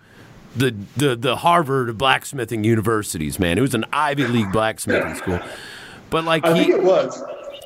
[0.56, 3.40] the the the Harvard of blacksmithing universities.
[3.40, 5.40] Man, it was an Ivy League blacksmithing school.
[6.10, 7.22] But like I he, think it was.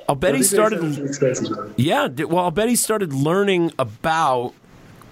[0.10, 0.80] I'll bet he started.
[0.80, 1.73] said it's expensive.
[1.77, 4.53] Yeah, well, I'll bet he started learning about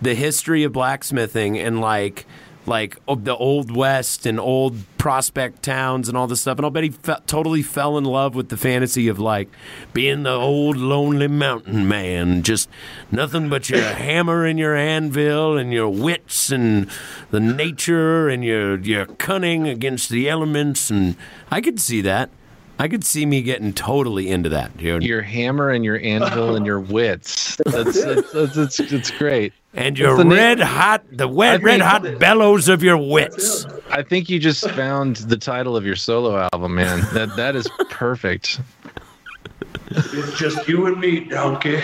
[0.02, 2.26] the history of blacksmithing and like
[2.65, 6.84] like the old west and old prospect towns and all this stuff and i'll bet
[6.84, 9.48] he fe- totally fell in love with the fantasy of like
[9.94, 12.69] being the old lonely mountain man just
[13.10, 16.90] nothing but your hammer and your anvil and your wits and
[17.32, 21.15] the nature and your your cunning against the elements and
[21.49, 22.30] i could see that
[22.79, 26.65] i could see me getting totally into that dude Your hammer and your anvil and
[26.65, 27.55] your wits.
[27.65, 29.53] That's that's, that's, that's, that's great.
[29.73, 33.65] and your the name- red hot the red, red think- hot bellows of your wits
[33.89, 36.99] I think you just found the title of your solo album, man.
[37.13, 38.59] That that is perfect.
[39.91, 41.79] It's just you and me, donkey.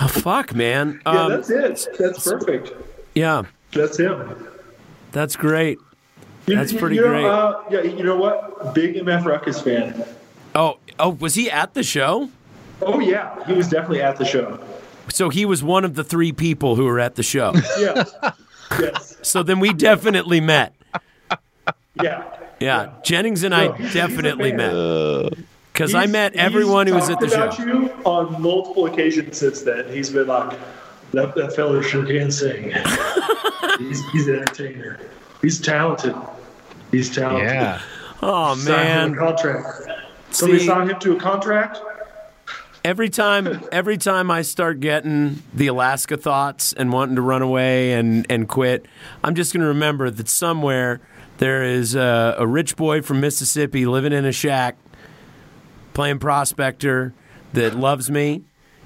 [0.00, 1.88] oh fuck man Yeah, um, that's it.
[1.98, 2.72] That's perfect.
[3.14, 4.48] yeah That's him.
[5.12, 5.78] that's great
[6.46, 7.24] You- That's you- pretty you know, great.
[7.26, 8.74] Uh, yeah, you know what?
[8.74, 10.04] Big MF Ruckus fan.
[10.54, 12.30] oh oh was he at the show
[12.82, 14.58] Oh yeah, he was definitely at the show.
[15.08, 17.52] So he was one of the three people who were at the show.
[17.78, 18.04] Yeah.
[18.78, 19.16] yes.
[19.22, 20.74] So then we definitely met.
[22.02, 22.24] Yeah.
[22.60, 25.32] Yeah, Jennings and I No, he's definitely met.
[25.72, 27.64] Because I met everyone who was at talked the about show.
[27.64, 29.90] you on multiple occasions since then.
[29.92, 30.58] He's been like,
[31.12, 32.72] that, that fella sure can sing.
[33.78, 34.98] he's, he's an entertainer.
[35.42, 36.14] He's talented.
[36.90, 37.48] He's talented.
[37.48, 37.80] Yeah.
[38.22, 39.12] Oh Signed him man.
[39.12, 39.66] a contract.
[40.30, 41.78] Somebody See- signed him to a contract.
[42.82, 47.92] Every time every time I start getting the Alaska thoughts and wanting to run away
[47.92, 48.86] and, and quit,
[49.22, 51.00] I'm just gonna remember that somewhere
[51.36, 54.78] there is a, a rich boy from Mississippi living in a shack
[55.92, 57.12] playing prospector
[57.52, 58.44] that loves me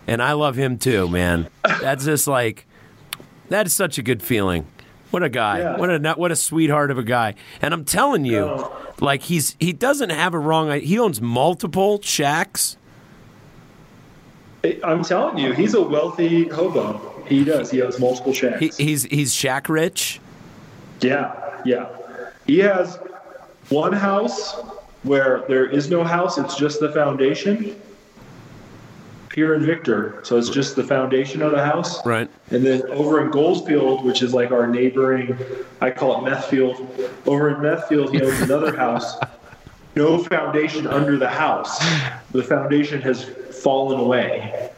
[0.09, 1.49] and I love him too, man.
[1.63, 2.67] That's just like
[3.49, 4.67] that is such a good feeling.
[5.11, 5.61] What a guy.
[5.61, 5.77] Yeah.
[5.77, 7.35] What a what a sweetheart of a guy.
[7.61, 8.69] And I'm telling you,
[9.01, 12.77] like he's he doesn't have a wrong he owns multiple shacks.
[14.85, 17.25] I'm telling you, he's a wealthy hobo.
[17.27, 17.71] He does.
[17.71, 18.77] He has multiple shacks.
[18.77, 20.21] He, he's he's shack rich.
[21.01, 21.89] Yeah, yeah.
[22.47, 22.99] He has
[23.71, 24.55] one house
[25.03, 27.81] where there is no house, it's just the foundation.
[29.35, 32.05] Here in Victor, so it's just the foundation of the house.
[32.05, 32.29] Right.
[32.51, 35.39] And then over in Goldfield, which is like our neighboring,
[35.81, 36.85] I call it Methfield.
[37.27, 39.17] Over in Methfield, he owns another house.
[39.95, 41.79] No foundation under the house.
[42.33, 44.71] The foundation has fallen away.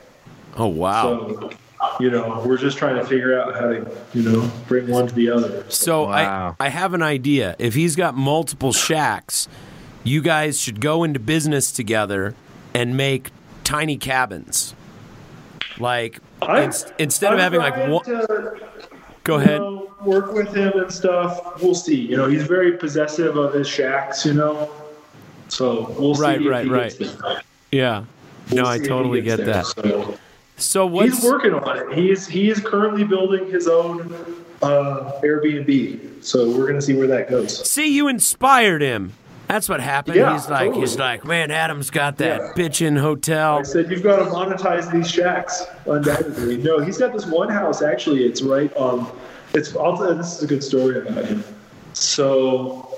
[0.56, 1.30] Oh wow.
[1.30, 1.50] So,
[1.98, 5.14] you know, we're just trying to figure out how to, you know, bring one to
[5.14, 5.64] the other.
[5.70, 6.56] So Wow.
[6.60, 7.56] I I have an idea.
[7.58, 9.48] If he's got multiple shacks,
[10.04, 12.34] you guys should go into business together
[12.74, 13.30] and make
[13.72, 14.74] tiny cabins.
[15.78, 18.60] Like I- ins- instead of I'm having like one, to,
[19.24, 19.60] go ahead.
[19.60, 21.62] know, work with him and stuff.
[21.62, 21.96] We'll see.
[22.00, 24.26] You know, he's very possessive of his shacks.
[24.26, 24.70] You know,
[25.48, 26.22] so we'll see.
[26.22, 26.98] Right, if right, he right.
[26.98, 27.16] gets.
[27.70, 28.04] Yeah.
[28.50, 29.46] We'll no, I see he totally get there.
[29.46, 29.66] that.
[29.66, 30.18] So
[30.58, 31.96] So what's he's working on it.
[31.98, 34.12] He's he is currently building his own
[34.60, 36.22] uh, Airbnb.
[36.22, 37.66] So we're gonna see where that goes.
[37.68, 39.14] See, you inspired him.
[39.52, 40.16] That's what happened.
[40.16, 42.52] Yeah, he's like, he's like, man, Adam's got that Yeah.
[42.56, 43.58] bitchin' hotel.
[43.58, 46.56] I said you've got to monetize these shacks undoubtedly.
[46.56, 47.82] No, he's got this one house.
[47.82, 49.06] Actually, it's right on.
[49.52, 49.76] It's.
[49.76, 51.44] I'll tell you, this is a good story about him.
[51.92, 52.94] So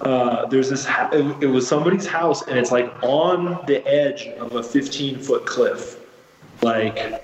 [0.00, 0.84] uh, there's this.
[0.84, 5.20] ha- It, it was somebody's house, and it's like on the edge of a 15
[5.20, 6.00] foot cliff.
[6.62, 7.22] Like,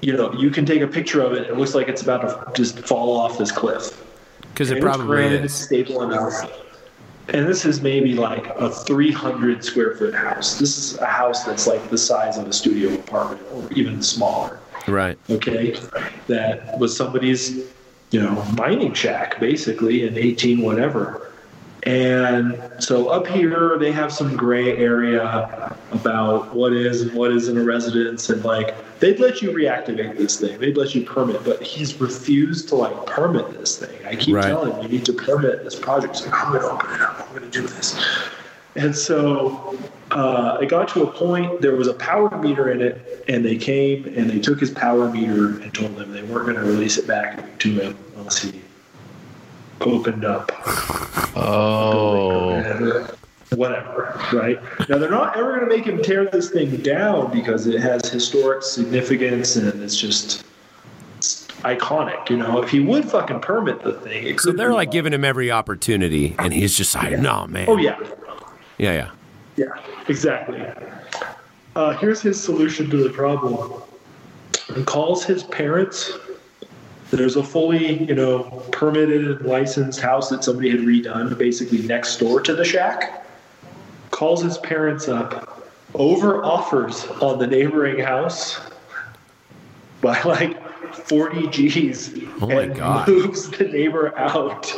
[0.00, 1.48] you know, you can take a picture of it.
[1.48, 4.04] It looks like it's about to just fall off this cliff.
[4.40, 5.70] Because it probably is.
[5.70, 6.50] enough.
[7.28, 10.58] And this is maybe like a 300 square foot house.
[10.58, 14.58] This is a house that's like the size of a studio apartment or even smaller.
[14.88, 15.18] Right.
[15.28, 15.76] Okay.
[16.26, 17.56] That was somebody's,
[18.10, 21.29] you know, mining shack basically in 18 whatever.
[21.84, 27.56] And so up here, they have some gray area about what is and what isn't
[27.56, 28.28] a residence.
[28.28, 32.68] And like, they'd let you reactivate this thing, they'd let you permit, but he's refused
[32.68, 33.98] to like permit this thing.
[34.06, 34.44] I keep Right.
[34.44, 36.16] telling him, you need to permit this project.
[36.18, 37.98] He's like, I'm going to open it up, I'm going to do this.
[38.76, 39.76] And so
[40.10, 43.56] uh, it got to a point, there was a power meter in it, and they
[43.56, 46.98] came and they took his power meter and told him they weren't going to release
[46.98, 48.60] it back to him unless he
[49.80, 50.50] opened up
[51.36, 53.06] Oh.
[53.54, 54.60] whatever, right?
[54.88, 58.08] Now they're not ever going to make him tear this thing down because it has
[58.10, 60.44] historic significance and it's just
[61.18, 62.28] it's iconic.
[62.30, 65.24] You know, if he would fucking permit the thing, it So they're like giving him
[65.24, 67.66] every opportunity, and he's just like, no, man.
[67.68, 67.98] Oh yeah,
[68.78, 69.10] Yeah, yeah.
[69.56, 70.62] yeah, exactly.
[71.76, 73.82] Uh, here's his solution to the problem.
[74.74, 76.12] He calls his parents.
[77.10, 82.16] There's a fully, you know, permitted and licensed house that somebody had redone, basically next
[82.18, 83.26] door to the shack.
[84.10, 88.60] Calls his parents up, over offers on the neighboring house
[90.00, 90.56] by like
[90.94, 93.08] 40 G's Oh my and God.
[93.08, 94.72] moves the neighbor out.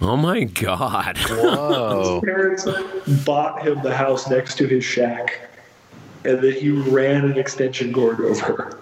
[0.00, 1.18] Oh my god.
[1.18, 2.20] Whoa.
[2.22, 2.66] His parents
[3.24, 5.40] bought him the house next to his shack,
[6.24, 8.78] and then he ran an extension cord over.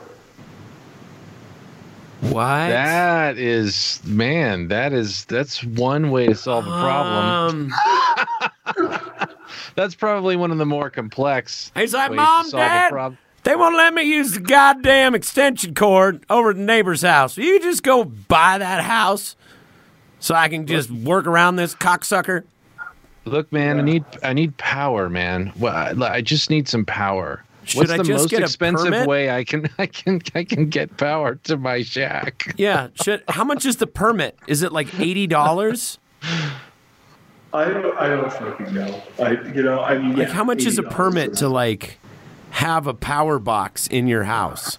[2.21, 2.35] What?
[2.69, 7.73] That is, man, that is, that's one way to solve a problem.
[7.73, 9.29] Um,
[9.77, 12.91] That's probably one of the more complex he's like, ways Mom, to solve a Dad,
[12.91, 13.19] problem.
[13.45, 17.37] they won't let me use the goddamn extension cord over at the neighbor's house.
[17.37, 19.37] Will you just go buy that house
[20.19, 22.43] so I can just work around this cocksucker?
[23.25, 25.53] Look, man, I need, I need power, man.
[25.59, 27.45] Well, I, I just need some power.
[27.69, 29.07] Should What's I the just most get expensive permit?
[29.09, 32.55] way I can, I can, I can get power to my shack?
[32.59, 32.89] Yeah.
[33.03, 34.39] Should, how much is the permit?
[34.47, 35.99] Is it like eighty dollars?
[37.53, 39.03] I don't, I don't fucking know.
[39.19, 41.99] I, you know, I mean, Like yeah, how much is a permit to like
[42.51, 44.79] have a power box in your house?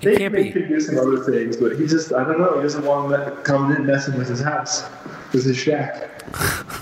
[0.00, 0.52] It They, can't they be.
[0.52, 3.36] could do some other things, but he just, I don't know, he doesn't want them
[3.44, 4.84] coming in messing with his house,
[5.32, 6.22] with his shack.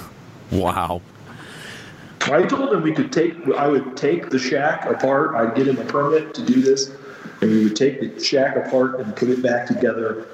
[0.50, 1.00] Wow.
[2.32, 5.78] I told him we could take, I would take the shack apart, I'd get him
[5.78, 6.90] a permit to do this,
[7.40, 10.26] and we would take the shack apart and put it back together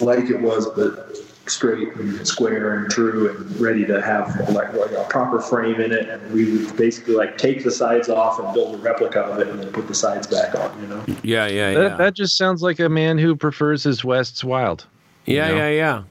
[0.00, 4.92] like it was, but straight and square and true and ready to have like, like
[4.92, 6.08] a proper frame in it.
[6.08, 9.48] And we would basically like take the sides off and build a replica of it
[9.48, 11.04] and then put the sides back on, you know?
[11.22, 11.96] Yeah, yeah, That, yeah.
[11.96, 14.86] that just sounds like a man who prefers his West's wild.
[15.26, 15.58] yeah, you know?
[15.58, 16.02] yeah, yeah.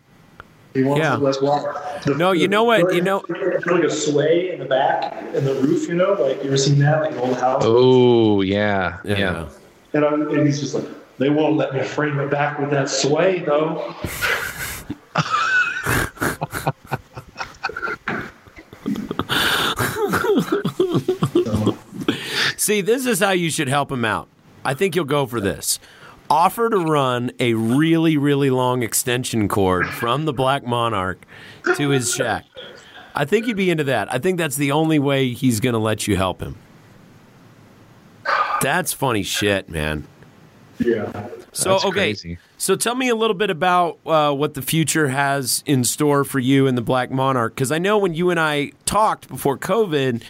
[0.74, 1.16] He wants Yeah.
[1.16, 1.74] the less water.
[2.06, 5.56] The- No, you know what, you know- like a sway in the back and the
[5.56, 7.64] roof, you know, like you ever seen that, like an old house.
[7.66, 9.18] Oh, yeah, yeah.
[9.18, 9.46] Yeah.
[9.94, 10.86] And, I'm, and he's just like,
[11.18, 13.96] they won't let me frame it back with that sway though.
[22.58, 24.28] See, this is how you should help him out.
[24.64, 25.80] I think you'll go for this.
[26.30, 31.26] Offer to run a really, really long extension cord from the Black Monarch
[31.76, 32.45] to his shack.
[33.15, 34.14] I think he'd be into that.
[34.14, 36.56] I think that's the only way he's going to let you help him.
[38.61, 40.06] That's funny shit, man.
[40.77, 41.27] Yeah.
[41.51, 42.38] So That's okay, crazy.
[42.57, 46.39] so tell me a little bit about uh, what the future has in store for
[46.39, 50.22] you and the Black Monarch, because I know when you and I talked before COVID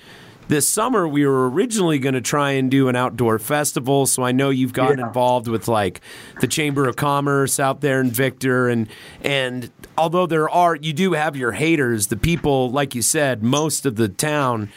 [0.49, 4.05] this summer, we were originally going to try and do an outdoor festival.
[4.05, 5.07] So I know you've gotten Yeah.
[5.07, 6.01] involved with like
[6.41, 8.87] the Chamber of Commerce out there in Victor, and
[9.23, 13.85] and although there are, you do have your haters, the people, like you said, most
[13.85, 14.69] of the town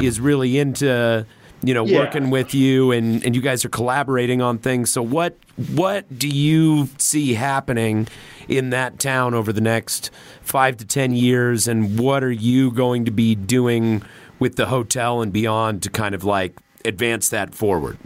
[0.00, 1.26] is really into
[1.62, 1.98] you know Yeah.
[2.00, 5.38] working with you and and you guys are collaborating on things so what
[5.74, 8.06] what do you see happening
[8.46, 10.10] in that town over the next
[10.42, 14.02] 5 to 10 years and what are you going to be doing
[14.38, 17.98] with the hotel and beyond to kind of like advance that forward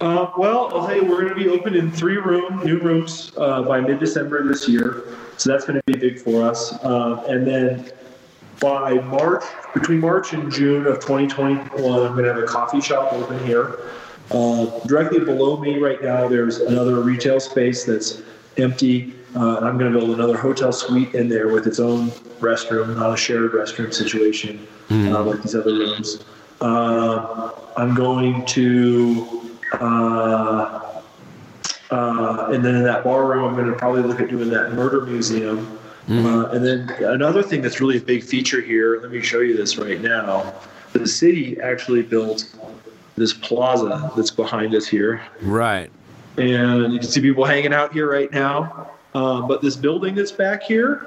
[0.00, 3.80] Uh, well, you, we're going to be open in three room, new rooms uh, by
[3.80, 5.04] mid December this year.
[5.36, 6.72] So that's going to be big for us.
[6.82, 7.90] Uh, and then
[8.62, 9.44] by March,
[9.74, 13.78] between March and June of 2021, I'm going to have a coffee shop open here.
[14.30, 18.22] Uh, directly below me right now, there's another retail space that's
[18.56, 19.14] empty.
[19.34, 22.08] Uh, and I'm going to build another hotel suite in there with its own
[22.40, 26.24] restroom, not a shared restroom situation uh, like these other rooms.
[26.60, 29.42] Uh, I'm going to
[29.80, 30.92] uh,
[31.90, 34.72] uh, and then in that bar room, I'm going to probably look at doing that
[34.72, 35.78] murder museum.
[36.08, 39.56] Uh, and then another thing that's really a big feature here, let me show you
[39.56, 40.52] this right now.
[40.94, 42.54] The city actually built
[43.16, 45.22] this plaza that's behind us here.
[45.42, 45.90] right
[46.38, 48.90] And you can see people hanging out here right now.
[49.14, 51.06] Uh, but this building that's back here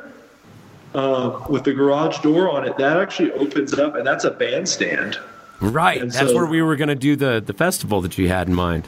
[0.94, 5.18] uh, with the garage door on it, that actually opens up, and that's a bandstand.
[5.60, 8.28] right And that's so- where we were going to do the the festival that you
[8.28, 8.88] had in mind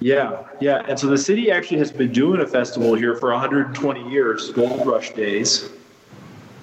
[0.00, 0.82] Yeah, yeah.
[0.88, 4.86] And so the city actually has been doing a festival here for 120 years, Gold
[4.86, 5.70] Rush Days.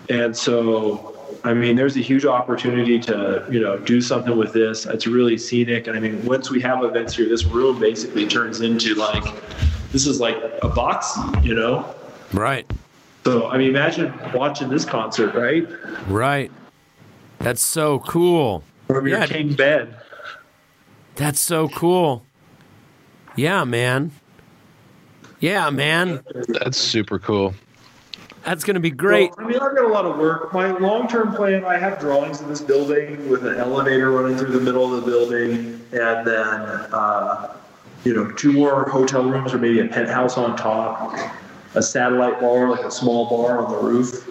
[0.09, 4.85] And so, I mean, there's a huge opportunity to, you know, do something with this.
[4.85, 5.87] It's really scenic.
[5.87, 9.23] And I mean, once we have events here, this room basically turns into like,
[9.93, 11.95] this is like a box, you know?
[12.33, 12.69] right
[13.23, 15.65] So, I mean, imagine watching this concert, right?
[16.09, 16.51] right
[17.39, 19.25] that's so cool From your Yeah.
[19.27, 19.95] king bed.
[21.15, 22.25] that's so cool
[23.35, 24.11] yeah man
[25.39, 27.53] yeah man That's super cool.
[28.43, 30.53] that's going to be great Well, I mean, I've got a lot of work.
[30.53, 34.59] My long-term plan, I have drawings of this building with an elevator running through the
[34.61, 36.61] middle of the building, and then,
[36.91, 37.53] uh,
[38.03, 41.17] you know, two more hotel rooms or maybe a penthouse on top,
[41.75, 44.27] a satellite bar, like a small bar on the roof.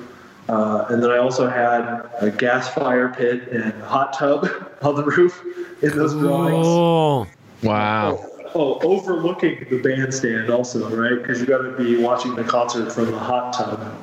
[0.48, 1.80] Uh, and then I also had
[2.20, 4.46] a gas fire pit and a hot tub
[4.82, 5.42] on the roof
[5.82, 6.66] in those drawings.
[6.66, 7.26] oh
[7.62, 8.28] Wow.
[8.54, 11.16] oh overlooking the bandstand also, right?
[11.22, 13.96] Because you got to be watching the concert from the hot tub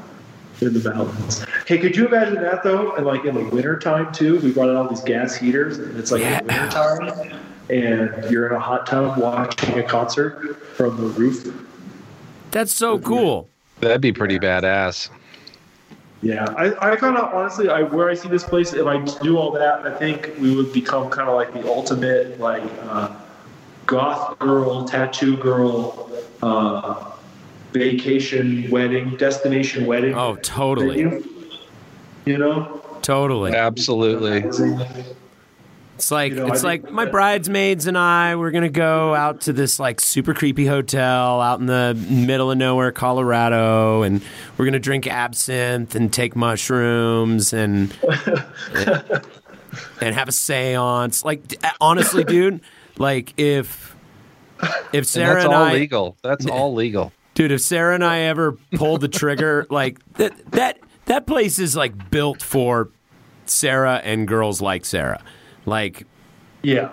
[0.61, 1.45] in the mountains.
[1.67, 2.95] Hey, could you imagine that though?
[2.95, 6.11] And like in the wintertime too, we brought out all these gas heaters, and it's
[6.11, 6.39] like Yeah.
[6.39, 7.39] in wintertime,
[7.69, 11.53] and you're in a hot tub watching a concert from the roof.
[12.51, 13.49] That's so cool.
[13.79, 15.09] That'd be pretty badass.
[16.21, 19.37] Yeah, I, I kind of honestly, I where I see this place, if I do
[19.37, 23.15] all that, I think we would become kind of like the ultimate like uh,
[23.85, 27.11] goth girl, tattoo girl, uh,
[27.71, 30.13] vacation wedding, destination wedding.
[30.13, 31.03] Oh, totally.
[31.03, 31.23] venue.
[32.25, 33.55] You know, Totally.
[33.55, 34.41] Absolutely.
[35.99, 39.13] It's like You know, it's I like my that- bridesmaids and I we're gonna go
[39.13, 44.21] out to this like super creepy hotel out in the middle of nowhere, Colorado, and
[44.57, 47.93] we're gonna drink absinthe and take mushrooms and
[50.01, 51.23] and have a séance.
[51.25, 51.41] Like
[51.81, 52.61] honestly, dude,
[52.97, 53.95] like if
[54.93, 56.17] if Sarah And Sarah that's and, all I, legal.
[56.23, 57.11] That's all legal.
[57.33, 61.75] dude, if Sarah and I ever pulled the trigger, like that that that place is
[61.75, 62.89] like built for
[63.45, 65.21] Sarah and girls like Sarah.
[65.69, 66.05] Like
[66.61, 66.91] yeah,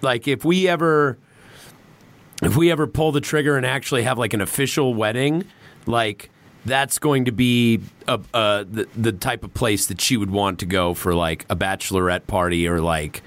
[0.00, 1.18] like if we ever
[2.42, 5.44] if we ever pull the trigger and actually have like an official wedding,
[5.86, 6.30] like
[6.64, 10.58] that's going to be a, a the, the type of place that she would want
[10.60, 13.22] to go for like a bachelorette party or like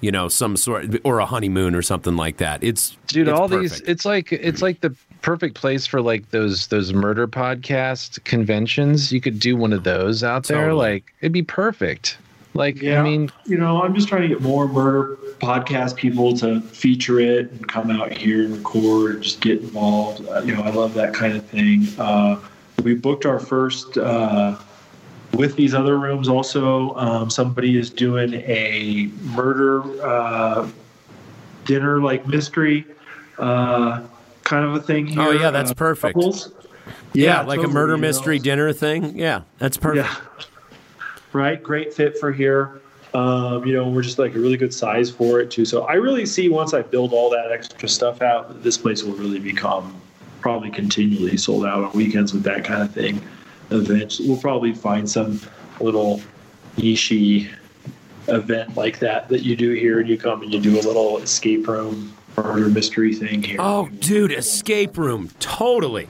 [0.00, 2.62] you know some sort or a honeymoon or something like that.
[2.62, 6.68] It's dude it's all these it's like it's like the perfect place for like those
[6.68, 9.10] those murder podcast conventions.
[9.12, 10.66] You could do one of those out there.
[10.66, 10.92] Totally.
[10.92, 12.18] like it'd be perfect
[12.56, 13.00] like yeah.
[13.00, 17.20] i mean you know, I'm just trying to get more murder podcast people to feature
[17.20, 20.26] it and come out here and record and just get involved.
[20.26, 21.86] Uh, you know, I love that kind of thing.
[21.98, 22.40] Uh,
[22.82, 24.56] we booked our first uh,
[25.34, 26.28] with these other rooms.
[26.28, 30.68] Also, um, somebody is doing a murder uh,
[31.66, 32.84] dinner, like mystery
[33.38, 34.02] uh,
[34.42, 35.06] kind of a thing.
[35.06, 35.22] Here.
[35.22, 36.14] Oh, yeah, that's Uh, perfect.
[36.14, 36.52] couples.
[37.12, 38.08] yeah, like a murder you know.
[38.08, 39.16] mystery dinner thing.
[39.18, 40.08] Yeah, that's perfect.
[40.08, 40.44] Yeah.
[41.32, 41.62] Right.
[41.62, 42.80] Great fit for here.
[43.14, 45.64] Um, you know, we're just like a really good size for it too.
[45.64, 49.14] So I really see once I build all that extra stuff out, this place will
[49.14, 50.00] really become
[50.40, 53.22] probably continually sold out on weekends with that kind of thing.
[53.70, 54.20] Events.
[54.20, 55.40] We'll probably find some
[55.80, 56.20] little
[56.76, 57.50] niche
[58.28, 61.18] event like that that you do here, and you come and you do a little
[61.18, 63.56] escape room murder mystery thing here.
[63.60, 66.08] Oh, dude, escape room, totally.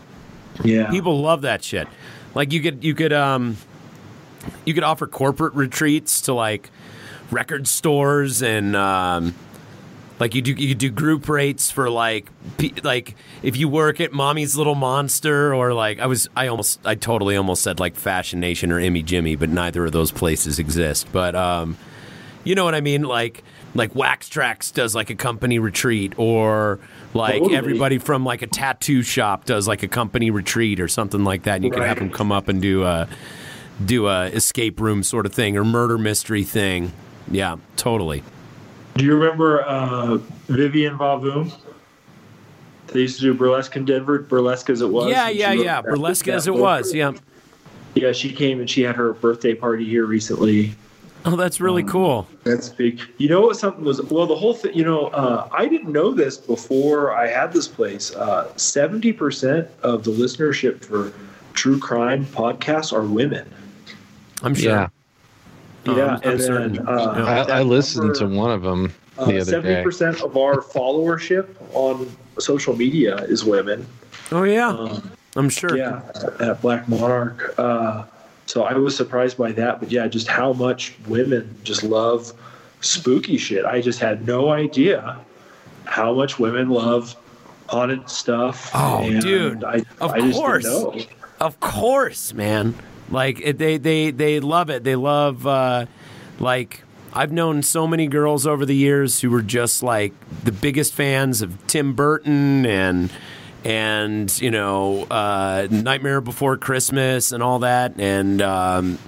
[0.65, 0.91] yeah.
[0.91, 1.89] People love that shit.
[2.35, 3.57] Like you could you could um
[4.65, 6.71] you could offer corporate retreats to like
[7.31, 9.35] record stores and um
[10.19, 14.01] like you do you could do group rates for like pe- like if you work
[14.01, 17.97] at Mommy's Little Monster or like I was I almost I totally almost said like
[17.97, 21.09] Fashion Nation or Emmy Jimmy, but neither of those places exist.
[21.13, 21.77] But um
[22.45, 23.03] you know what I mean?
[23.03, 23.43] Like
[23.75, 26.79] like Wax Trax does like a company retreat or
[27.13, 27.57] like Totally.
[27.57, 31.57] everybody from like a tattoo shop does like a company retreat or something like that.
[31.57, 33.07] And you can have them come up and do a
[33.85, 36.93] do a escape room sort of thing or murder mystery thing.
[37.31, 38.23] Yeah, totally.
[38.95, 40.17] Do you remember uh,
[40.49, 41.53] Vivienne VaVoom?
[42.89, 45.11] They used to do burlesque in Denver, burlesque as it was.
[45.11, 45.83] yeah, yeah, yeah.
[45.83, 46.61] Burlesque as it book.
[46.61, 46.95] was.
[46.95, 47.13] Yeah.
[47.95, 50.75] Yeah, she came and she had her birthday party here recently.
[51.25, 52.29] Oh, that's really cool.
[52.45, 53.01] That's big.
[53.19, 53.57] You know what?
[53.57, 54.27] Something was well.
[54.27, 54.75] The whole thing.
[54.75, 58.15] You know, uh, I didn't know this before I had this place.
[58.15, 61.13] Uh, Seventy percent of the listenership for
[61.55, 63.51] true crime podcasts are women.
[64.43, 64.71] I'm sure.
[64.71, 64.89] yeah
[65.87, 69.23] yeah, I'm- I'm and then, uh, I, I that listened to one of them the
[69.23, 73.87] other day Seventy percent of our followership on social media is women.
[74.33, 74.69] Oh yeah.
[74.69, 75.77] Um, I'm sure.
[75.77, 76.03] Yeah,
[76.41, 77.55] at Black Monarch.
[77.59, 78.05] Uh,
[78.47, 82.33] so I was surprised by that, but yeah, just how much women just love
[82.81, 83.65] spooky shit.
[83.65, 85.19] I just had no idea
[85.85, 87.15] how much women love
[87.69, 88.71] haunted stuff.
[88.75, 90.65] Oh, and dude, I, of I just course.
[90.65, 91.05] didn't know.
[91.41, 92.75] Of course, man.
[93.11, 94.85] Like it, they they they love it.
[94.85, 95.87] They love uh,
[96.41, 100.13] like I've known so many girls over the years who were just like
[100.45, 103.11] the biggest fans of Tim Burton and
[103.65, 108.43] and you know uh, Nightmare Before Christmas and all that and.
[108.43, 108.99] Um,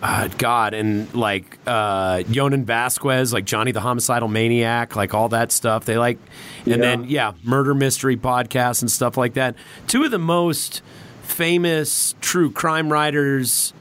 [0.00, 5.50] uh, God, and like uh, Jhonen Vasquez, like Johnny the Homicidal Maniac, like all that
[5.50, 5.86] stuff.
[5.86, 6.18] They like,
[6.66, 6.76] and Yeah.
[6.76, 9.56] then yeah, murder mystery podcasts and stuff like that.
[9.88, 10.82] Two of the most
[11.28, 13.72] famous true crime writers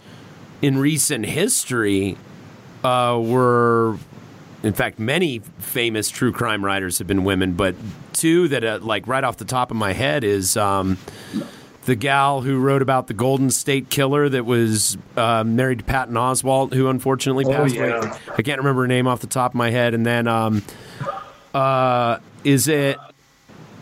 [0.62, 2.18] in recent history
[2.84, 3.98] uh, were,
[4.64, 7.76] in fact, many famous true crime writers have been women, but
[8.14, 10.58] two that uh, like right off the top of my head is.
[10.58, 10.98] Um,
[11.86, 16.16] the gal who wrote about the Golden State Killer that was uh, married to Patton
[16.16, 18.04] Oswalt, who unfortunately Oh, passed yeah.
[18.04, 18.12] away.
[18.38, 19.94] I can't remember her name off the top of my head.
[19.94, 20.64] And then, um,
[21.54, 22.98] uh, is it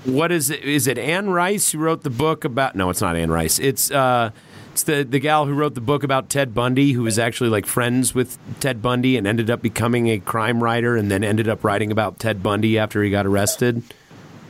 [0.06, 0.64] what is it?
[0.64, 2.76] Is it Anne Rice who wrote the book about?
[2.76, 3.60] No, it's not Anne Rice.
[3.60, 4.32] It's uh,
[4.72, 7.66] it's the the gal who wrote the book about Ted Bundy, who was actually like
[7.66, 11.64] friends with Ted Bundy and ended up becoming a crime writer, and then ended up
[11.64, 13.78] writing about Ted Bundy after he got arrested.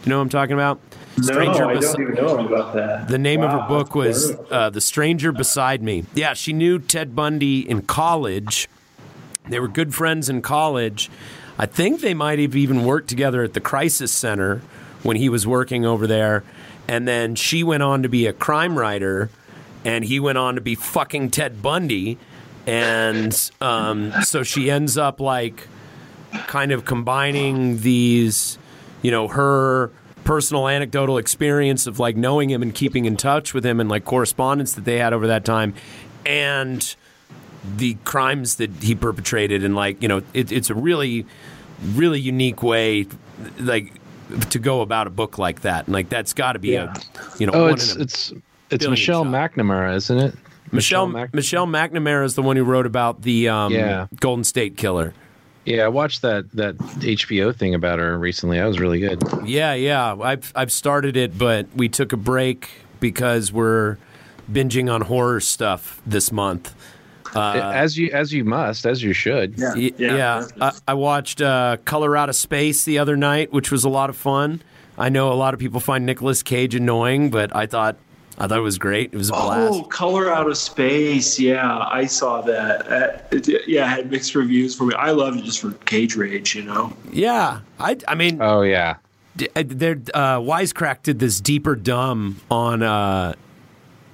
[0.04, 0.80] You know what I'm talking about?
[1.18, 3.08] no, I don't even know about that.
[3.08, 6.06] the name of her book was uh, The Stranger Beside Me.
[6.14, 8.68] Yeah, she knew Ted Bundy in college.
[9.48, 11.10] They were good friends in college.
[11.58, 14.62] I think they might have even worked together at the Crisis Center
[15.06, 16.44] when he was working over there.
[16.88, 19.30] And then she went on to be a crime writer,
[19.86, 22.18] and he went on to be fucking Ted Bundy.
[22.68, 25.68] And um, so she ends up like
[26.48, 28.58] kind of combining these,
[29.04, 29.92] you know, her
[30.24, 34.06] personal anecdotal experience of like knowing him and keeping in touch with him and like
[34.06, 35.76] correspondence that they had over that time
[36.26, 36.96] and
[37.78, 41.28] the crimes that he perpetrated and like you know it, it's a really
[41.94, 43.06] really unique way
[43.60, 43.94] like
[44.50, 46.94] to go about a book like that and like that's got to be Yeah.
[46.94, 48.34] a you know Oh, one it's it's
[48.70, 49.54] it's Michelle shot.
[49.54, 50.36] McNamara, isn't it?
[50.72, 54.08] Michelle Mac- Michelle McNamara is the one who wrote about the um, Yeah.
[54.20, 55.14] Golden State Killer.
[55.66, 58.58] Yeah, I watched that that HBO thing about her recently.
[58.58, 59.24] That was really good.
[59.46, 60.16] Yeah, yeah.
[60.16, 62.70] I've I've started it, but we took a break
[63.00, 63.98] because we're
[64.52, 66.74] binging on horror stuff this month.
[67.40, 69.58] As you as you must, as you should.
[69.58, 73.72] Yeah, Y- Yeah, I, I watched uh, Color Out of Space the other night, which
[73.72, 74.62] was a lot of fun.
[74.98, 77.98] I know a lot of people find Nicolas Cage annoying, but I thought
[78.38, 79.14] I thought it was great.
[79.14, 79.74] It was a blast.
[79.74, 81.40] Oh, Color Out of Space.
[81.40, 82.92] Yeah, I saw that.
[82.92, 84.94] Uh, it, yeah, I had mixed reviews for me.
[84.96, 86.92] I loved it just for Cage Rage, you know?
[87.12, 88.96] Yeah, I I mean, Oh yeah.
[89.38, 93.34] d- uh, uh, Wisecrack did this deeper dumb on uh,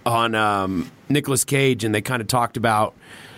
[0.05, 2.93] on um, Nicolas Cage, and they kind of talked about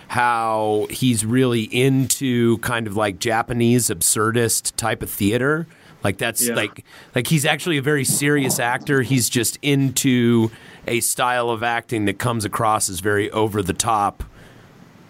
[0.08, 5.66] how he's really into kind of like Japanese absurdist type of theater.
[6.02, 6.54] Like that's Yeah.
[6.54, 6.84] like
[7.14, 9.02] like he's actually a very serious actor.
[9.02, 10.50] He's just into
[10.86, 14.22] a style of acting that comes across as very over the top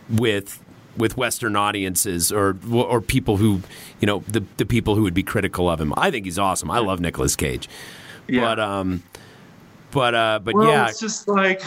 [0.08, 0.60] with
[0.96, 3.62] with Western audiences or or people who
[4.00, 5.92] you know the the people who would be critical of him.
[5.96, 6.70] I think he's awesome.
[6.70, 7.68] I love Nicolas Cage,
[8.28, 8.42] Yeah.
[8.42, 9.02] but um,
[9.90, 11.60] but uh, but Well, yeah, it's just like.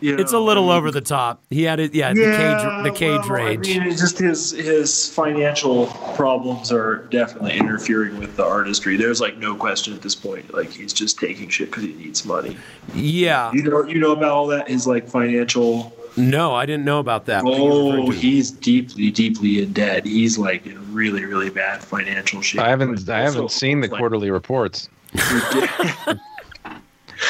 [0.00, 1.42] You know, it's a little I mean, over the top.
[1.48, 3.76] He had it, yeah, the cage, the cage well, rage.
[3.76, 8.96] I mean, just his his financial problems are definitely interfering with the artistry.
[8.96, 10.52] There's like no question at this point.
[10.52, 12.56] Like he's just taking shit because he needs money.
[12.94, 14.68] yeah, You know, you know about all that.
[14.68, 15.92] His like financial.
[16.16, 17.44] no, I didn't know about that.
[17.44, 20.04] What are you referring Oh, he's deeply, deeply in debt.
[20.04, 22.60] He's like in really, really bad financial shape.
[22.60, 24.88] I haven't I haven't seen the like, quarterly reports.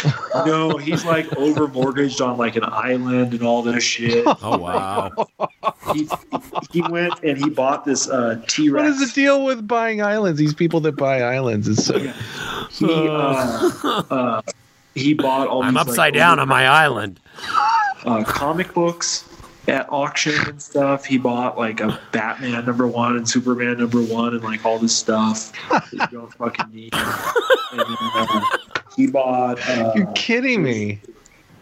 [0.47, 4.25] No, he's like over mortgaged on like an island and all this shit.
[4.43, 5.11] oh wow,
[5.95, 6.09] He,
[6.71, 8.97] he went and he bought this uh, T What Rex.
[9.01, 10.39] is the deal with buying islands?
[10.39, 14.43] These people that buy islands is so He uh, uh,
[14.95, 15.63] he bought all.
[15.63, 17.19] I'm these, upside like, down on my island.
[18.05, 19.25] uh, comic books
[19.69, 21.05] at auction and stuff.
[21.05, 24.95] He bought like a Batman number one and Superman number one and like all this
[24.97, 26.95] stuff that you don't fucking need.
[26.95, 28.41] And, uh,
[28.97, 29.59] he bought.
[29.69, 31.01] Uh, You're kidding me.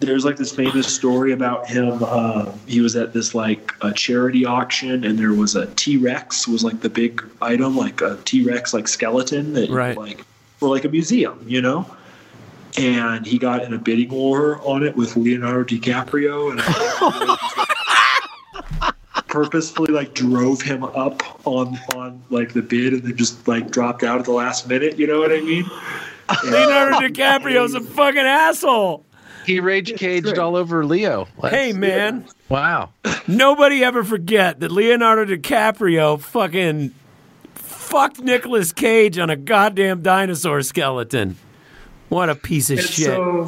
[0.00, 1.98] there's like this famous story about him.
[2.02, 6.46] Uh, he was at this like a charity auction, and there was a T Rex
[6.48, 9.96] was like the big item, like a T Rex like skeleton that Right.
[9.96, 10.24] like
[10.58, 11.86] for like a museum, you know.
[12.76, 16.60] And he got in a bidding war on it with Leonardo DiCaprio, and
[19.28, 24.02] purposefully like drove him up on on like the bid, and then just like dropped
[24.02, 24.98] out at the last minute.
[24.98, 25.64] You know what I mean?
[26.44, 29.04] Leonardo DiCaprio's a fucking asshole.
[29.46, 31.28] He rage caged all over Leo.
[31.42, 32.90] Hey man, Wow.
[33.28, 36.94] nobody ever forget that Leonardo DiCaprio fucking
[37.54, 41.36] fucked Nicolas Cage on a goddamn dinosaur skeleton.
[42.08, 43.06] What a piece of And shit.
[43.06, 43.46] so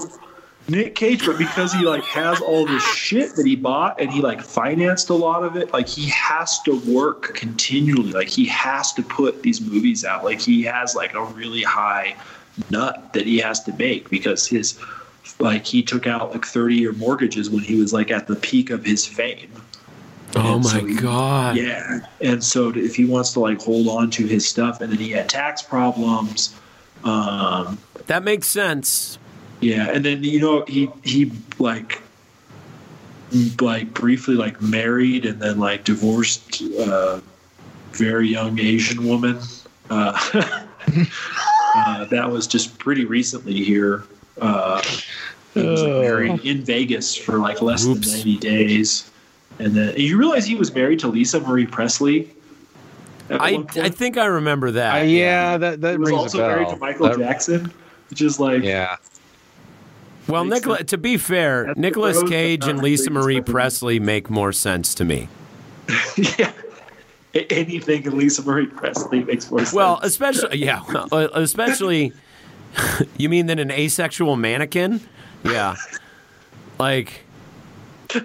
[0.68, 4.20] Nick Cage, but because he like has all this shit that he bought and he
[4.20, 8.12] like financed a lot of it, like he has to work continually.
[8.12, 10.24] Like he has to put these movies out.
[10.24, 12.16] Like he has like a really high
[12.70, 14.78] nut that he has to make because his
[15.38, 18.70] like he took out like 30 year mortgages when he was like at the peak
[18.70, 19.50] of his fame.
[20.36, 21.56] oh And my so he- god.
[21.56, 22.00] Yeah.
[22.20, 25.10] And so if he wants to like hold on to his stuff and then he
[25.10, 26.54] had tax problems,
[27.04, 29.18] um, That makes sense.
[29.60, 32.00] yeah, and then you know he he like
[33.60, 37.20] like briefly like married and then like divorced a
[37.92, 39.38] very young Asian woman.
[39.90, 40.12] Uh,
[41.76, 44.04] uh, that was just pretty recently here.
[44.40, 44.82] Uh,
[45.54, 48.00] he was like, married in Vegas for like less Oops.
[48.06, 49.10] than ninety days,
[49.58, 52.32] and then you realize he was married to Lisa Marie Presley.
[53.30, 53.64] I.
[53.74, 55.00] I think I remember that.
[55.02, 56.48] Uh, yeah, that that he was rings also a bell.
[56.56, 57.72] married to Michael That- Jackson,
[58.10, 58.96] which is like Yeah,
[60.28, 60.90] Well, Nicola, sense.
[60.90, 63.40] to be fair, That's the Nicolas Cage and Lisa Marie.
[63.40, 65.28] Presley make more sense to me.
[66.16, 66.52] yeah.
[67.36, 69.72] A- Anything in Lisa Marie Presley makes more sense.
[69.72, 70.82] Well, especially yeah,
[71.12, 72.12] uh, especially
[73.18, 75.00] you mean than an asexual mannequin?
[75.44, 75.76] Yeah.
[76.78, 77.20] Like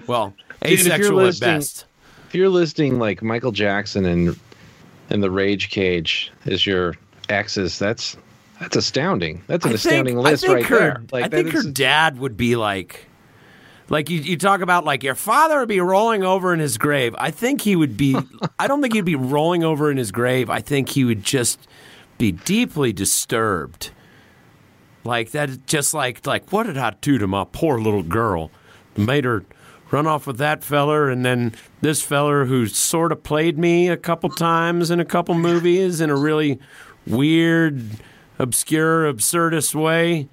[0.07, 0.33] well,
[0.63, 1.85] Dude, asexual at listing- best.
[2.27, 4.39] if you're listing like Michael Jackson and
[5.09, 6.95] and the Rage Cage as your
[7.29, 8.15] exes, that's
[8.59, 9.41] that's astounding.
[9.47, 11.03] That's an I astounding think, list right her, there.
[11.11, 13.05] Like I that think is- her dad would be like,
[13.91, 17.13] like you, you talk about like your father would be rolling over in his grave.
[17.18, 18.15] I think he would be.
[18.59, 20.49] I don't think he'd be rolling over in his grave.
[20.49, 21.68] I think he would just
[22.18, 23.91] be deeply disturbed.
[25.03, 28.49] Like that, just like like what did I do to my poor little girl?
[28.95, 29.43] Made her
[29.91, 33.97] run off with that feller, and then this feller who sort of played me a
[33.97, 36.59] couple times in a couple movies in a really
[37.05, 37.84] weird,
[38.39, 40.30] obscure, absurdist way.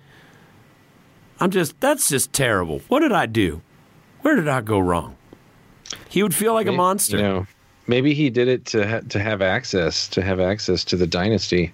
[1.41, 2.81] I'm just that's just terrible.
[2.89, 3.61] What did I do?
[4.23, 5.17] Where did I go wrong?
[6.09, 7.17] He would feel like a monster.
[7.17, 7.47] You know,
[7.87, 11.73] maybe he did it to ha- to have access to have access to the dynasty.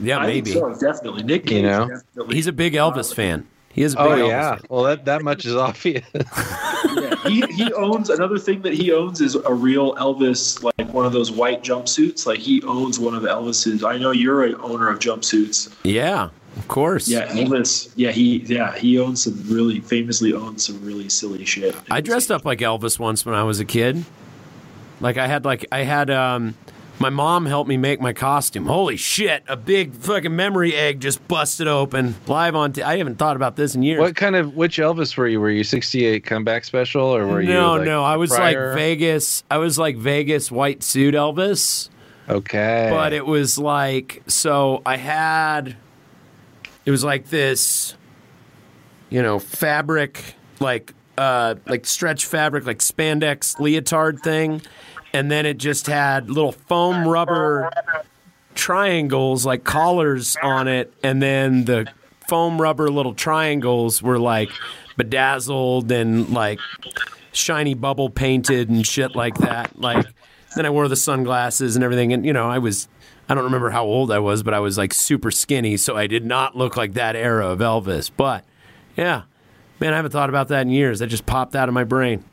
[0.00, 0.52] yeah, I maybe.
[0.52, 1.22] think so, definitely.
[1.22, 1.88] Nick Cage, You know?
[1.88, 2.34] definitely.
[2.36, 3.46] He's a big Elvis fan.
[3.72, 4.56] He is a big Oh Elvis yeah.
[4.56, 4.66] fan.
[4.68, 6.04] Well, that that much is obvious.
[6.14, 11.06] Yeah, he he owns another thing that he owns is a real Elvis, like one
[11.06, 12.26] of those white jumpsuits.
[12.26, 13.84] Like he owns one of Elvis's.
[13.84, 15.72] I know you're an owner of jumpsuits.
[15.84, 17.08] Yeah, of course.
[17.08, 17.90] Yeah, Elvis.
[17.96, 21.74] Yeah, he yeah he owns some really famously owns some really silly shit.
[21.90, 24.04] I dressed up like Elvis once when I was a kid.
[25.00, 26.54] Like I had like I had um
[27.00, 28.66] my mom helped me make my costume.
[28.66, 33.16] Holy shit, a big fucking memory egg just busted open live on t- I haven't
[33.16, 34.00] thought about this in years.
[34.00, 35.40] what kind of which Elvis were you?
[35.40, 38.70] Were you 68 comeback special or were you no, like, no, I was prior?
[38.70, 39.44] like Vegas.
[39.50, 41.88] I was like Vegas white suit Elvis.
[42.28, 42.88] Okay.
[42.90, 45.76] but it was like so i had
[46.88, 47.94] it was like this
[49.10, 54.62] you know fabric like uh like stretch fabric like spandex leotard thing.
[55.12, 57.70] And then it just had little foam rubber
[58.54, 60.90] triangles like collars on it.
[61.02, 61.92] And then the
[62.26, 64.50] foam rubber little triangles were like
[64.96, 66.58] bedazzled and like
[67.32, 69.78] shiny bubble painted and shit like that.
[69.78, 70.06] Like
[70.56, 72.14] then I wore the sunglasses and everything.
[72.14, 72.88] And you know, I was
[73.28, 76.06] I don't remember how old I was, but I was like super skinny, so I
[76.06, 78.10] did not look like that era of Elvis.
[78.14, 78.44] But
[78.96, 79.22] yeah.
[79.80, 80.98] Man, I haven't thought about that in years.
[80.98, 82.24] That just popped out of my brain.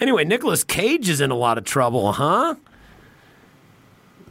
[0.00, 2.56] Anyway, Nicolas Cage is in a lot of trouble, huh?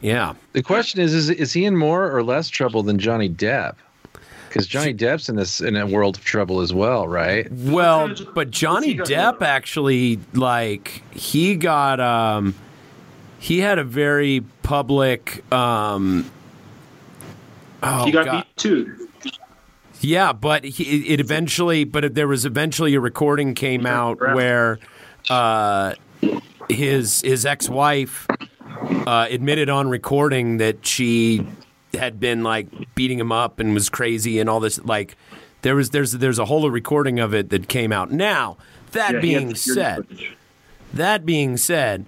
[0.00, 0.34] Yeah.
[0.52, 3.76] the question is, is is he in more or less trouble than Johnny Depp?
[4.48, 7.50] Because Johnny Depp's in this in a world of trouble as well, right?
[7.52, 12.54] Well, but Johnny Depp actually like he got um
[13.40, 16.30] he had a very public um
[17.82, 18.34] oh he got God.
[18.36, 19.08] me too.
[20.02, 24.78] Yeah, but he, it eventually, but there was eventually a recording came out where
[25.28, 25.94] uh,
[26.70, 28.26] his his ex wife
[29.06, 31.46] uh, admitted on recording that she
[31.92, 34.82] had been like beating him up and was crazy and all this.
[34.82, 35.18] Like
[35.60, 38.10] there was there's there's a whole recording of it that came out.
[38.10, 38.56] Now
[38.92, 40.06] that Yeah, being said,
[40.94, 42.06] that being said,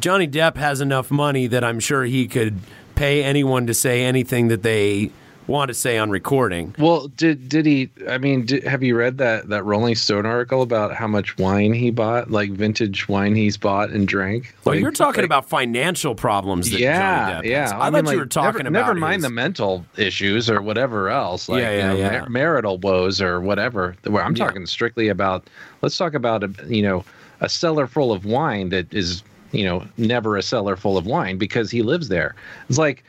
[0.00, 2.58] Johnny Depp has enough money that I'm sure he could
[2.94, 5.10] pay anyone to say anything that they
[5.48, 6.72] want to say on recording.
[6.78, 7.90] Well, did did he?
[8.08, 11.72] I mean, did, have you read that that Rolling Stone article about how much wine
[11.72, 14.54] he bought, like vintage wine he's bought and drank?
[14.64, 17.60] Well, Like- you're talking like- about financial problems that yeah, Johnny Depp yeah.
[17.62, 17.72] has.
[17.72, 20.48] I, mean, thought like, you were talking never, about Never mind his- the mental issues
[20.48, 22.18] or whatever else, like Yeah, yeah, you know, yeah.
[22.20, 23.96] mar- marital woes or whatever.
[24.06, 24.46] Where I'm Yeah.
[24.46, 25.48] talking strictly about.
[25.82, 27.04] Let's talk about a you know
[27.40, 31.38] a cellar full of wine that is you know never a cellar full of wine
[31.38, 32.34] because he lives there.
[32.68, 33.04] It's like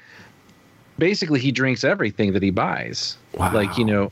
[0.97, 3.17] basically he drinks everything that he buys.
[3.53, 4.11] Like you know,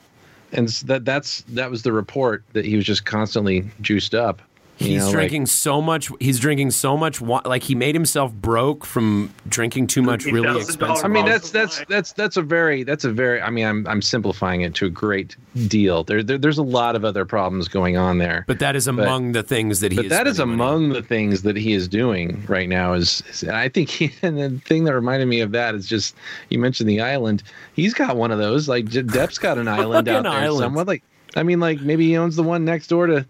[0.52, 4.42] and that that's that was the report that he was just constantly juiced up.
[4.82, 6.12] You He's know, like- drinking so much.
[6.20, 7.22] He's drinking so much.
[7.22, 11.06] Like he made himself broke from drinking too much really expensive.
[11.06, 13.42] I mean, that's that's that's that's a very that's a very.
[13.42, 15.36] I mean, I'm I'm simplifying it to a great
[15.68, 16.04] deal.
[16.04, 18.44] There, there there's a lot of other problems going on there.
[18.48, 19.96] But that is among the things that he.
[19.98, 20.68] But is that is spending on.
[20.68, 22.94] among the things that he is doing right now.
[22.94, 26.16] Is, is I think he, and the thing that reminded me of that is just
[26.50, 27.44] you mentioned the island.
[27.74, 28.68] He's got one of those.
[28.68, 30.64] Like Depp's got an island out Fucking there island.
[30.64, 30.86] somewhere.
[30.86, 31.04] Like
[31.36, 33.26] I mean, like maybe he owns the one next door to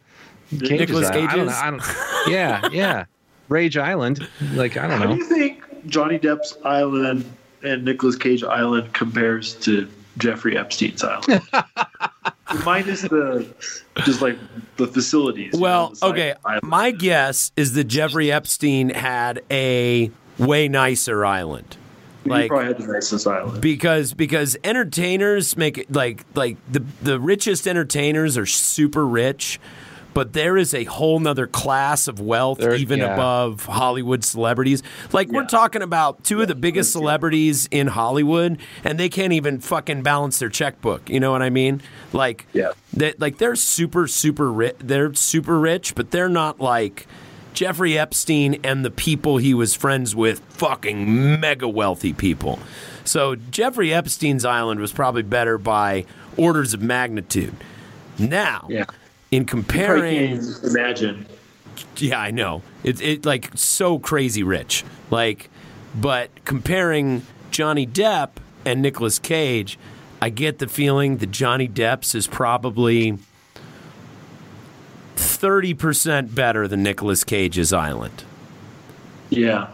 [0.60, 1.30] Cage's Nicolas Island.
[1.30, 1.54] I don't know.
[1.54, 1.70] I
[2.26, 3.06] don't, yeah, yeah.
[3.50, 4.28] Rage Island.
[4.54, 5.08] Like I don't know.
[5.08, 7.26] How do you think Johnny Depp's island
[7.64, 9.88] and Nicolas Cage island compares to
[10.18, 11.42] Jeffrey Epstein's island?
[12.66, 13.48] Minus the
[14.04, 14.38] just like
[14.78, 15.54] the facilities.
[15.54, 16.34] you know, Well, the okay.
[16.46, 16.64] island.
[16.64, 21.78] My guess is that Jeffrey Epstein had a way nicer island.
[22.26, 23.62] you Like probably had the nicest island.
[23.62, 29.60] because because entertainers make it like like the the richest entertainers are super rich
[30.14, 33.14] but there is a whole nother class of wealth There- even yeah.
[33.14, 34.84] above hollywood celebrities
[35.14, 39.60] like we're talking about two of the biggest celebrities in hollywood and they can't even
[39.60, 41.82] fucking balance their checkbook you know what i mean
[42.14, 42.72] like Yeah.
[42.94, 47.08] they, like they're super super rich they're super rich but they're not like
[47.54, 52.60] Jeffrey Epstein and the people he was friends with, fucking mega wealthy people.
[53.04, 56.06] So Jeffrey Epstein's island was probably better by
[56.38, 57.54] orders of magnitude.
[58.18, 58.86] Now, Yeah.
[59.32, 61.26] In Probably comparing, can't imagine.
[61.98, 65.50] yeah, I know it's it like so crazy rich, like,
[65.96, 68.32] but comparing Johnny Depp
[68.66, 69.80] and Nicolas Cage,
[70.22, 73.18] I get the feeling that Johnny Depp's is probably.
[75.16, 78.24] 30% better than Nicolas Cage's Island.
[79.30, 79.68] Yeah.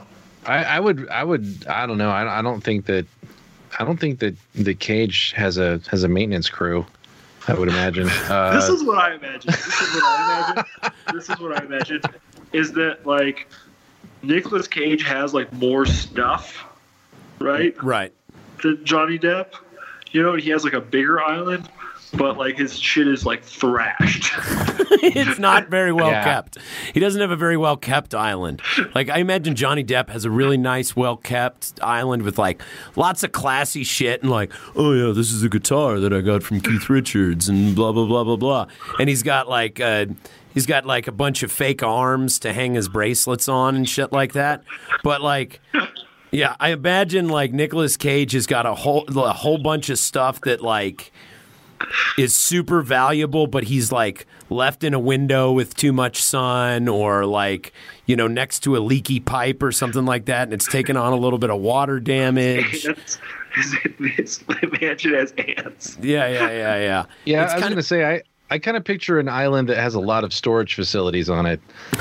[0.46, 2.10] I, I would, I would, I don't know.
[2.10, 3.06] I, I don't think that,
[3.80, 6.86] I don't think that the cage has a has a maintenance crew.
[7.48, 8.10] I would imagine.
[8.28, 9.52] Uh, this is what I imagine.
[9.52, 10.92] This is what I imagine.
[11.14, 12.02] this is what I imagine.
[12.52, 13.48] Is that like
[14.22, 16.66] Nicolas Cage has like more stuff,
[17.40, 17.82] right?
[17.82, 18.14] Right.
[18.62, 19.54] Than Johnny Depp.
[20.12, 21.70] You know, he has like a bigger island,
[22.18, 24.34] but like his shit is like thrashed.
[25.04, 26.24] it's not very well Yeah.
[26.24, 26.58] kept.
[26.94, 28.62] He doesn't have a very well kept island.
[28.96, 32.62] Like I imagine Johnny Depp has a really nice, well kept island with like
[32.96, 36.44] lots of classy shit and like, oh yeah, this is a guitar that I got
[36.44, 38.68] from Keith Richards and blah blah blah blah blah.
[39.00, 40.08] And he's got like uh
[40.54, 44.12] he's got like a bunch of fake arms to hang his bracelets on and shit
[44.12, 44.64] like that.
[45.04, 45.62] But like
[46.32, 50.42] yeah, I imagine like Nicolas Cage has got a whole a whole bunch of stuff
[50.42, 51.12] that like
[52.18, 57.26] is super valuable, but he's like left in a window with too much sun or
[57.26, 57.74] like,
[58.06, 61.14] you know, next to a leaky pipe or something like that, and it's taken on
[61.14, 62.84] a little bit of water damage.
[62.84, 63.18] That's,
[63.56, 63.76] his,
[64.16, 64.44] his
[64.82, 65.98] mansion has ants.
[66.02, 67.06] Yeah, yeah, yeah, yeah.
[67.26, 68.22] yeah, It's I was kinda- going to say I.
[68.50, 71.60] I kind of picture an island that has a lot of storage facilities on it.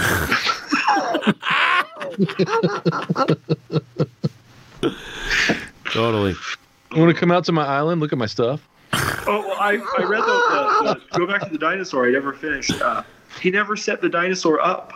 [5.93, 6.35] Totally.
[6.93, 8.01] Want to come out to my island?
[8.01, 8.66] Look at my stuff.
[9.28, 12.06] Oh, well, I, I read the, the, the go back to the dinosaur.
[12.06, 12.81] I never finished.
[12.81, 13.02] Uh,
[13.40, 14.93] he never set the dinosaur up.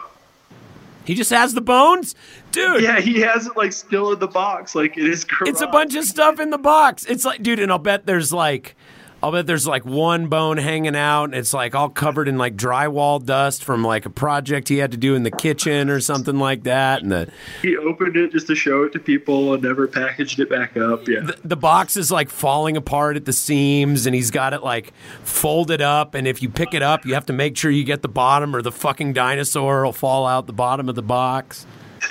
[1.04, 2.14] He just has the bones?
[2.52, 5.26] Dude, Yeah, he has it like still in the box, like it is.
[5.42, 7.04] it's a bunch of stuff in the box.
[7.06, 8.76] It's like, dude, and I'll bet there's like,
[9.22, 12.56] I'll bet there's like one bone hanging out, and it's like all covered in like
[12.56, 16.38] drywall dust from like a project he had to do in the kitchen or something
[16.38, 17.02] like that.
[17.02, 17.30] And the
[17.60, 21.06] He opened it just to show it to people and never packaged it back up.
[21.06, 21.20] Yeah.
[21.20, 24.94] the, the box is like falling apart at the seams, and he's got it like
[25.22, 26.14] folded up.
[26.14, 28.56] And if you pick it up, you have to make sure you get the bottom,
[28.56, 31.66] or the fucking dinosaur will fall out the bottom of the box.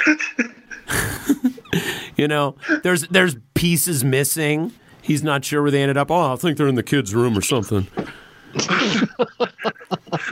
[2.16, 4.74] you know, there's there's pieces missing.
[5.10, 6.12] He's not sure where they ended up.
[6.12, 7.88] Oh, I think they're in the kids' room or something.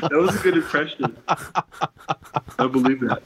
[0.01, 1.15] That was a good impression.
[1.27, 3.21] I believe that.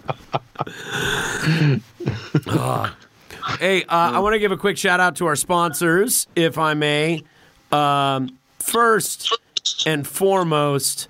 [3.60, 6.74] Hey, uh, I want to give a quick shout out to our sponsors, if I
[6.74, 7.24] may.
[7.72, 9.38] Um, first
[9.86, 11.08] and foremost,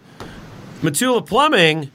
[0.82, 1.92] Matula Plumbing.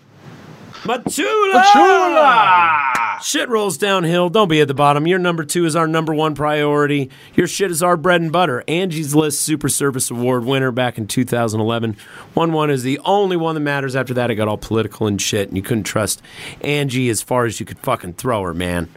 [0.87, 1.53] Matula!
[1.53, 3.21] Matula!
[3.21, 4.29] Shit rolls downhill.
[4.29, 5.07] Don't be at the bottom.
[5.07, 7.11] Your number two is our number one priority.
[7.35, 8.63] Your shit is our bread and butter.
[8.69, 11.97] Angie's List Super Service Award winner back in 2011.
[12.35, 13.97] 1 1 is the only one that matters.
[13.97, 16.23] After that, it got all political and shit, and you couldn't trust
[16.61, 18.89] Angie as far as you could fucking throw her, man.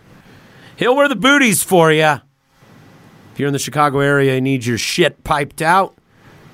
[0.75, 2.03] He'll wear the booties for you.
[3.33, 5.95] If you're in the Chicago area and need your shit piped out,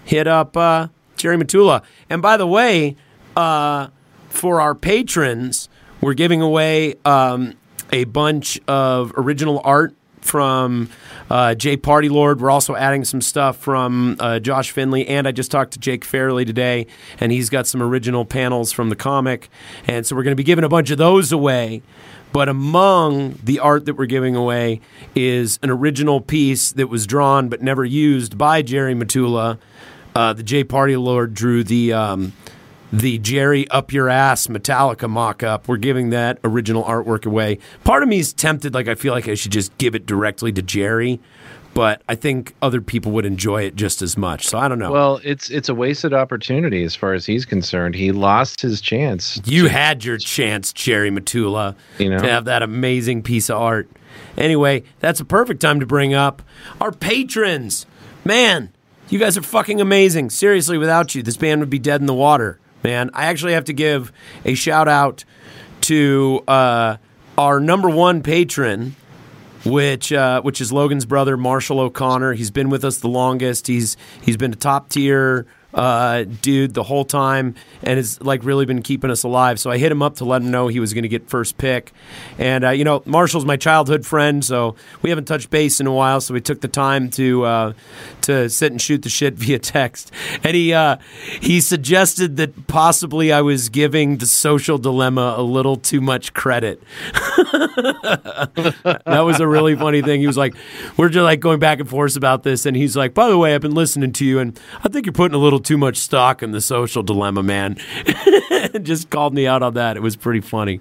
[0.06, 0.88] hit up uh,
[1.18, 1.84] Jerry Matula.
[2.10, 2.95] And by the way,
[3.36, 3.88] uh,
[4.36, 5.70] for our patrons,
[6.02, 7.56] we're giving away um,
[7.91, 10.90] a bunch of original art from
[11.30, 12.41] uh, Jay Party Lord.
[12.41, 16.03] We're also adding some stuff from uh, Josh Finley, and I just talked to Jake
[16.03, 16.88] Fairley today,
[17.20, 19.49] and he's got some original panels from the comic,
[19.88, 21.82] and so we're going to be giving a bunch of those away.
[22.32, 24.82] But among the art that we're giving away
[25.16, 29.57] is an original piece that was drawn but never used by Jerry Matula.
[30.14, 32.34] Uh, the Jay Party Lord drew the um,
[32.96, 35.68] the Jerry Up Your Ass Metallica mock up.
[35.68, 37.60] We're giving that original artwork away.
[37.84, 40.54] Part of me is tempted, like, I feel like I should just give it directly
[40.54, 41.20] to Jerry,
[41.74, 44.48] but I think other people would enjoy it just as much.
[44.48, 44.92] So I don't know.
[44.94, 47.96] Well, it's it's a wasted opportunity as far as he's concerned.
[47.96, 49.42] He lost his chance.
[49.44, 52.20] you had your chance, Jerry Matula, You know?
[52.20, 53.90] to have that amazing piece of art.
[54.38, 56.42] Anyway, that's a perfect time to bring up
[56.80, 57.86] our patrons.
[58.24, 58.72] Man,
[59.10, 60.30] you guys are fucking amazing.
[60.30, 62.58] Seriously, without you, this band would be dead in the water.
[62.86, 64.12] Man, I actually have to give
[64.45, 65.26] a shout out
[65.82, 66.98] to uh,
[67.36, 68.95] our number one patron,
[69.66, 72.34] which uh, which is Logan's brother, Marshall O'Connor.
[72.34, 73.66] He's been with us the longest.
[73.66, 77.53] He's he's been a top tier uh, dude the whole time
[77.84, 79.60] and has like really been keeping us alive.
[79.60, 81.57] So I hit him up to let him know he was going to get first
[81.57, 81.91] pick.
[82.39, 85.93] And uh, you know, Marshall's my childhood friend, so we haven't touched base in a
[85.93, 86.22] while.
[86.22, 87.73] So we took the time to uh,
[88.22, 90.11] to sit and shoot the shit via text.
[90.43, 90.97] And he uh,
[91.41, 96.81] he suggested that possibly I was giving the social dilemma a little too much credit.
[99.06, 100.22] that was a really funny thing.
[100.22, 100.56] He was like,
[100.95, 103.53] "We're just like going back and forth about this," and he's like, "By the way,
[103.53, 106.42] I've been listening to you, and I think you're putting a little too much stock
[106.42, 107.78] in the social dilemma, man."
[108.84, 109.98] just called me out on that.
[109.98, 110.80] It was pretty funny.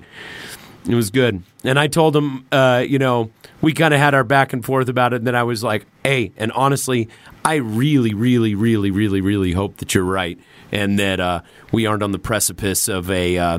[0.86, 3.31] It was good, and I told him, uh, you know,
[3.62, 5.16] we kind of had our back and forth about it.
[5.16, 7.09] And then I was like, "Hey," and honestly,
[7.44, 10.39] I really, really, really, really, really hope that you're right,
[10.70, 11.40] and that uh,
[11.73, 13.39] we aren't on the precipice of a.
[13.39, 13.59] Uh,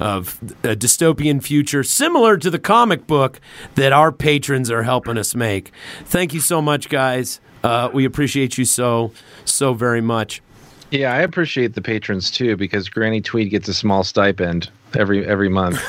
[0.00, 3.40] of a dystopian future similar to the comic book
[3.76, 5.70] that our patrons are helping us make.
[6.04, 7.40] Thank you so much, guys.
[7.62, 9.12] Uh, we appreciate you so,
[9.44, 10.42] so very much.
[10.90, 15.48] Yeah, I appreciate the patrons too because Granny Tweed gets a small stipend every every
[15.48, 15.80] month.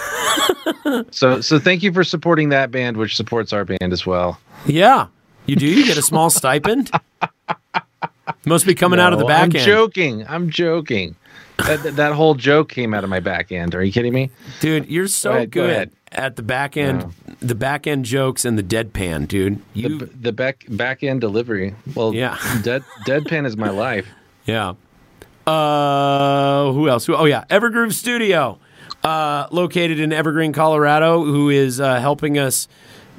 [1.12, 4.40] so so thank you for supporting that band, which supports our band as well.
[4.66, 5.08] Yeah,
[5.46, 5.68] you do.
[5.68, 6.90] You get a small stipend.
[8.46, 10.26] Must be coming out of the back I'm end, joking.
[10.28, 11.16] I'm joking.
[11.58, 13.74] That, that, whole joke came out of my back end.
[13.76, 14.32] Are you kidding me?
[14.60, 14.88] dude.
[14.88, 18.64] You're so ahead, go good at the back end, the back end jokes and the
[18.64, 19.62] deadpan, dude.
[19.74, 21.76] You, The, the back back end delivery.
[21.96, 22.38] Well, Yeah.
[22.64, 24.08] dead deadpan is my life.
[24.46, 24.74] Yeah.
[25.46, 27.10] Uh, who else?
[27.10, 28.60] Oh yeah, Evergroove Studio,
[29.04, 32.68] uh, located in Evergreen, Colorado, who is uh, helping us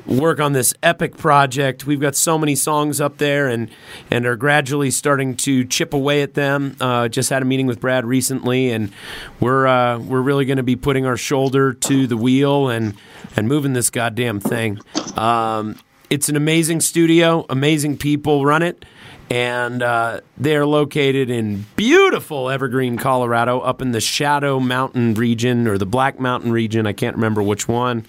[0.07, 1.87] work on this epic project.
[1.87, 3.71] We've got so many songs up there, and
[4.11, 6.77] and are gradually starting to chip away at them.
[6.81, 8.93] Uh, just had a meeting with Brad recently, and
[9.41, 12.95] we're uh, we're really going to be putting our shoulder to the wheel and
[13.37, 14.79] and moving this goddamn thing.
[15.17, 15.79] Um,
[16.11, 18.85] it's an amazing studio, amazing people run it
[19.31, 25.79] and uh, they're located in beautiful Evergreen, Colorado, up in the Shadow Mountain region or
[25.79, 26.87] the Black Mountain region.
[26.87, 28.07] I can't remember which one.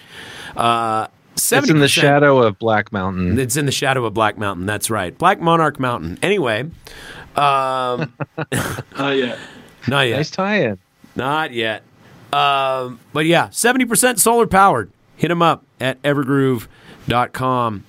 [1.35, 3.37] It's in the shadow of Black Mountain.
[3.39, 4.65] It's in the shadow of Black Mountain.
[4.65, 6.17] That's right, Black Monarch Mountain.
[6.23, 6.61] Anyway,
[7.35, 8.13] um,
[8.97, 9.37] Uh, yeah.
[9.87, 10.15] not yet.
[10.17, 10.77] Nice tie-in.
[11.15, 11.83] Not yet.
[12.33, 14.91] Um, but yeah, 70% solar powered.
[15.17, 17.83] Hit them up at evergroove.com.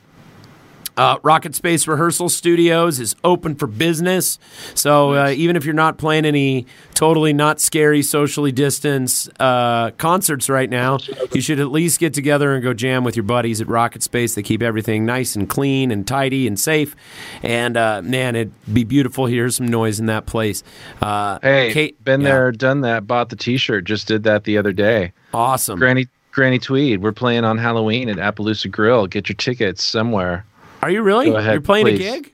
[0.96, 4.38] Uh, RocketSpace Rehearsal Studios is open for business.
[4.74, 10.48] So uh, even if you're not playing any totally not scary, socially distanced uh, concerts
[10.48, 10.98] right now,
[11.32, 14.34] you should at least get together and go jam with your buddies at RocketSpace.
[14.34, 16.96] They keep everything nice and clean and tidy and safe.
[17.42, 20.62] And uh, man, it'd be beautiful to hear some noise in that place.
[21.02, 22.28] Uh, Hey, Kate- been yeah.
[22.28, 23.06] there, done that.
[23.06, 23.84] Bought the T-shirt.
[23.84, 25.12] Just did that the other day.
[25.34, 25.78] Awesome.
[25.78, 27.02] Granny Granny Tweed.
[27.02, 29.06] We're playing on Halloween at Appaloosa Grill.
[29.06, 30.44] Get your tickets somewhere.
[30.82, 31.30] Are you really?
[31.30, 31.94] Ahead, You're playing please.
[32.00, 32.32] a gig?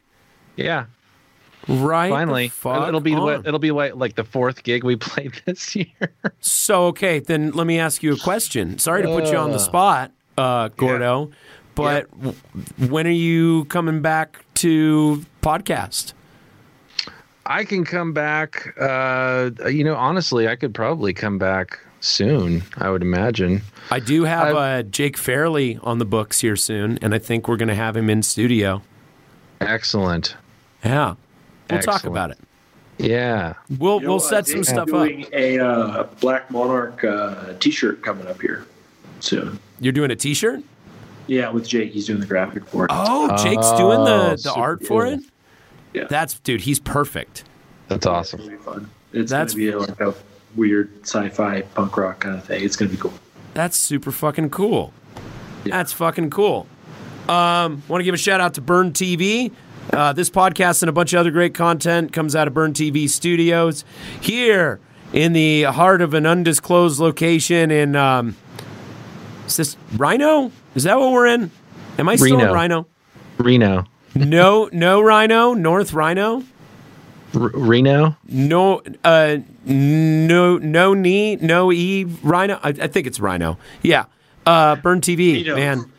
[0.56, 0.86] Yeah,
[1.69, 2.10] Right.
[2.10, 2.52] finally.
[2.64, 3.47] It'll be what?
[3.47, 5.86] It'll be like like the fourth gig we played this year.
[6.40, 8.78] So okay, then let me ask you a question.
[8.78, 9.60] Sorry to put you on the Uh.
[9.60, 11.31] spot, uh, Gordo,
[11.74, 12.35] but w-
[12.90, 16.12] when are you coming back to podcast?
[17.47, 18.74] I can come back.
[18.78, 22.62] Uh, you know, honestly, I could probably come back soon.
[22.76, 23.62] I would imagine.
[23.90, 27.48] I do have I- uh, Jake Fairley on the books here soon, and I think
[27.48, 28.82] we're going to have him in studio.
[29.60, 30.36] Excellent.
[30.84, 31.14] Yeah,
[31.70, 32.38] we'll talk about it.
[32.98, 33.54] Yeah.
[33.78, 35.08] We'll You know, we'll uh, set some Dave's stuff up.
[35.32, 38.66] a uh, Black Monarch uh, T-shirt coming up here
[39.20, 39.58] soon.
[39.80, 40.62] You're doing a T-shirt?
[41.28, 42.90] Yeah, with Jake, he's doing the graphic for it.
[42.92, 45.20] Oh, Jake's doing the Oh, the super art for it.
[45.94, 46.04] Yeah.
[46.08, 46.62] That's dude.
[46.62, 47.44] He's perfect.
[47.88, 48.40] That's It's awesome.
[48.40, 48.90] gonna be fun.
[49.12, 50.14] It's That's- gonna be like a
[50.56, 52.64] weird sci-fi punk rock kind of thing.
[52.64, 53.12] It's gonna be cool.
[53.54, 54.92] That's super fucking cool.
[55.64, 56.66] That's fucking cool.
[57.28, 59.52] Um, want to give a shout out to Burn TV.
[59.92, 63.08] Uh, this podcast and a bunch of other great content comes out of Burn TV
[63.08, 63.84] Studios
[64.20, 64.80] here
[65.12, 67.94] in the heart of an undisclosed location in.
[67.96, 68.36] Um,
[69.46, 70.50] is this RiNo?
[70.74, 71.50] Is that what we're in?
[71.98, 72.86] Am I still in RiNo?
[73.38, 73.84] Reno.
[74.14, 76.42] No, no RiNo, North Rhino.
[77.34, 78.16] R- Reno.
[78.28, 82.59] No, uh, no, no knee, no e rhino.
[82.62, 83.56] I, I think it's RiNo.
[83.82, 84.06] Yeah.
[84.44, 85.90] Uh, burn TV, man.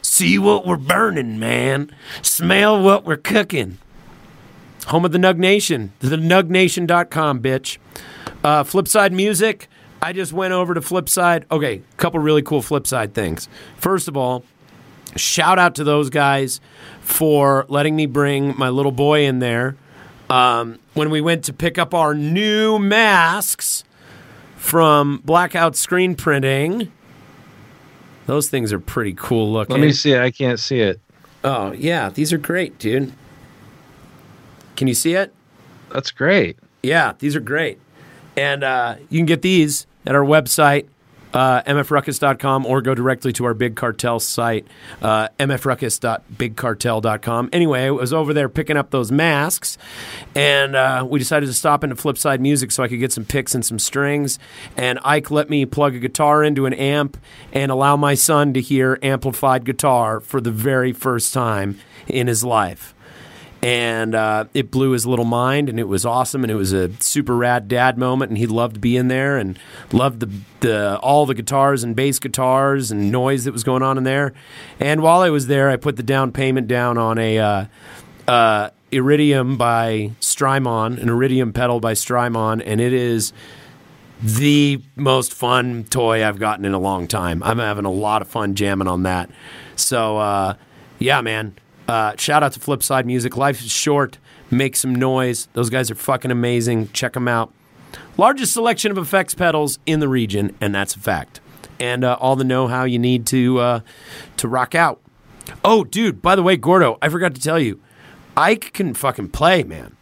[0.00, 1.90] See what we're burning, man.
[2.22, 3.78] Smell what we're cooking.
[4.86, 7.78] Home of the Nug Nation, thenugnation.com, bitch.
[8.42, 9.68] Uh, Flipside Music.
[10.02, 11.44] I just went over to Flipside.
[11.50, 13.48] Okay, a couple really cool Flipside things.
[13.78, 14.44] First of all,
[15.16, 16.60] shout out to those guys
[17.00, 19.76] for letting me bring my little boy in there
[20.30, 23.84] um, when we went to pick up our new masks
[24.56, 26.90] from Blackout Screen Printing.
[28.26, 29.74] Those things are pretty cool looking.
[29.74, 30.20] Let me see it.
[30.20, 31.00] I can't see it.
[31.42, 33.12] Oh yeah, these are great, dude.
[34.76, 35.32] Can you see it?
[35.92, 36.58] That's great.
[36.82, 37.78] Yeah, these are great.
[38.36, 40.86] And uh, you can get these at our website,
[41.34, 44.66] uh, mfruckus.com, or go directly to our Big Cartel site,
[45.02, 47.48] uh, mfruckus.bigcartel.com.
[47.52, 49.78] Anyway, I was over there picking up those masks,
[50.34, 53.54] and uh, we decided to stop into Flipside Music so I could get some picks
[53.54, 54.38] and some strings.
[54.76, 57.18] And Ike let me plug a guitar into an amp
[57.52, 62.44] and allow my son to hear amplified guitar for the very first time in his
[62.44, 62.93] life
[63.64, 66.92] and uh, it blew his little mind, and it was awesome, and it was a
[67.00, 69.58] super rad dad moment, and he loved being there, and
[69.90, 70.30] loved the,
[70.60, 74.34] the all the guitars and bass guitars and noise that was going on in there.
[74.78, 77.64] And while I was there, I put the down payment down on a uh,
[78.28, 83.32] uh, Iridium by Strymon, an Iridium pedal by Strymon, and it is
[84.22, 87.42] the most fun toy I've gotten in a long time.
[87.42, 89.30] I'm having a lot of fun jamming on that.
[89.74, 90.54] So, uh,
[90.98, 91.54] yeah, man.
[91.88, 93.36] Uh, shout out to Flipside Music.
[93.36, 94.18] Life is short.
[94.50, 95.48] Make some noise.
[95.52, 96.88] Those guys are fucking amazing.
[96.92, 97.52] Check them out.
[98.16, 101.40] Largest selection of effects pedals in the region, and that's a fact.
[101.78, 103.80] And uh, all the know-how you need to uh,
[104.38, 105.00] to rock out.
[105.64, 106.22] Oh, dude!
[106.22, 107.80] By the way, Gordo, I forgot to tell you,
[108.36, 109.96] Ike can fucking play, man.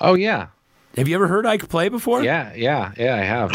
[0.00, 0.48] Oh yeah,
[0.96, 2.22] Have you ever heard Ike play before?
[2.24, 3.14] yeah, yeah, yeah.
[3.14, 3.52] I have.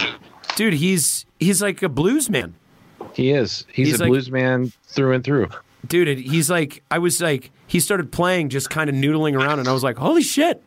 [0.56, 0.74] dude.
[0.76, 2.54] He's he's like a blues man.
[3.14, 3.66] He is.
[3.74, 5.50] He's, He's a like- blues man through and through.
[5.88, 9.68] Dude he's like i was like he started playing just kind of noodling around and
[9.68, 10.64] i was like holy shit.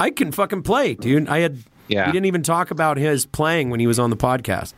[0.00, 1.28] I can fucking play dude.
[1.28, 2.06] I had Yeah.
[2.06, 4.72] he didn't even talk about his playing when he was on the podcast.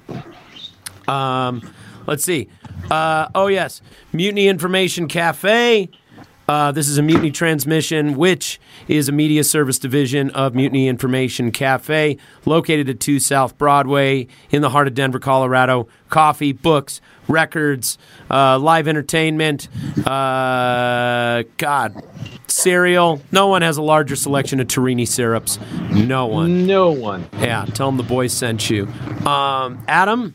[1.09, 1.63] Um
[2.07, 2.49] let's see.
[2.91, 3.81] Uh oh yes.
[4.13, 5.89] Mutiny information cafe
[6.51, 11.53] uh, this is a Mutiny Transmission, which is a media service division of Mutiny Information
[11.53, 15.87] Cafe, located at 2 South Broadway in the heart of Denver, Colorado.
[16.09, 17.99] Coffee, books, records,
[18.33, 19.69] uh, live entertainment,
[20.05, 22.03] uh, God,
[22.49, 23.23] cereal.
[23.31, 25.61] No one has a larger selection of Torani syrups.
[25.93, 26.67] No one.
[26.67, 27.29] No one.
[27.35, 28.89] Yeah, tell them the boys sent you.
[29.25, 30.35] Um, Adam,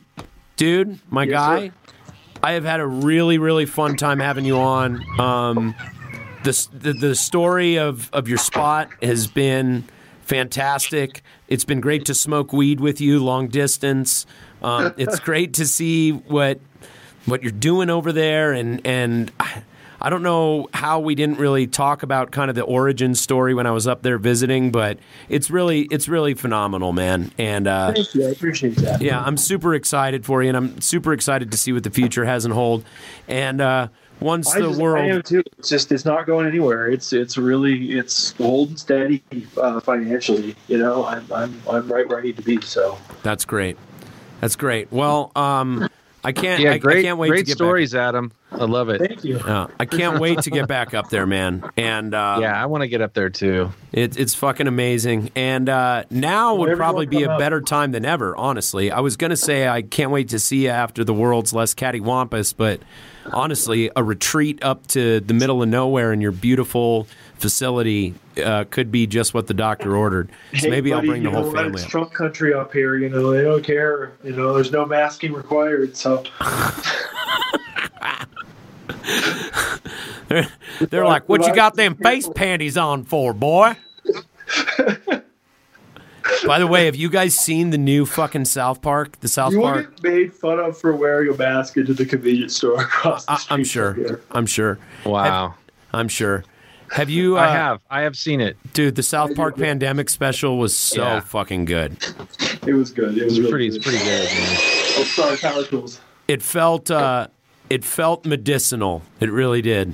[0.56, 1.72] dude, my guy,
[2.42, 5.04] I have had a really, really fun time having you on.
[5.20, 5.76] Um,
[6.46, 9.84] the, the the story of of your spot has been
[10.22, 11.22] fantastic.
[11.48, 14.26] It's been great to smoke weed with you long distance.
[14.62, 16.60] Um, it's great to see what
[17.26, 19.64] what you're doing over there, and and I,
[20.00, 23.66] I don't know how we didn't really talk about kind of the origin story when
[23.66, 25.00] I was up there visiting, but
[25.30, 27.32] it's really it's really phenomenal, man.
[27.40, 28.28] And uh, Thank you.
[28.28, 29.02] I appreciate that.
[29.02, 32.26] yeah, I'm super excited for you, and I'm super excited to see what the future
[32.26, 32.86] has in hold.
[33.28, 33.88] And uh,
[34.20, 35.44] once I, the just, I world, am too.
[35.58, 36.88] It's just it's not going anywhere.
[36.88, 39.24] It's it's really it's holding steady
[39.58, 40.56] uh, financially.
[40.68, 42.62] You know, I'm I'm I'm right where I need to be.
[42.62, 43.78] So that's great.
[44.42, 44.92] That's great.
[44.92, 45.90] Well, um,
[46.26, 46.62] I can't.
[46.62, 48.32] Yeah, great, I can't wait great to get stories, Adam.
[48.52, 49.00] I love it.
[49.00, 49.40] thank you.
[49.40, 49.72] Back.
[49.80, 51.70] I can't wait to get back up there, man.
[51.78, 53.72] And uh, Yeah, I want to get up there too.
[53.92, 55.32] It, it's fucking amazing.
[55.36, 57.40] And uh, now would Whenever you probably be a out.
[57.40, 58.92] better time than ever, honestly.
[58.92, 61.74] I was going to say I can't wait to see you after the world's less
[61.76, 62.80] cattywampus, but
[63.34, 67.08] honestly, a retreat up to the middle of nowhere in your beautiful
[67.46, 70.32] facility uh, could be just what the doctor ordered.
[70.54, 71.92] So Hey, maybe buddy, I'll bring the you whole know, family It's.
[71.92, 72.98] Trump country up here.
[72.98, 74.14] You know, they don't care.
[74.24, 75.96] You know, there's no masking required.
[75.96, 76.24] So
[80.90, 83.76] They're like, what you got them face panties on for, boy?
[86.48, 89.20] By the way, have you guys seen the new fucking South Park?
[89.20, 90.02] The South you Park?
[90.02, 93.36] get made fun of for wearing a mask into the convenience store across the I,
[93.36, 93.54] street.
[93.54, 94.20] I'm sure.
[94.32, 94.80] I'm sure.
[95.06, 95.54] Wow.
[95.94, 96.44] I'm sure.
[96.96, 97.38] Have you?
[97.38, 97.82] Uh, I have.
[97.90, 98.56] I have seen it.
[98.74, 98.96] dude.
[98.96, 101.20] The South Park pandemic special was so Yeah.
[101.20, 101.98] fucking good.
[102.66, 103.18] It was good.
[103.18, 103.76] It was really Pretty, good.
[103.76, 104.30] it's pretty good.
[104.30, 104.58] Man.
[104.98, 106.00] Oh, sorry, power tools.
[106.30, 106.90] It felt.
[106.90, 107.28] Uh,
[107.70, 109.02] it felt medicinal.
[109.20, 109.94] It really did.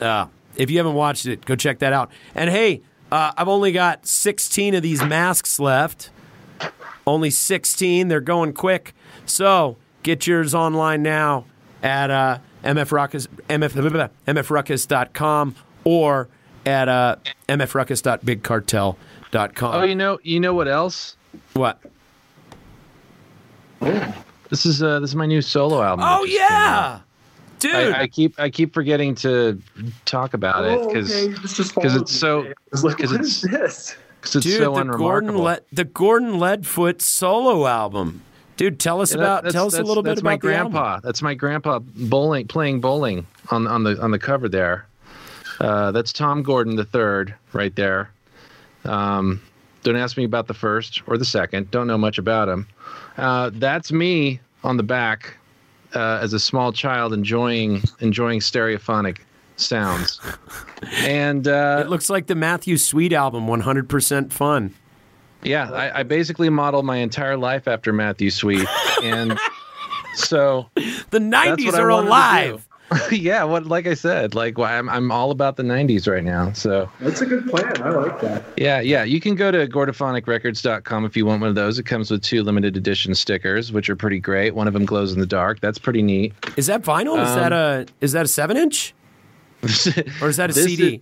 [0.00, 0.26] Uh,
[0.56, 2.10] if you haven't watched it, go check that out.
[2.34, 2.80] And hey,
[3.10, 6.10] uh, I've only got 16 of these masks left.
[7.06, 8.08] Only 16.
[8.08, 8.94] They're going quick.
[9.26, 11.44] So get yours online now
[11.82, 16.28] at uh, mfruckus, mf, mfruckus.com or
[16.66, 17.16] at uh,
[17.48, 19.74] mfruckus.bigcartel.com.
[19.74, 21.16] Oh, you know, you know what else?
[21.54, 21.78] what?
[23.80, 26.04] This is uh, this is my new solo album.
[26.08, 26.50] Oh, just came out.
[26.50, 27.00] yeah.
[27.58, 27.74] Dude.
[27.94, 29.60] I, I keep I keep forgetting to
[30.04, 31.28] talk about it Oh, because okay.
[31.40, 32.54] This just 'cause followed it's so- today.
[32.54, 33.96] I was like, 'cause what it's- is this?
[34.22, 35.38] it's Dude, so the Gordon.
[35.38, 38.22] Le- the Gordon Leadfoot solo album.
[38.56, 40.42] Dude, tell us Yeah, that- about that's- tell us a that's- little bit that's about
[40.42, 40.72] my the album.
[40.72, 41.00] grandpa.
[41.02, 44.86] That's my grandpa bowling, playing bowling on on the on the cover there.
[45.62, 48.10] Uh, that's Tom Gordon the third right there.
[48.84, 49.40] Um,
[49.84, 51.70] don't ask me about the first or the second.
[51.70, 52.66] Don't know much about him.
[53.16, 55.36] Uh, that's me on the back,
[55.94, 59.18] uh, as a small child enjoying enjoying stereophonic
[59.56, 60.20] sounds.
[61.02, 64.74] And uh, It looks like the Matthew Sweet album, 100% fun.
[65.44, 68.66] yeah, I, I basically modeled my entire life after Matthew Sweet,
[69.02, 69.38] and
[70.14, 72.66] so The 90s are alive.
[73.10, 73.16] Do.
[73.16, 76.52] yeah, what like I said, like why I'm I'm all about the '90s right now.
[76.52, 77.82] So That's a good plan.
[77.82, 78.44] I like that.
[78.56, 81.78] yeah, yeah, you can go to gordophonicrecords.com if you want one of those.
[81.78, 84.54] It comes with two limited edition stickers, which are pretty great.
[84.54, 85.60] One of them glows in the dark.
[85.60, 86.34] That's pretty neat.
[86.56, 87.20] Is that vinyl?
[87.22, 88.94] Is Um, that a is that a seven inch
[90.20, 90.94] or is that a CD?
[90.96, 91.00] is-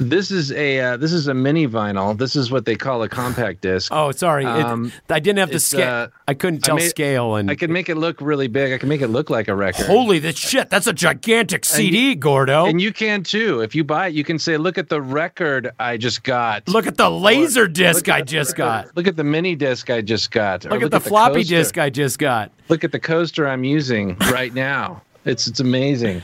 [0.00, 2.16] This is a uh, this is a mini vinyl.
[2.16, 3.92] This is what they call a compact disc.
[3.92, 5.88] oh, sorry, It- um, I didn't have the scale.
[5.88, 8.72] uh, I couldn't I tell made- scale and I can make it look really big.
[8.72, 9.86] I can make it look like a record.
[9.86, 10.70] holy the shit.
[10.70, 12.66] That's a gigantic CD, Gordo.
[12.66, 13.60] and you can too.
[13.60, 16.68] If you buy it, you can say, "Look at the record I just got.
[16.68, 18.96] Look at the laser disc I at- just look at- got.
[18.96, 20.66] Look at the mini disc I just got.
[20.66, 21.56] Or Look at the floppy coaster.
[21.56, 22.50] disk I just got.
[22.68, 25.02] Look at the coaster I'm using right now.
[25.24, 26.22] It's it's amazing.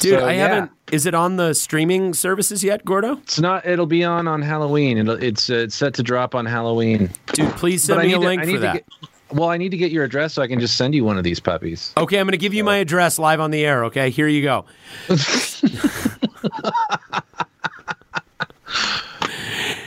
[0.00, 0.48] Dude, So, I yeah.
[0.48, 0.70] haven't.
[0.90, 3.18] Is it on the streaming services yet, Gordo?
[3.18, 3.64] It's not.
[3.66, 4.98] It'll be on on Halloween.
[4.98, 7.10] It'll, it's uh, it's set to drop on Halloween.
[7.34, 8.72] Dude, please send But me a to- link I for to that.
[8.74, 8.84] get-
[9.32, 11.22] well, I need to get your address so I can just send you one of
[11.22, 11.92] these puppies.
[11.96, 13.84] Okay, I'm going to give you my address live on the air.
[13.84, 14.64] Okay, here you go.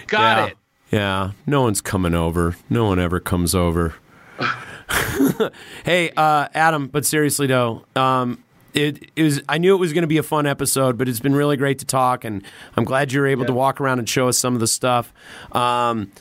[0.08, 0.46] Got yeah.
[0.48, 0.58] it.
[0.92, 2.56] Yeah, no one's coming over.
[2.70, 3.96] No one ever comes over.
[5.86, 8.44] hey, uh, Adam, but seriously though, um,
[8.74, 9.42] it, it was.
[9.50, 11.80] I knew it was going to be a fun episode, but it's been really great
[11.80, 12.44] to talk, and
[12.76, 15.14] I'm glad you're able to walk around and show us some of the stuff.
[15.52, 16.12] Um,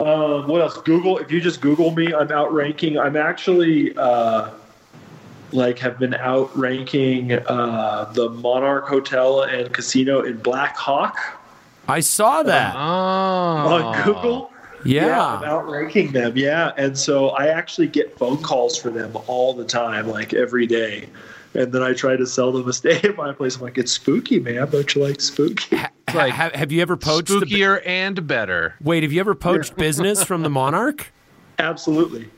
[0.00, 0.76] Um, what else?
[0.78, 1.18] Google.
[1.18, 2.98] If you just Google me, I'm outranking.
[2.98, 4.50] I'm actually uh,
[5.52, 11.18] like have been outranking uh, the Monarch Hotel and Casino in Black Hawk
[11.88, 12.74] I saw that.
[12.74, 14.52] Oh, on Google.
[14.80, 15.40] I'm yeah.
[15.44, 16.36] outranking them.
[16.36, 20.66] Yeah, and so I actually get phone calls for them all the time, like every
[20.66, 21.08] day.
[21.54, 23.56] And then I try to sell them a stay at my place.
[23.56, 24.68] I'm like, it's spooky, man.
[24.70, 25.78] Don't you like spooky?
[26.08, 28.76] Ha- have, have you ever poached the, spookier and better.
[28.80, 31.12] Wait, have you ever poached business from the Monarch?
[31.58, 32.30] Absolutely.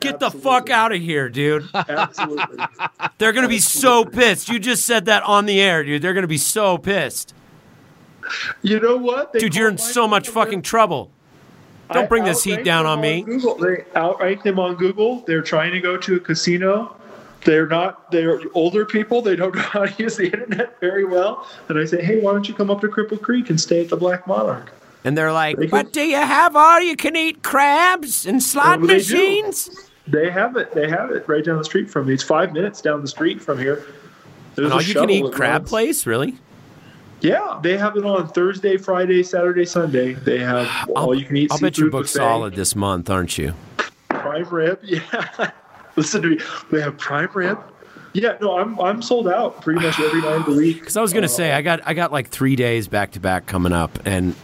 [0.00, 1.68] Get the fuck out of here, dude.
[1.74, 2.64] Absolutely.
[3.18, 4.48] They're going to be so pissed.
[4.48, 6.02] You just said that on the air, dude.
[6.02, 7.34] They're going to be so pissed.
[8.62, 9.32] you know what?
[9.32, 10.40] They Dude, you're in so much number.
[10.40, 11.10] fucking trouble.
[11.92, 13.22] Don't I bring this heat down them on me.
[13.22, 13.56] Google.
[13.56, 15.20] They outrank them on Google.
[15.26, 16.96] They're trying to go to a casino.
[17.44, 18.10] They're not.
[18.10, 19.22] They're older people.
[19.22, 21.46] They don't know how to use the internet very well.
[21.68, 23.88] And I say, hey, why don't you come up to Cripple Creek and stay at
[23.90, 24.72] the Black Monarch?
[25.04, 28.78] And they're like, They but do you have all you can eat crabs and slot
[28.78, 29.68] Oh, machines?
[30.06, 30.72] They have it.
[30.72, 32.14] They have it right down the street from me.
[32.14, 33.84] It's five minutes down the street from here.
[34.54, 35.68] There's all you can eat crab runs.
[35.68, 36.06] place?
[36.06, 36.38] Really?
[37.20, 40.12] Yeah, they have it on Thursday, Friday, Saturday, Sunday.
[40.12, 41.52] They have all you can eat.
[41.52, 43.54] I'll bet booked buffet, solid this month, aren't you?
[44.08, 44.80] Prime rib.
[44.84, 45.50] Yeah.
[45.96, 46.38] Listen to me.
[46.70, 47.58] They have prime rib.
[48.12, 50.76] Yeah, no, I'm I'm sold out pretty much every night of the week.
[50.80, 53.46] Because I was gonna say I got I got like three days back to back
[53.46, 54.34] coming up, and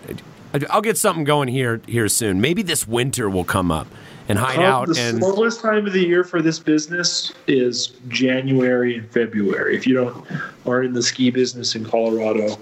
[0.71, 2.41] I'll get something going here here soon.
[2.41, 3.87] Maybe this winter will come up
[4.29, 4.89] and hide Um, out.
[4.89, 9.77] the And slowest time of the year for this business is January and February.
[9.77, 10.25] If you don't
[10.67, 12.59] are in the ski business in Colorado,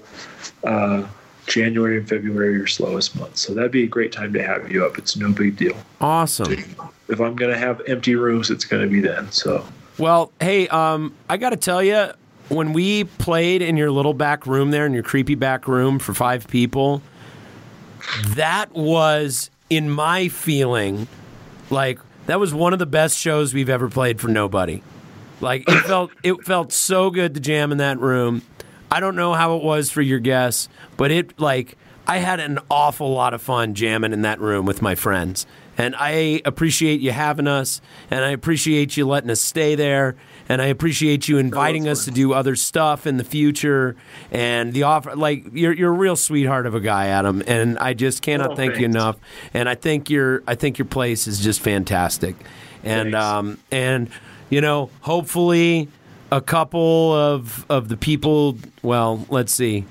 [0.63, 1.03] uh,
[1.49, 3.41] January and February are your slowest months.
[3.41, 4.97] So that'd be a great time to have you up.
[4.97, 5.75] It's no big deal.
[5.99, 6.53] awesome.
[7.09, 9.31] If I'm going to have empty rooms, it's going to be then.
[9.31, 9.65] So
[9.97, 12.11] Well, hey, um, I got to tell you,
[12.49, 16.13] when we played in your little back room there, in your creepy back room for
[16.13, 17.01] five people,
[18.29, 21.07] that was, in my feeling,
[21.69, 24.81] like that was one of the best shows we've ever played for nobody.
[25.41, 28.43] Like it felt, it felt so good to jam in that room.
[28.91, 32.59] I don't know how it was for your guests, but it like I had an
[32.71, 35.45] awful lot of fun jamming in that room with my friends.
[35.77, 37.79] And I appreciate you having us,
[38.11, 40.17] and I appreciate you letting us stay there,
[40.49, 43.95] and I appreciate you inviting us to do other stuff in the future.
[44.29, 47.93] And the offer, like you're you're a real sweetheart of a guy, Adam, and I
[47.93, 49.15] just cannot Oh, thank you enough.
[49.53, 52.35] And I think your I think your place is just fantastic,
[52.83, 53.25] and Thanks.
[53.25, 54.09] um and
[54.49, 55.87] you know hopefully
[56.31, 58.57] a couple of of the people.
[58.81, 59.85] Well, let's see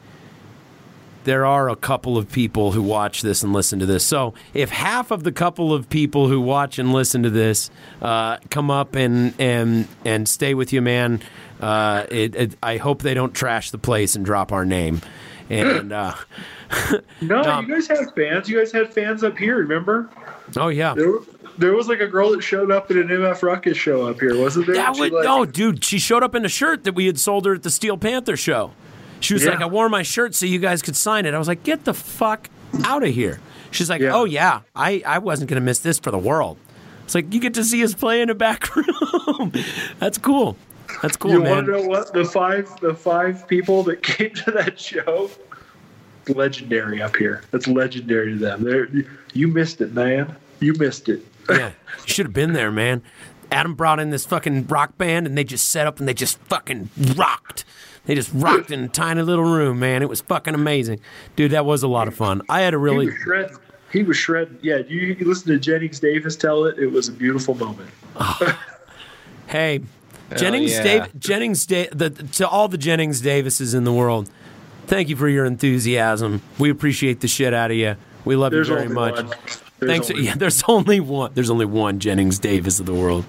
[1.29, 4.03] there are a couple of people who watch this and listen to this.
[4.03, 7.71] So if half of the couple of people who watch and listen to this
[8.01, 11.21] uh, come up and and and stay with you, man,
[11.61, 15.03] uh, it, it, I hope they don't trash the place and drop our name.
[15.51, 16.15] And uh,
[17.21, 17.69] No, Dom.
[17.69, 18.49] you guys had fans.
[18.49, 19.57] You guys had fans up here.
[19.57, 20.09] Remember?
[20.57, 21.13] oh yeah, There,
[21.59, 24.39] there was like a girl that showed up at an MF Ruckus show up here,
[24.41, 24.77] wasn't there?
[24.77, 25.85] That would, like- no, dude.
[25.85, 28.37] She showed up in a shirt that we had sold her at the Steel Panther
[28.37, 28.73] show.
[29.21, 29.51] She was Yeah.
[29.51, 31.85] like, "I wore my shirt so you guys could sign it." I was like, "Get
[31.85, 32.49] the fuck
[32.85, 33.41] out of here!"
[33.73, 34.15] She's like, Yeah.
[34.15, 36.57] "Oh yeah, I, I wasn't gonna miss this for the world."
[37.05, 39.53] It's like you get to see us play in a back room.
[39.99, 40.57] That's cool.
[41.03, 41.51] That's cool, you man.
[41.51, 45.31] want to know what the five the five people that came to that show?
[46.29, 47.43] Legendary up here.
[47.51, 48.63] That's legendary to them.
[48.63, 48.89] There,
[49.33, 50.35] you missed it, man.
[50.61, 51.25] You missed it.
[51.51, 51.69] Yeah,
[52.07, 53.03] you should have been there, man.
[53.51, 56.39] Adam brought in this fucking rock band, and they just set up and they just
[56.41, 57.65] fucking rocked.
[58.05, 60.03] They just rocked in a tiny little room, man.
[60.03, 61.01] It was fucking amazing,
[61.37, 61.51] dude.
[61.53, 62.43] That was a lot of fun.
[62.49, 63.57] I had a really He really was shredding.
[63.93, 64.59] He was shredding.
[64.63, 66.79] Yeah, you, you listen to Jennings Davis tell it.
[66.79, 67.91] It was a beautiful moment.
[68.17, 68.65] Ah.
[69.47, 69.81] Hey,
[70.37, 70.83] Jennings, yeah.
[70.83, 74.29] Dave, Jennings, da- the, to all the Jennings Davises in the world,
[74.87, 76.43] thank you for your enthusiasm.
[76.59, 77.97] We appreciate the shit out of you.
[78.27, 79.15] We love There's you very much.
[79.25, 79.35] one.
[79.79, 80.11] There's Thanks.
[80.11, 81.33] only yeah, there's only one.
[81.35, 83.25] There's only one Jennings Davis of the world.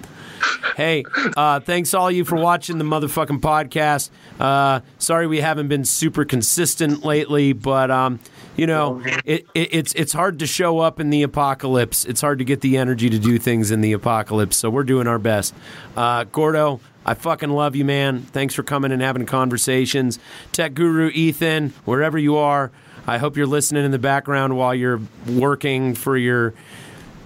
[0.76, 1.04] Hey,
[1.36, 4.10] uh, thanks all you for watching the motherfucking podcast.
[4.38, 8.20] Uh, sorry we haven't been super consistent lately, but um,
[8.56, 12.04] you know, it, it, it's it's hard to show up in the apocalypse.
[12.04, 14.56] It's hard to get the energy to do things in the apocalypse.
[14.56, 15.54] So we're doing our best.
[15.96, 18.22] Uh, Gordo, I fucking love you, man.
[18.22, 20.18] Thanks for coming and having conversations.
[20.52, 22.70] Tech Guru Ethan, wherever you are,
[23.06, 26.54] I hope you're listening in the background while you're working for your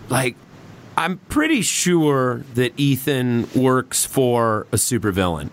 [0.08, 0.36] like
[0.96, 5.50] I'm pretty sure that Ethan works for a supervillain.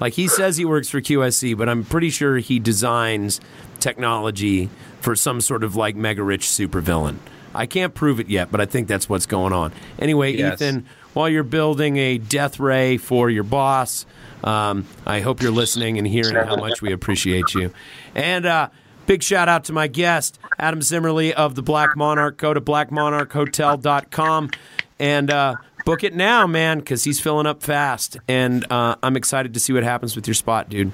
[0.00, 3.40] Like he says he works for QSC, but I'm pretty sure he designs
[3.80, 4.68] technology
[5.00, 7.16] for some sort of like mega rich supervillain.
[7.54, 9.72] I can't prove it yet, but I think that's what's going on.
[9.98, 10.60] Anyway, Yes.
[10.60, 10.84] Ethan,
[11.14, 14.04] while you're building a death ray for your boss,
[14.44, 17.72] um, I hope you're listening and hearing how much we appreciate you.
[18.14, 18.68] And uh,
[19.06, 22.36] big shout out to my guest, Adam Zimmerli of the Black Monarch.
[22.36, 24.50] Go to blackmonarchhotel.com
[24.98, 28.18] and uh, book it now, man, because he's filling up fast.
[28.28, 30.92] And uh, I'm excited to see what happens with your spot, dude.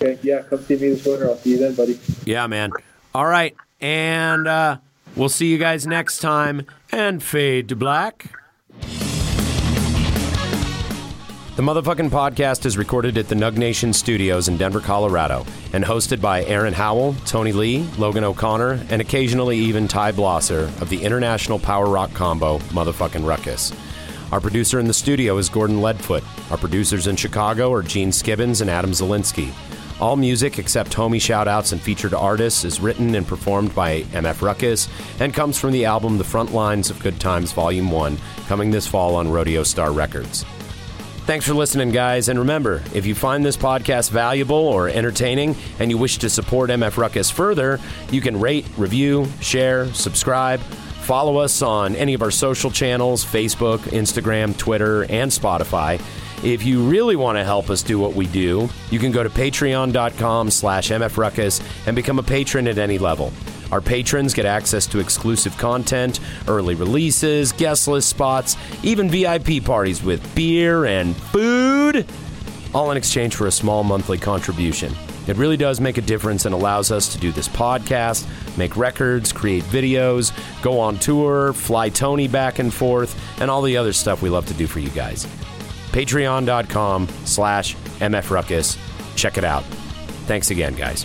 [0.00, 1.28] Okay, yeah, come see me this winter.
[1.28, 1.98] I'll see you then, buddy.
[2.24, 2.70] Yeah, man.
[3.14, 3.56] All right.
[3.80, 4.78] And uh,
[5.16, 6.66] we'll see you guys next time.
[6.92, 8.32] And fade to black.
[11.58, 16.20] The motherfucking podcast is recorded at the Nug Nation Studios in Denver, Colorado, and hosted
[16.20, 21.58] by Aaron Howell, Tony Lee, Logan O'Connor, and occasionally even Ty Blosser of the international
[21.58, 23.72] power rock combo Motherfucking Ruckus.
[24.30, 26.22] Our producer in the studio is Gordon Leadfoot.
[26.52, 29.52] Our producers in Chicago are Gene Skibbins and Adam Zielinski.
[30.00, 34.88] All music except homie shoutouts and featured artists is written and performed by MF Ruckus
[35.18, 38.16] and comes from the album The Front Lines of Good Times Volume 1,
[38.46, 40.44] coming this fall on Rodeo Star Records.
[41.28, 42.30] Thanks for listening, guys.
[42.30, 46.70] And remember, if you find this podcast valuable or entertaining and you wish to support
[46.70, 47.78] MF Ruckus further,
[48.10, 53.80] you can rate, review, share, subscribe, follow us on any of our social channels Facebook,
[53.80, 56.00] Instagram, Twitter, and Spotify.
[56.42, 59.28] If you really want to help us do what we do, you can go to
[59.28, 63.34] patreon.com slash mfruckus and become a patron at any level.
[63.70, 70.02] Our patrons get access to exclusive content, early releases, guest list spots, even VIP parties
[70.02, 72.06] with beer and food,
[72.74, 74.92] all in exchange for a small monthly contribution.
[75.26, 78.26] It really does make a difference and allows us to do this podcast,
[78.56, 80.32] make records, create videos,
[80.62, 84.46] go on tour, fly Tony back and forth, and all the other stuff we love
[84.46, 85.26] to do for you guys.
[85.92, 88.78] Patreon.com slash MFRuckus.
[89.16, 89.64] Check it out.
[90.26, 91.04] Thanks again, guys.